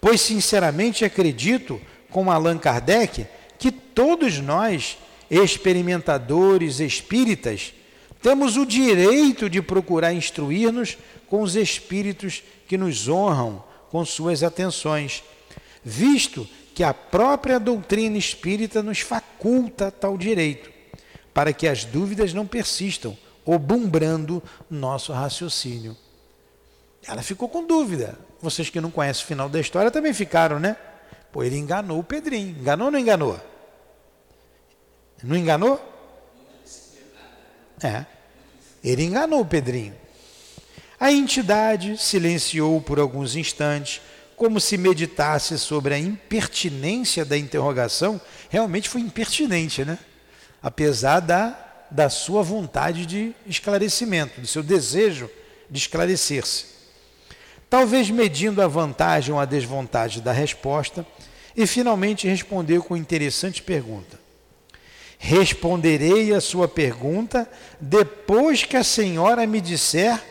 Pois, 0.00 0.20
sinceramente, 0.20 1.04
acredito, 1.04 1.80
como 2.10 2.30
Allan 2.30 2.58
Kardec, 2.58 3.26
que 3.58 3.70
todos 3.70 4.38
nós, 4.38 4.98
experimentadores 5.30 6.80
espíritas, 6.80 7.74
temos 8.22 8.56
o 8.56 8.64
direito 8.64 9.48
de 9.48 9.60
procurar 9.60 10.12
instruir-nos 10.12 10.96
com 11.28 11.42
os 11.42 11.56
espíritos 11.56 12.42
que 12.66 12.76
nos 12.76 13.08
honram 13.08 13.62
com 13.90 14.04
suas 14.04 14.42
atenções, 14.42 15.22
visto 15.84 16.48
que 16.74 16.82
a 16.84 16.94
própria 16.94 17.58
doutrina 17.58 18.16
espírita 18.16 18.82
nos 18.82 19.00
faculta 19.00 19.90
tal 19.90 20.16
direito, 20.16 20.70
para 21.34 21.52
que 21.52 21.66
as 21.66 21.84
dúvidas 21.84 22.32
não 22.32 22.46
persistam, 22.46 23.16
obumbrando 23.44 24.42
nosso 24.70 25.12
raciocínio. 25.12 25.96
Ela 27.06 27.22
ficou 27.22 27.48
com 27.48 27.66
dúvida. 27.66 28.18
Vocês 28.40 28.70
que 28.70 28.80
não 28.80 28.90
conhecem 28.90 29.24
o 29.24 29.26
final 29.26 29.48
da 29.48 29.60
história 29.60 29.90
também 29.90 30.12
ficaram, 30.12 30.58
né? 30.58 30.76
Pô, 31.32 31.42
ele 31.42 31.56
enganou 31.56 31.98
o 31.98 32.04
Pedrinho. 32.04 32.56
Enganou 32.58 32.86
ou 32.86 32.90
não 32.92 32.98
enganou? 32.98 33.40
Não 35.22 35.36
enganou? 35.36 35.80
É. 37.82 38.06
Ele 38.82 39.04
enganou 39.04 39.40
o 39.40 39.46
Pedrinho. 39.46 39.94
A 41.00 41.12
entidade 41.12 41.96
silenciou 41.98 42.80
por 42.80 42.98
alguns 42.98 43.36
instantes, 43.36 44.00
como 44.36 44.60
se 44.60 44.76
meditasse 44.76 45.58
sobre 45.58 45.94
a 45.94 45.98
impertinência 45.98 47.24
da 47.24 47.36
interrogação. 47.36 48.20
Realmente 48.48 48.88
foi 48.88 49.00
impertinente, 49.00 49.84
né? 49.84 49.98
Apesar 50.62 51.20
da, 51.20 51.86
da 51.90 52.08
sua 52.08 52.42
vontade 52.42 53.04
de 53.04 53.34
esclarecimento, 53.46 54.40
do 54.40 54.46
seu 54.46 54.62
desejo 54.62 55.30
de 55.70 55.78
esclarecer-se 55.78 56.77
talvez 57.68 58.10
medindo 58.10 58.62
a 58.62 58.66
vantagem 58.66 59.32
ou 59.34 59.40
a 59.40 59.44
desvantagem 59.44 60.22
da 60.22 60.32
resposta, 60.32 61.06
e 61.56 61.66
finalmente 61.66 62.28
respondeu 62.28 62.82
com 62.82 62.96
interessante 62.96 63.62
pergunta. 63.62 64.18
Responderei 65.18 66.32
a 66.32 66.40
sua 66.40 66.68
pergunta 66.68 67.50
depois 67.80 68.64
que 68.64 68.76
a 68.76 68.84
senhora 68.84 69.44
me 69.44 69.60
disser 69.60 70.22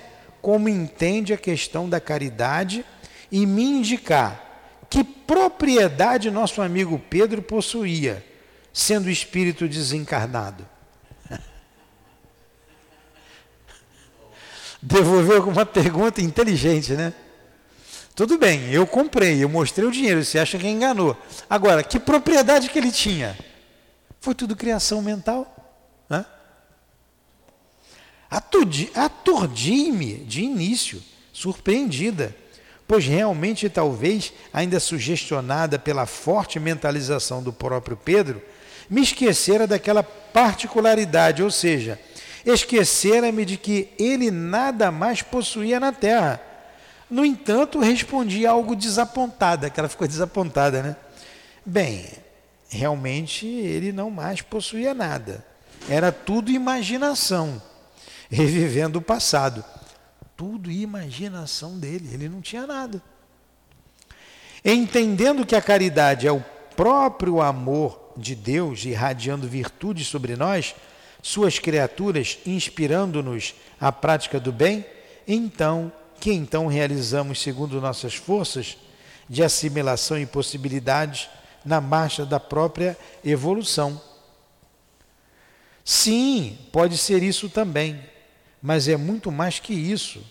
como 0.42 0.70
entende 0.70 1.34
a 1.34 1.38
questão 1.38 1.90
da 1.90 2.00
caridade 2.00 2.86
e 3.30 3.46
me 3.46 3.64
indicar 3.64 4.46
que 4.90 5.04
propriedade 5.04 6.32
nosso 6.32 6.62
amigo 6.62 6.98
Pedro 7.10 7.42
possuía, 7.42 8.26
sendo 8.72 9.10
espírito 9.10 9.68
desencarnado. 9.68 10.66
Devolveu 14.82 15.44
com 15.44 15.52
uma 15.52 15.66
pergunta 15.66 16.22
inteligente, 16.22 16.94
né? 16.94 17.14
Tudo 18.18 18.36
bem, 18.36 18.72
eu 18.72 18.88
comprei, 18.88 19.44
eu 19.44 19.48
mostrei 19.48 19.88
o 19.88 19.92
dinheiro, 19.92 20.26
você 20.26 20.40
acha 20.40 20.58
que 20.58 20.68
enganou. 20.68 21.16
Agora, 21.48 21.84
que 21.84 22.00
propriedade 22.00 22.68
que 22.68 22.80
ele 22.80 22.92
tinha? 22.92 23.38
Foi 24.20 24.34
tudo 24.34 24.56
criação 24.56 25.04
mental. 25.04 25.56
Né? 26.10 26.26
Aturdi-me 28.96 30.16
de 30.26 30.42
início, 30.42 31.00
surpreendida, 31.32 32.36
pois 32.88 33.06
realmente, 33.06 33.70
talvez, 33.70 34.34
ainda 34.52 34.80
sugestionada 34.80 35.78
pela 35.78 36.08
forte 36.08 36.60
mentalização 36.60 37.44
do 37.44 37.54
próprio 37.54 37.96
Pedro, 37.96 38.42
me 38.90 39.04
esquecera 39.04 39.68
daquela 39.68 40.02
particularidade, 40.02 41.44
ou 41.44 41.52
seja, 41.52 42.00
esquecera-me 42.44 43.46
de 43.46 43.58
que 43.58 43.90
ele 44.00 44.32
nada 44.32 44.90
mais 44.90 45.22
possuía 45.22 45.80
na 45.80 45.92
terra 45.92 46.47
no 47.10 47.24
entanto, 47.24 47.80
respondi 47.80 48.46
algo 48.46 48.76
desapontada, 48.76 49.70
que 49.70 49.80
ela 49.80 49.88
ficou 49.88 50.08
desapontada, 50.08 50.84
né? 50.84 50.96
Bem, 51.66 52.06
realmente 52.70 53.46
ele 53.46 53.92
não 53.92 54.10
mais 54.10 54.42
possuía 54.42 54.94
nada. 54.94 55.46
Era 55.90 56.12
tudo 56.12 56.52
imaginação, 56.52 57.62
revivendo 58.30 59.00
o 59.00 59.02
passado. 59.02 59.64
Tudo 60.36 60.70
imaginação 60.70 61.80
dele, 61.80 62.10
ele 62.14 62.28
não 62.28 62.42
tinha 62.42 62.68
nada. 62.68 63.02
Entendendo 64.64 65.46
que 65.46 65.56
a 65.56 65.62
caridade 65.62 66.28
é 66.28 66.32
o 66.32 66.44
próprio 66.76 67.42
amor 67.42 68.12
de 68.18 68.36
Deus 68.36 68.84
irradiando 68.84 69.48
virtude 69.48 70.04
sobre 70.04 70.36
nós, 70.36 70.76
suas 71.22 71.58
criaturas, 71.58 72.38
inspirando-nos 72.46 73.56
à 73.80 73.92
prática 73.92 74.40
do 74.40 74.52
bem, 74.52 74.86
então 75.28 75.92
que 76.20 76.32
então 76.32 76.68
realizamos 76.68 77.42
segundo 77.42 77.82
nossas 77.82 78.16
forças 78.16 78.78
de 79.30 79.44
assimilação 79.44 80.20
e 80.20 80.26
possibilidades 80.26 81.30
na 81.64 81.82
marcha 81.82 82.26
da 82.26 82.40
própria 82.40 82.98
evolução. 83.24 84.02
Sim, 85.84 86.58
pode 86.72 86.98
ser 86.98 87.24
isso 87.24 87.50
também, 87.50 88.02
mas 88.62 88.88
é 88.88 88.98
muito 88.98 89.32
mais 89.32 89.60
que 89.60 89.74
isso, 89.74 90.22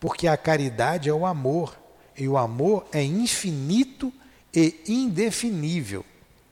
porque 0.00 0.26
a 0.26 0.36
caridade 0.36 1.08
é 1.08 1.12
o 1.12 1.26
amor, 1.26 1.78
e 2.16 2.28
o 2.28 2.36
amor 2.36 2.86
é 2.92 3.02
infinito 3.02 4.12
e 4.52 4.82
indefinível. 4.86 6.04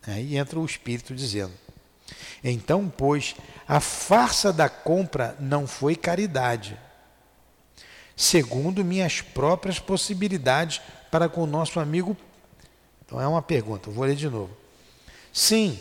Aí 0.06 0.36
entra 0.36 0.58
o 0.58 0.64
Espírito 0.64 1.14
dizendo. 1.14 1.52
Então, 2.42 2.92
pois, 2.96 3.36
a 3.68 3.78
farsa 3.78 4.52
da 4.52 4.68
compra 4.68 5.36
não 5.38 5.66
foi 5.66 5.94
caridade, 5.94 6.76
segundo 8.22 8.84
minhas 8.84 9.20
próprias 9.20 9.80
possibilidades 9.80 10.80
para 11.10 11.28
com 11.28 11.42
o 11.42 11.46
nosso 11.46 11.80
amigo. 11.80 12.16
Então 13.04 13.20
é 13.20 13.26
uma 13.26 13.42
pergunta, 13.42 13.90
vou 13.90 14.04
ler 14.04 14.14
de 14.14 14.28
novo. 14.28 14.56
Sim, 15.32 15.76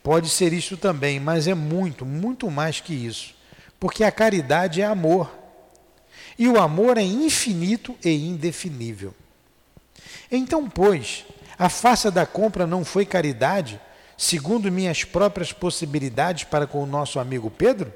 pode 0.00 0.28
ser 0.28 0.52
isso 0.52 0.76
também, 0.76 1.18
mas 1.18 1.48
é 1.48 1.54
muito, 1.54 2.06
muito 2.06 2.48
mais 2.48 2.78
que 2.78 2.94
isso. 2.94 3.34
Porque 3.80 4.04
a 4.04 4.12
caridade 4.12 4.80
é 4.80 4.84
amor. 4.84 5.28
E 6.38 6.46
o 6.46 6.60
amor 6.60 6.98
é 6.98 7.02
infinito 7.02 7.96
e 8.04 8.28
indefinível. 8.28 9.12
Então, 10.30 10.70
pois, 10.70 11.24
a 11.58 11.68
face 11.68 12.08
da 12.12 12.24
compra 12.24 12.64
não 12.64 12.84
foi 12.84 13.04
caridade, 13.04 13.80
segundo 14.16 14.70
minhas 14.70 15.02
próprias 15.02 15.52
possibilidades 15.52 16.44
para 16.44 16.64
com 16.64 16.80
o 16.80 16.86
nosso 16.86 17.18
amigo 17.18 17.50
Pedro? 17.50 17.92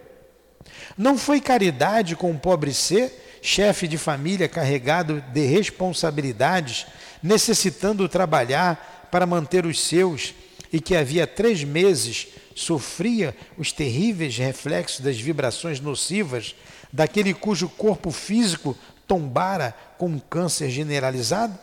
Não 0.99 1.16
foi 1.16 1.41
caridade 1.41 2.16
com 2.16 2.32
o 2.32 2.39
pobre 2.39 2.74
ser 2.74 3.26
chefe 3.47 3.86
de 3.86 3.97
família 3.97 4.49
carregado 4.49 5.22
de 5.32 5.47
responsabilidades, 5.47 6.84
necessitando 7.22 8.09
trabalhar 8.09 9.09
para 9.11 9.24
manter 9.24 9.64
os 9.64 9.80
seus 9.80 10.34
e 10.72 10.80
que 10.80 10.97
havia 10.97 11.28
três 11.28 11.62
meses 11.62 12.26
sofria 12.57 13.36
os 13.57 13.70
terríveis 13.70 14.36
reflexos 14.36 14.99
das 14.99 15.16
vibrações 15.20 15.78
nocivas 15.78 16.57
daquele 16.92 17.32
cujo 17.32 17.68
corpo 17.68 18.11
físico 18.11 18.76
tombara 19.07 19.72
com 19.97 20.09
um 20.09 20.18
câncer 20.18 20.68
generalizado? 20.68 21.57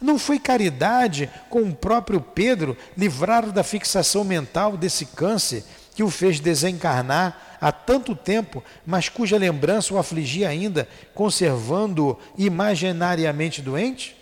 Não 0.00 0.18
foi 0.18 0.40
caridade 0.40 1.30
com 1.48 1.62
o 1.62 1.76
próprio 1.76 2.20
Pedro 2.20 2.76
livrar 2.96 3.52
da 3.52 3.62
fixação 3.62 4.24
mental 4.24 4.76
desse 4.76 5.06
câncer 5.06 5.62
que 5.94 6.02
o 6.02 6.10
fez 6.10 6.40
desencarnar 6.40 7.47
há 7.60 7.72
tanto 7.72 8.14
tempo, 8.14 8.62
mas 8.86 9.08
cuja 9.08 9.36
lembrança 9.36 9.94
o 9.94 9.98
afligia 9.98 10.48
ainda, 10.48 10.88
conservando-o 11.14 12.18
imaginariamente 12.36 13.62
doente? 13.62 14.16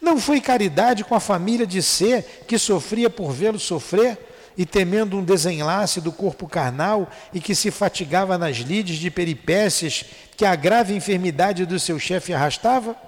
Não 0.00 0.20
foi 0.20 0.40
caridade 0.40 1.04
com 1.04 1.14
a 1.14 1.20
família 1.20 1.66
de 1.66 1.82
ser 1.82 2.44
que 2.46 2.58
sofria 2.58 3.10
por 3.10 3.32
vê-lo 3.32 3.58
sofrer 3.58 4.18
e 4.56 4.66
temendo 4.66 5.16
um 5.16 5.24
desenlace 5.24 6.00
do 6.00 6.10
corpo 6.10 6.48
carnal 6.48 7.08
e 7.32 7.40
que 7.40 7.54
se 7.54 7.70
fatigava 7.70 8.36
nas 8.36 8.56
lides 8.56 8.98
de 8.98 9.10
peripécias 9.10 10.04
que 10.36 10.44
a 10.44 10.56
grave 10.56 10.94
enfermidade 10.94 11.64
do 11.64 11.78
seu 11.78 11.98
chefe 11.98 12.32
arrastava? 12.32 13.07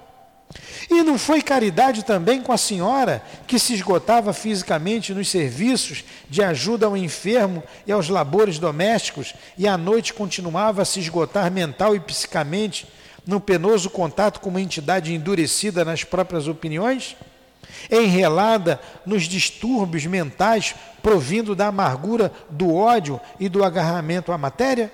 E 0.89 1.03
não 1.03 1.17
foi 1.17 1.41
caridade 1.41 2.03
também 2.03 2.41
com 2.41 2.51
a 2.51 2.57
senhora, 2.57 3.23
que 3.47 3.57
se 3.57 3.73
esgotava 3.73 4.33
fisicamente 4.33 5.13
nos 5.13 5.29
serviços 5.29 6.03
de 6.29 6.43
ajuda 6.43 6.85
ao 6.85 6.97
enfermo 6.97 7.63
e 7.85 7.91
aos 7.91 8.09
labores 8.09 8.59
domésticos, 8.59 9.33
e 9.57 9.67
à 9.67 9.77
noite 9.77 10.13
continuava 10.13 10.81
a 10.81 10.85
se 10.85 10.99
esgotar 10.99 11.51
mental 11.51 11.95
e 11.95 11.99
psicamente 11.99 12.87
no 13.25 13.39
penoso 13.39 13.89
contato 13.89 14.39
com 14.39 14.49
uma 14.49 14.61
entidade 14.61 15.13
endurecida 15.13 15.85
nas 15.85 16.03
próprias 16.03 16.47
opiniões? 16.47 17.15
Enrelada 17.89 18.79
nos 19.05 19.23
distúrbios 19.23 20.05
mentais 20.05 20.75
provindo 21.01 21.55
da 21.55 21.67
amargura 21.67 22.31
do 22.49 22.75
ódio 22.75 23.19
e 23.39 23.47
do 23.47 23.63
agarramento 23.63 24.31
à 24.31 24.37
matéria? 24.37 24.91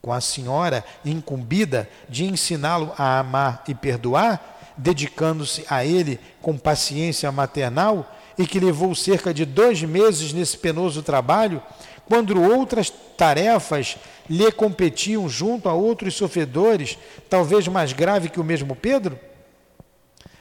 Com 0.00 0.12
a 0.12 0.20
senhora 0.20 0.84
incumbida 1.04 1.88
de 2.08 2.24
ensiná-lo 2.24 2.92
a 2.96 3.18
amar 3.18 3.64
e 3.68 3.74
perdoar, 3.74 4.74
dedicando-se 4.76 5.64
a 5.68 5.84
ele 5.84 6.20
com 6.40 6.56
paciência 6.56 7.30
maternal 7.32 8.14
e 8.38 8.46
que 8.46 8.60
levou 8.60 8.94
cerca 8.94 9.34
de 9.34 9.44
dois 9.44 9.82
meses 9.82 10.32
nesse 10.32 10.56
penoso 10.56 11.02
trabalho, 11.02 11.60
quando 12.06 12.40
outras 12.40 12.90
tarefas 13.16 13.96
lhe 14.30 14.50
competiam 14.52 15.28
junto 15.28 15.68
a 15.68 15.74
outros 15.74 16.14
sofredores, 16.14 16.96
talvez 17.28 17.66
mais 17.68 17.92
grave 17.92 18.28
que 18.28 18.40
o 18.40 18.44
mesmo 18.44 18.76
Pedro? 18.76 19.18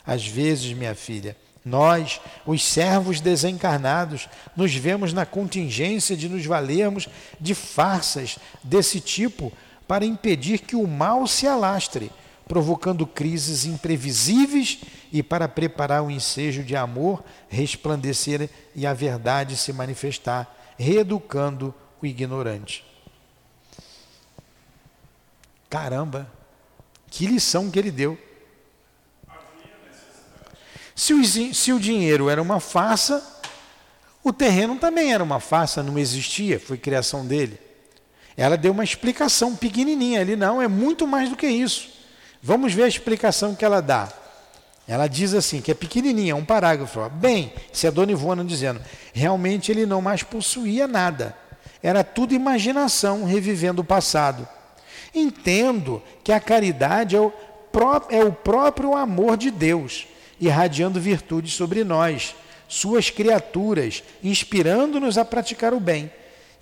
Às 0.05 0.25
vezes, 0.25 0.71
minha 0.71 0.95
filha, 0.95 1.35
nós, 1.67 2.19
os 2.45 2.63
servos 2.63 3.21
desencarnados, 3.21 4.27
nos 4.55 4.73
vemos 4.73 5.13
na 5.13 5.25
contingência 5.25 6.15
de 6.15 6.27
nos 6.27 6.45
valermos 6.45 7.07
de 7.39 7.53
farsas 7.53 8.39
desse 8.63 8.99
tipo 8.99 9.51
para 9.87 10.05
impedir 10.05 10.59
que 10.59 10.75
o 10.75 10.87
mal 10.87 11.27
se 11.27 11.47
alastre, 11.47 12.11
provocando 12.47 13.05
crises 13.05 13.65
imprevisíveis 13.65 14.79
e 15.11 15.21
para 15.21 15.47
preparar 15.47 16.03
o 16.03 16.11
ensejo 16.11 16.63
de 16.63 16.75
amor 16.75 17.23
resplandecer 17.49 18.49
e 18.75 18.85
a 18.85 18.93
verdade 18.93 19.55
se 19.55 19.71
manifestar, 19.71 20.73
reeducando 20.77 21.73
o 22.01 22.05
ignorante. 22.05 22.85
Caramba, 25.69 26.31
que 27.09 27.25
lição 27.25 27.69
que 27.69 27.77
ele 27.77 27.91
deu. 27.91 28.17
Se 30.97 31.13
o, 31.13 31.23
se 31.23 31.71
o 31.71 31.79
dinheiro 31.79 32.27
era 32.27 32.41
uma 32.41 32.59
farsa, 32.59 33.23
o 34.23 34.33
terreno 34.33 34.77
também 34.77 35.13
era 35.13 35.23
uma 35.23 35.39
farsa, 35.39 35.83
não 35.83 35.99
existia, 35.99 36.59
foi 36.59 36.75
criação 36.75 37.23
dele. 37.23 37.59
Ela 38.35 38.57
deu 38.57 38.71
uma 38.71 38.83
explicação 38.83 39.55
pequenininha 39.55 40.21
ali, 40.21 40.35
não, 40.35 40.59
é 40.59 40.67
muito 40.67 41.05
mais 41.05 41.29
do 41.29 41.35
que 41.35 41.45
isso. 41.45 41.87
Vamos 42.41 42.73
ver 42.73 42.83
a 42.83 42.87
explicação 42.87 43.53
que 43.53 43.63
ela 43.63 43.79
dá. 43.79 44.11
Ela 44.87 45.07
diz 45.07 45.35
assim, 45.35 45.61
que 45.61 45.69
é 45.69 45.75
pequenininha, 45.75 46.35
um 46.35 46.43
parágrafo. 46.43 47.07
Bem, 47.11 47.53
é 47.83 47.87
a 47.87 47.91
Dona 47.91 48.11
Ivona 48.11 48.43
dizendo, 48.43 48.81
realmente 49.13 49.71
ele 49.71 49.85
não 49.85 50.01
mais 50.01 50.23
possuía 50.23 50.87
nada. 50.87 51.37
Era 51.83 52.03
tudo 52.03 52.33
imaginação, 52.33 53.23
revivendo 53.23 53.83
o 53.83 53.85
passado. 53.85 54.47
Entendo 55.13 56.01
que 56.23 56.31
a 56.31 56.39
caridade 56.39 57.15
é 57.15 57.19
o, 57.19 57.31
pró 57.71 58.01
é 58.09 58.23
o 58.23 58.33
próprio 58.33 58.95
amor 58.95 59.37
de 59.37 59.51
Deus, 59.51 60.07
irradiando 60.39 60.99
virtudes 60.99 61.53
sobre 61.53 61.83
nós, 61.83 62.35
suas 62.67 63.09
criaturas, 63.09 64.03
inspirando-nos 64.23 65.17
a 65.17 65.25
praticar 65.25 65.73
o 65.73 65.79
bem, 65.79 66.11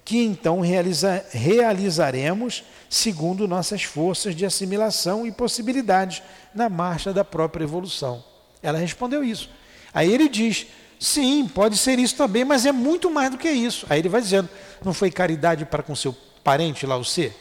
que 0.04 0.20
então 0.20 0.62
realiza 0.62 1.26
realizaremos 1.32 2.64
segundo 2.90 3.48
nossas 3.48 3.84
forças 3.84 4.36
de 4.36 4.46
assimilação 4.46 5.26
e 5.26 5.32
possibilidades 5.32 6.22
na 6.54 6.70
marcha 6.70 7.12
da 7.12 7.26
própria 7.26 7.64
evolução. 7.64 8.24
Ela 8.62 8.78
respondeu 8.78 9.24
isso. 9.24 9.50
Aí 9.94 10.14
ele 10.14 10.30
diz: 10.30 10.68
sim, 11.00 11.48
pode 11.48 11.78
ser 11.78 11.98
isso 11.98 12.16
também, 12.16 12.46
mas 12.46 12.66
é 12.66 12.72
muito 12.72 13.10
mais 13.10 13.32
do 13.32 13.38
que 13.38 13.50
isso. 13.50 13.86
Aí 13.90 14.00
ele 14.00 14.10
vai 14.10 14.22
dizendo: 14.22 14.50
não 14.84 14.94
foi 14.94 15.10
caridade 15.10 15.66
para 15.66 15.82
com 15.82 15.96
seu 15.96 16.16
parente 16.44 16.86
lá, 16.86 16.96
o 16.98 17.04
ser? 17.04 17.36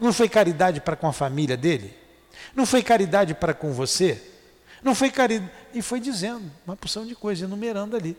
Não 0.00 0.12
foi 0.12 0.28
caridade 0.28 0.80
para 0.80 0.96
com 0.96 1.06
a 1.06 1.12
família 1.12 1.56
dele? 1.56 1.94
Não 2.54 2.64
foi 2.64 2.82
caridade 2.82 3.34
para 3.34 3.52
com 3.52 3.72
você? 3.72 4.20
Não 4.86 4.94
foi 4.94 5.10
caridade. 5.10 5.50
E 5.74 5.82
foi 5.82 5.98
dizendo 5.98 6.48
uma 6.64 6.76
porção 6.76 7.04
de 7.04 7.16
coisas, 7.16 7.42
enumerando 7.42 7.96
ali. 7.96 8.16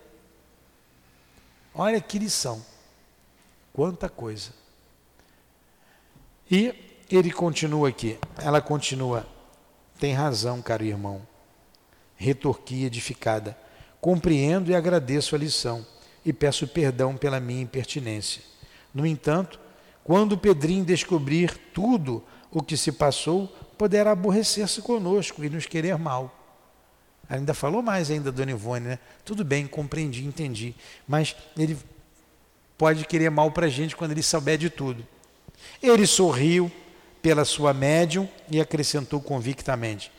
Olha 1.74 2.02
que 2.02 2.20
lição. 2.20 2.62
Quanta 3.72 4.10
coisa. 4.10 4.52
E 6.52 6.76
ele 7.10 7.32
continua 7.32 7.88
aqui. 7.88 8.20
Ela 8.38 8.60
continua. 8.60 9.26
Tem 9.98 10.14
razão, 10.14 10.62
caro 10.62 10.84
irmão. 10.84 11.26
Retorqui 12.18 12.84
edificada. 12.84 13.58
Compreendo 14.02 14.70
e 14.70 14.76
agradeço 14.76 15.36
a 15.36 15.40
lição 15.40 15.88
e 16.26 16.34
peço 16.34 16.68
perdão 16.68 17.16
pela 17.16 17.40
minha 17.40 17.62
impertinência. 17.62 18.42
No 18.94 19.06
entanto, 19.06 19.58
quando 20.04 20.38
Pedrinho 20.38 20.84
descobrir 20.84 21.58
tudo 21.74 22.22
o 22.52 22.62
que 22.62 22.76
se 22.76 22.92
passou, 22.92 23.48
poderá 23.78 24.12
aborrecer-se 24.12 24.82
conosco 24.82 25.46
e 25.46 25.50
nos 25.50 25.66
querer 25.66 25.98
mal. 25.98 26.37
Ainda 27.30 27.54
falou 27.54 27.82
mais 27.82 28.10
ainda, 28.10 28.32
Dona 28.32 28.52
Ivone, 28.52 28.88
né? 28.88 29.00
Tudo 29.26 29.44
bem, 29.44 29.68
compreendi, 29.68 30.26
entendi. 30.26 30.74
Mas 31.08 31.36
ele 31.58 31.78
pode 32.78 33.06
querer 33.06 33.30
mal 33.30 33.52
para 33.52 33.66
a 33.66 33.70
gente 33.70 33.96
quando 33.96 34.12
ele 34.12 34.24
souber 34.24 34.58
de 34.58 34.70
tudo. 34.70 35.06
Ele 35.82 36.08
sorriu 36.08 36.72
pela 37.22 37.44
sua 37.44 37.74
médium 37.74 38.30
e 38.50 38.62
acrescentou 38.62 39.20
convictamente: 39.20 40.12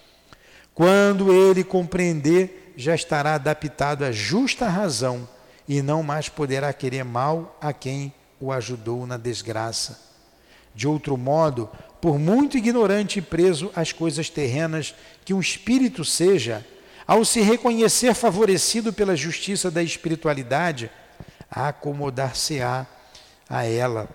Quando 0.74 1.32
ele 1.32 1.64
compreender, 1.64 2.72
já 2.76 2.94
estará 2.94 3.34
adaptado 3.34 4.04
à 4.04 4.12
justa 4.12 4.68
razão 4.68 5.28
e 5.66 5.82
não 5.82 6.02
mais 6.02 6.28
poderá 6.28 6.72
querer 6.72 7.04
mal 7.04 7.56
a 7.60 7.72
quem 7.72 8.12
o 8.40 8.52
ajudou 8.52 9.06
na 9.06 9.16
desgraça. 9.16 10.00
De 10.74 10.86
outro 10.86 11.16
modo, 11.16 11.68
por 12.00 12.18
muito 12.18 12.56
ignorante 12.56 13.18
e 13.18 13.22
preso 13.22 13.70
às 13.74 13.92
coisas 13.92 14.30
terrenas 14.30 14.94
que 15.24 15.34
um 15.34 15.40
espírito 15.40 16.04
seja, 16.04 16.64
ao 17.08 17.24
se 17.24 17.40
reconhecer 17.40 18.12
favorecido 18.12 18.92
pela 18.92 19.16
justiça 19.16 19.70
da 19.70 19.82
espiritualidade, 19.82 20.90
acomodar-se-á 21.50 22.86
a 23.48 23.64
ela 23.64 24.10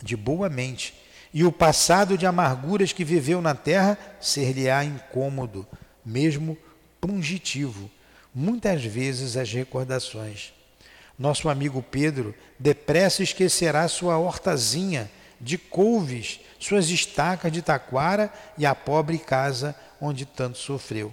de 0.00 0.16
boa 0.16 0.48
mente, 0.48 0.94
e 1.32 1.42
o 1.42 1.50
passado 1.50 2.16
de 2.16 2.24
amarguras 2.24 2.92
que 2.92 3.04
viveu 3.04 3.42
na 3.42 3.56
terra 3.56 3.98
ser-lhe-á 4.20 4.84
incômodo, 4.84 5.66
mesmo 6.06 6.56
pungitivo, 7.00 7.90
muitas 8.32 8.84
vezes 8.84 9.36
as 9.36 9.52
recordações. 9.52 10.54
Nosso 11.18 11.48
amigo 11.48 11.82
Pedro 11.82 12.32
depressa 12.56 13.24
esquecerá 13.24 13.88
sua 13.88 14.18
hortazinha 14.18 15.10
de 15.40 15.58
couves, 15.58 16.38
suas 16.60 16.90
estacas 16.90 17.50
de 17.50 17.60
taquara 17.60 18.32
e 18.56 18.64
a 18.64 18.72
pobre 18.72 19.18
casa 19.18 19.74
onde 20.00 20.24
tanto 20.24 20.58
sofreu. 20.58 21.12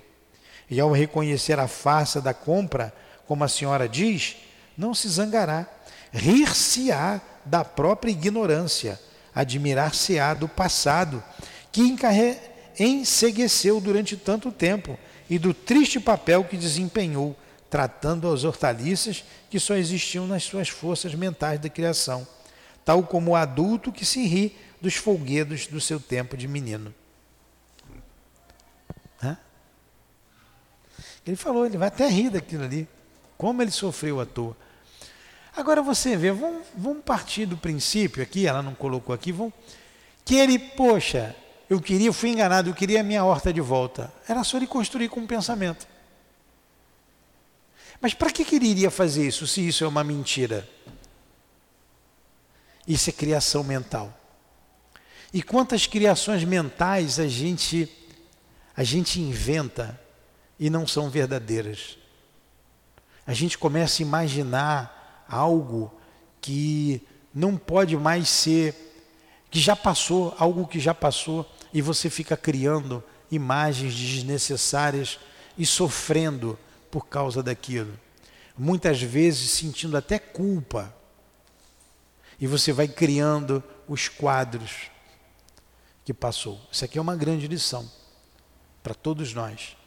E 0.72 0.80
ao 0.80 0.90
reconhecer 0.94 1.60
a 1.60 1.68
farsa 1.68 2.22
da 2.22 2.34
compra, 2.34 2.94
como 3.28 3.44
a 3.44 3.50
senhora 3.50 3.90
diz, 3.90 4.38
não 4.78 4.94
se 4.94 5.10
zangará, 5.10 5.68
rir-se-á 6.14 7.20
da 7.44 7.66
própria 7.66 8.12
ignorância, 8.12 8.98
admirar-se-á 9.36 10.34
do 10.34 10.48
passado, 10.48 11.22
que 11.74 11.82
encarre... 11.82 12.38
ensegueceu 12.80 13.82
durante 13.82 14.16
tanto 14.16 14.50
tempo 14.50 14.98
e 15.30 15.38
do 15.38 15.54
triste 15.54 16.00
papel 16.00 16.46
que 16.46 16.56
desempenhou 16.56 17.36
tratando 17.70 18.32
as 18.32 18.44
hortaliças 18.46 19.24
que 19.50 19.60
só 19.60 19.76
existiam 19.76 20.26
nas 20.26 20.44
suas 20.44 20.70
forças 20.70 21.14
mentais 21.16 21.60
da 21.60 21.70
criação, 21.70 22.26
tal 22.84 23.04
como 23.04 23.32
o 23.32 23.36
adulto 23.36 23.92
que 23.92 24.06
se 24.06 24.26
ri 24.26 24.58
dos 24.82 24.96
folguedos 24.96 25.68
do 25.68 25.80
seu 25.82 26.00
tempo 26.00 26.36
de 26.36 26.48
menino. 26.48 26.94
Ele 31.26 31.36
falou, 31.36 31.66
ele 31.66 31.78
vai 31.78 31.88
até 31.88 32.08
rir 32.08 32.30
daquilo 32.30 32.64
ali. 32.64 32.88
Como 33.38 33.62
ele 33.62 33.72
sofreu 33.72 34.20
à 34.20 34.26
toa. 34.26 34.56
Agora 35.56 35.82
você 35.82 36.16
vê, 36.16 36.32
vamos, 36.32 36.66
vamos 36.76 37.04
partir 37.04 37.46
do 37.46 37.58
princípio 37.58 38.24
aqui, 38.24 38.48
ela 38.48 38.62
não 38.62 38.74
colocou 38.74 39.14
aqui, 39.14 39.32
vamos, 39.32 39.54
que 40.24 40.36
ele, 40.36 40.58
poxa, 40.58 41.36
eu 41.70 41.82
queria, 41.82 42.08
eu 42.08 42.14
fui 42.14 42.30
enganado, 42.30 42.70
eu 42.70 42.74
queria 42.74 43.02
a 43.02 43.04
minha 43.04 43.24
horta 43.24 43.52
de 43.52 43.62
volta. 43.62 44.12
Era 44.28 44.44
só 44.44 44.58
ele 44.58 44.68
construir 44.68 45.10
com 45.10 45.20
um 45.20 45.28
pensamento. 45.28 45.88
Mas 48.00 48.14
para 48.14 48.32
que, 48.32 48.44
que 48.44 48.56
ele 48.56 48.68
iria 48.68 48.90
fazer 48.90 49.28
isso 49.28 49.46
se 49.46 49.66
isso 49.68 49.84
é 49.84 49.88
uma 49.88 50.04
mentira? 50.04 50.68
Isso 52.88 53.10
é 53.10 53.14
criação 53.14 53.64
mental. 53.64 54.12
E 55.34 55.44
quantas 55.44 55.86
criações 55.86 56.44
mentais 56.44 57.20
a 57.20 57.28
gente 57.28 57.90
a 58.76 58.84
gente 58.84 59.22
inventa 59.22 60.01
e 60.62 60.70
não 60.70 60.86
são 60.86 61.10
verdadeiras? 61.10 61.98
A 63.26 63.34
gente 63.34 63.58
começa 63.58 64.02
a 64.02 64.06
imaginar 64.06 65.26
algo 65.28 65.92
que 66.40 67.02
não 67.34 67.58
pode 67.58 67.98
mais 67.98 68.30
ser, 68.30 68.76
que 69.50 69.60
já 69.60 69.76
passou, 69.76 70.36
algo 70.38 70.68
que 70.68 70.80
já 70.80 70.94
passou, 70.94 71.50
e 71.74 71.82
você 71.82 72.12
fica 72.12 72.38
criando 72.38 73.04
imagens 73.32 73.96
desnecessárias 73.96 75.20
e 75.58 75.66
sofrendo 75.66 76.60
por 76.92 77.08
causa 77.08 77.42
daquilo. 77.42 78.00
Muitas 78.56 79.02
vezes 79.02 79.50
sentindo 79.50 79.98
até 79.98 80.20
culpa. 80.20 80.94
E 82.40 82.46
você 82.46 82.72
vai 82.72 82.88
criando 82.88 83.64
os 83.88 84.08
quadros 84.08 84.92
que 86.06 86.14
passou. 86.14 86.62
Isso 86.72 86.86
aqui 86.86 87.00
é 87.00 87.02
uma 87.02 87.16
grande 87.16 87.48
lição 87.48 87.90
para 88.84 88.94
todos 88.94 89.34
nós. 89.34 89.81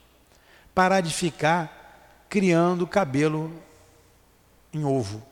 Parar 0.74 1.00
de 1.00 1.12
ficar 1.12 2.26
criando 2.28 2.86
cabelo 2.86 3.52
em 4.72 4.84
ovo. 4.84 5.22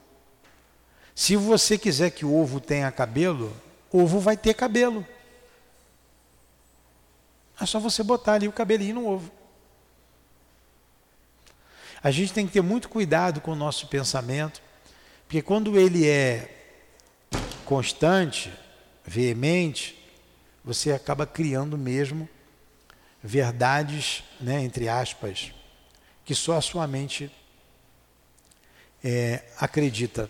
Se 1.15 1.37
você 1.37 1.77
quiser 1.77 2.11
que 2.11 2.25
o 2.25 2.35
ovo 2.35 2.61
tenha 2.61 2.91
cabelo, 2.91 3.55
ovo 3.93 4.21
vai 4.21 4.37
ter 4.37 4.55
cabelo. 4.55 5.07
É 7.61 7.67
só 7.67 7.79
você 7.79 8.03
botar 8.03 8.35
ali 8.35 8.49
o 8.49 8.53
cabelinho 8.53 8.95
no 8.97 9.09
ovo. 9.09 9.31
A 12.03 12.11
gente 12.11 12.33
tem 12.33 12.47
que 12.47 12.53
ter 12.53 12.63
muito 12.63 12.89
cuidado 12.89 13.41
com 13.41 13.53
o 13.53 13.57
nosso 13.57 13.87
pensamento, 13.87 14.61
porque 15.25 15.41
quando 15.41 15.79
ele 15.79 16.09
é 16.09 16.63
constante, 17.65 18.53
veemente, 19.05 19.97
você 20.65 20.93
acaba 20.93 21.27
criando 21.27 21.79
mesmo 21.79 22.29
verdades, 23.23 24.25
né, 24.41 24.63
entre 24.63 24.89
aspas, 24.89 25.53
que 26.25 26.35
só 26.35 26.57
a 26.57 26.63
sua 26.63 26.87
mente 26.87 27.31
é, 29.03 29.45
acredita. 29.59 30.29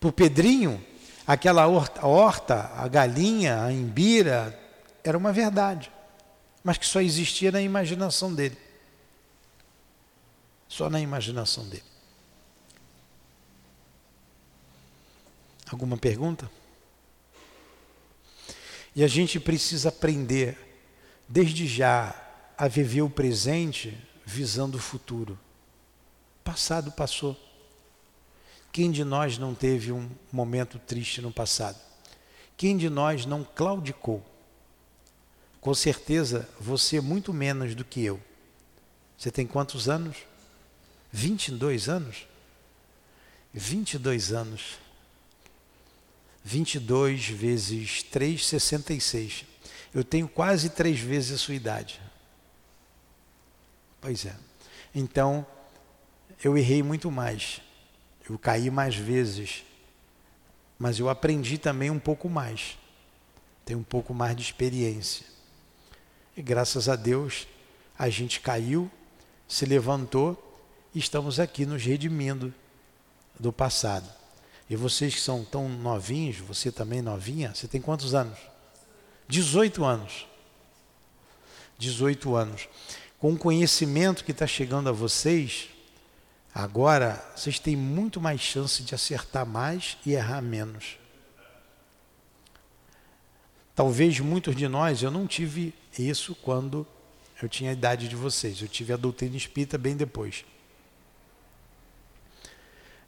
Para 0.00 0.08
o 0.08 0.12
Pedrinho, 0.12 0.84
aquela 1.26 1.66
horta, 1.66 2.00
a 2.00 2.06
horta, 2.06 2.72
a 2.74 2.88
galinha, 2.88 3.62
a 3.62 3.72
imbira, 3.72 4.58
era 5.04 5.18
uma 5.18 5.32
verdade. 5.32 5.90
mas 6.62 6.76
que 6.76 6.86
só 6.86 7.00
existia 7.00 7.50
na 7.50 7.62
imaginação 7.62 8.34
dele. 8.34 8.58
Só 10.68 10.90
na 10.90 11.00
imaginação 11.00 11.66
dele. 11.66 11.84
Alguma 15.70 15.96
pergunta? 15.96 16.50
E 18.94 19.02
a 19.02 19.08
gente 19.08 19.38
precisa 19.40 19.88
aprender, 19.88 20.58
desde 21.28 21.66
já, 21.66 22.14
a 22.56 22.66
viver 22.66 23.02
o 23.02 23.10
presente 23.10 23.96
visando 24.24 24.78
o 24.78 24.80
futuro. 24.80 25.38
Passado 26.42 26.90
passou. 26.90 27.36
Quem 28.72 28.90
de 28.90 29.04
nós 29.04 29.38
não 29.38 29.54
teve 29.54 29.92
um 29.92 30.10
momento 30.32 30.78
triste 30.78 31.20
no 31.20 31.32
passado? 31.32 31.78
Quem 32.56 32.76
de 32.76 32.88
nós 32.88 33.26
não 33.26 33.44
claudicou? 33.44 34.24
Com 35.60 35.74
certeza, 35.74 36.48
você 36.58 37.00
muito 37.00 37.32
menos 37.32 37.74
do 37.74 37.84
que 37.84 38.04
eu. 38.04 38.20
Você 39.16 39.30
tem 39.30 39.46
quantos 39.46 39.88
anos? 39.88 40.16
22 41.12 41.88
anos? 41.88 42.26
22 43.52 44.32
anos. 44.32 44.78
22 46.44 47.28
vezes 47.28 48.02
3, 48.04 48.46
66. 48.46 49.44
Eu 49.94 50.04
tenho 50.04 50.28
quase 50.28 50.70
três 50.70 51.00
vezes 51.00 51.32
a 51.32 51.38
sua 51.38 51.54
idade. 51.54 52.00
Pois 54.00 54.26
é. 54.26 54.36
Então, 54.94 55.46
eu 56.42 56.56
errei 56.56 56.82
muito 56.82 57.10
mais. 57.10 57.60
Eu 58.28 58.38
caí 58.38 58.70
mais 58.70 58.94
vezes. 58.94 59.64
Mas 60.78 60.98
eu 60.98 61.08
aprendi 61.08 61.58
também 61.58 61.90
um 61.90 61.98
pouco 61.98 62.28
mais. 62.28 62.78
Tenho 63.64 63.80
um 63.80 63.84
pouco 63.84 64.14
mais 64.14 64.36
de 64.36 64.42
experiência. 64.42 65.26
E 66.36 66.42
graças 66.42 66.88
a 66.88 66.94
Deus, 66.94 67.48
a 67.98 68.08
gente 68.08 68.40
caiu, 68.40 68.90
se 69.48 69.66
levantou 69.66 70.60
e 70.94 70.98
estamos 70.98 71.40
aqui 71.40 71.66
nos 71.66 71.82
redimindo 71.84 72.54
do 73.38 73.52
passado. 73.52 74.08
E 74.70 74.76
vocês 74.76 75.14
que 75.14 75.20
são 75.20 75.44
tão 75.44 75.68
novinhos, 75.68 76.38
você 76.38 76.70
também 76.70 77.02
novinha, 77.02 77.54
você 77.54 77.66
tem 77.66 77.80
quantos 77.80 78.14
anos? 78.14 78.38
18 79.28 79.84
anos. 79.84 80.26
18 81.78 82.34
anos. 82.34 82.68
Com 83.18 83.34
o 83.34 83.38
conhecimento 83.38 84.24
que 84.24 84.32
está 84.32 84.46
chegando 84.46 84.88
a 84.88 84.92
vocês, 84.92 85.68
agora 86.54 87.22
vocês 87.36 87.58
têm 87.58 87.76
muito 87.76 88.20
mais 88.20 88.40
chance 88.40 88.82
de 88.82 88.94
acertar 88.94 89.46
mais 89.46 89.98
e 90.06 90.12
errar 90.12 90.40
menos. 90.40 90.98
Talvez 93.74 94.18
muitos 94.18 94.56
de 94.56 94.66
nós, 94.66 95.02
eu 95.02 95.10
não 95.10 95.26
tive 95.26 95.72
isso 95.96 96.34
quando 96.34 96.86
eu 97.40 97.48
tinha 97.48 97.70
a 97.70 97.72
idade 97.72 98.08
de 98.08 98.16
vocês, 98.16 98.60
eu 98.60 98.66
tive 98.66 98.92
a 98.92 98.96
doutrina 98.96 99.36
espírita 99.36 99.78
bem 99.78 99.96
depois. 99.96 100.44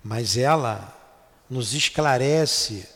Mas 0.03 0.37
ela 0.37 0.97
nos 1.49 1.75
esclarece 1.75 2.89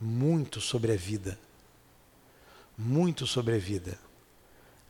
muito 0.00 0.60
sobre 0.60 0.92
a 0.92 0.96
vida. 0.96 1.38
Muito 2.78 3.26
sobre 3.26 3.56
a 3.56 3.58
vida. 3.58 3.98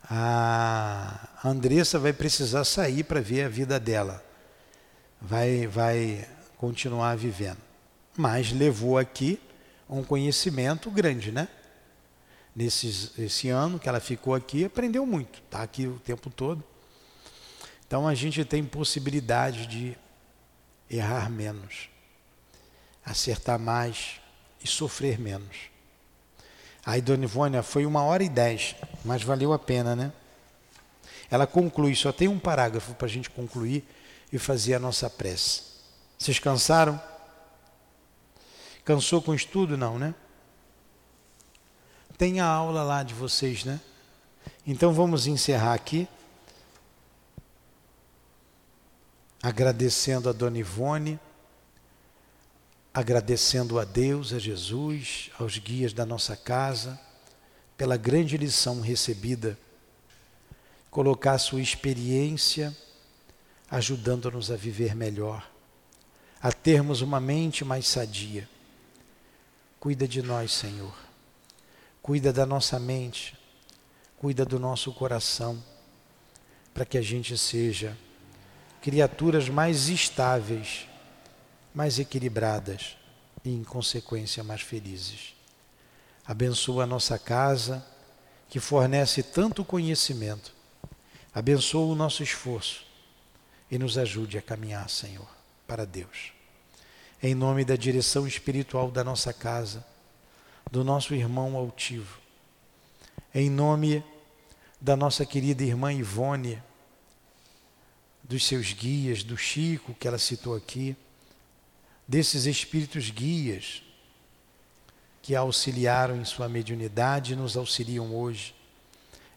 A 0.04 1.28
Andressa 1.42 1.98
vai 1.98 2.12
precisar 2.12 2.64
sair 2.64 3.02
para 3.02 3.20
ver 3.20 3.44
a 3.44 3.48
vida 3.48 3.80
dela. 3.80 4.22
Vai, 5.20 5.66
vai 5.66 6.28
continuar 6.58 7.16
vivendo. 7.16 7.58
Mas 8.16 8.52
levou 8.52 8.98
aqui 8.98 9.40
um 9.88 10.04
conhecimento 10.04 10.90
grande, 10.90 11.32
né? 11.32 11.48
Nesse 12.54 13.12
esse 13.18 13.48
ano 13.48 13.78
que 13.78 13.88
ela 13.88 14.00
ficou 14.00 14.34
aqui, 14.34 14.64
aprendeu 14.64 15.06
muito. 15.06 15.40
Está 15.40 15.62
aqui 15.62 15.86
o 15.86 15.98
tempo 16.00 16.28
todo. 16.28 16.62
Então 17.86 18.06
a 18.06 18.14
gente 18.14 18.44
tem 18.44 18.62
possibilidade 18.64 19.66
de 19.66 19.96
errar 20.90 21.30
menos 21.30 21.88
acertar 23.08 23.58
mais 23.58 24.20
e 24.62 24.68
sofrer 24.68 25.18
menos. 25.18 25.56
Aí, 26.88 27.02
Dona 27.02 27.24
Ivônia, 27.24 27.62
foi 27.62 27.84
uma 27.84 28.02
hora 28.02 28.24
e 28.24 28.30
dez, 28.30 28.74
mas 29.04 29.22
valeu 29.22 29.52
a 29.52 29.58
pena, 29.58 29.94
né? 29.94 30.10
Ela 31.30 31.46
conclui, 31.46 31.94
só 31.94 32.12
tem 32.12 32.28
um 32.28 32.38
parágrafo 32.38 32.94
para 32.94 33.04
a 33.04 33.10
gente 33.10 33.28
concluir 33.28 33.86
e 34.32 34.38
fazer 34.38 34.72
a 34.72 34.78
nossa 34.78 35.10
prece. 35.10 35.64
Vocês 36.18 36.38
cansaram? 36.38 36.98
Cansou 38.86 39.20
com 39.20 39.32
o 39.32 39.34
estudo? 39.34 39.76
Não, 39.76 39.98
né? 39.98 40.14
Tem 42.16 42.40
a 42.40 42.46
aula 42.46 42.82
lá 42.82 43.02
de 43.02 43.12
vocês, 43.12 43.66
né? 43.66 43.78
Então 44.66 44.90
vamos 44.90 45.26
encerrar 45.26 45.74
aqui. 45.74 46.08
Agradecendo 49.42 50.30
a 50.30 50.32
Dona 50.32 50.56
Ivone 50.56 51.20
agradecendo 52.98 53.78
a 53.78 53.84
Deus, 53.84 54.32
a 54.32 54.40
Jesus, 54.40 55.30
aos 55.38 55.56
guias 55.56 55.92
da 55.92 56.04
nossa 56.04 56.36
casa, 56.36 56.98
pela 57.76 57.96
grande 57.96 58.36
lição 58.36 58.80
recebida, 58.80 59.56
colocar 60.90 61.38
sua 61.38 61.60
experiência 61.60 62.76
ajudando-nos 63.70 64.50
a 64.50 64.56
viver 64.56 64.96
melhor, 64.96 65.48
a 66.42 66.50
termos 66.50 67.00
uma 67.00 67.20
mente 67.20 67.64
mais 67.64 67.86
sadia. 67.86 68.48
Cuida 69.78 70.08
de 70.08 70.20
nós, 70.20 70.50
Senhor. 70.50 70.96
Cuida 72.02 72.32
da 72.32 72.44
nossa 72.44 72.80
mente, 72.80 73.38
cuida 74.16 74.44
do 74.44 74.58
nosso 74.58 74.92
coração, 74.92 75.62
para 76.74 76.84
que 76.84 76.98
a 76.98 77.02
gente 77.02 77.38
seja 77.38 77.96
criaturas 78.82 79.48
mais 79.48 79.88
estáveis 79.88 80.87
mais 81.78 82.00
equilibradas 82.00 82.96
e, 83.44 83.54
em 83.54 83.62
consequência, 83.62 84.42
mais 84.42 84.62
felizes. 84.62 85.36
Abençoa 86.26 86.82
a 86.82 86.86
nossa 86.88 87.16
casa, 87.20 87.86
que 88.50 88.58
fornece 88.58 89.22
tanto 89.22 89.64
conhecimento. 89.64 90.52
Abençoa 91.32 91.86
o 91.86 91.94
nosso 91.94 92.20
esforço 92.20 92.84
e 93.70 93.78
nos 93.78 93.96
ajude 93.96 94.36
a 94.36 94.42
caminhar, 94.42 94.90
Senhor, 94.90 95.28
para 95.68 95.86
Deus. 95.86 96.32
Em 97.22 97.32
nome 97.32 97.64
da 97.64 97.76
direção 97.76 98.26
espiritual 98.26 98.90
da 98.90 99.04
nossa 99.04 99.32
casa, 99.32 99.86
do 100.72 100.82
nosso 100.82 101.14
irmão 101.14 101.56
altivo, 101.56 102.18
em 103.32 103.48
nome 103.48 104.02
da 104.80 104.96
nossa 104.96 105.24
querida 105.24 105.62
irmã 105.62 105.92
Ivone, 105.92 106.60
dos 108.24 108.44
seus 108.44 108.72
guias, 108.72 109.22
do 109.22 109.36
Chico, 109.36 109.94
que 109.94 110.08
ela 110.08 110.18
citou 110.18 110.56
aqui, 110.56 110.96
desses 112.08 112.46
espíritos 112.46 113.10
guias 113.10 113.82
que 115.20 115.36
auxiliaram 115.36 116.16
em 116.16 116.24
sua 116.24 116.48
mediunidade 116.48 117.34
e 117.34 117.36
nos 117.36 117.54
auxiliam 117.54 118.16
hoje. 118.16 118.54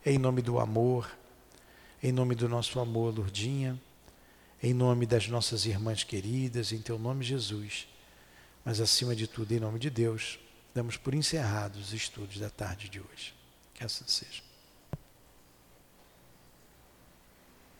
Em 0.05 0.17
nome 0.17 0.41
do 0.41 0.57
amor, 0.57 1.11
em 2.01 2.13
nome 2.13 2.33
do 2.33 2.47
nosso 2.47 2.79
amor, 2.79 3.13
Lourdinha, 3.13 3.79
em 4.63 4.73
nome 4.73 5.05
das 5.05 5.27
nossas 5.27 5.65
irmãs 5.65 6.05
queridas, 6.05 6.71
em 6.71 6.81
teu 6.81 6.97
nome, 6.97 7.25
Jesus, 7.25 7.87
mas 8.63 8.79
acima 8.79 9.13
de 9.13 9.27
tudo, 9.27 9.51
em 9.51 9.59
nome 9.59 9.77
de 9.77 9.89
Deus, 9.89 10.39
damos 10.73 10.95
por 10.95 11.13
encerrados 11.13 11.89
os 11.89 11.93
estudos 11.93 12.39
da 12.39 12.49
tarde 12.49 12.87
de 12.87 13.01
hoje. 13.01 13.33
Que 13.73 13.83
assim 13.83 14.05
seja. 14.07 14.50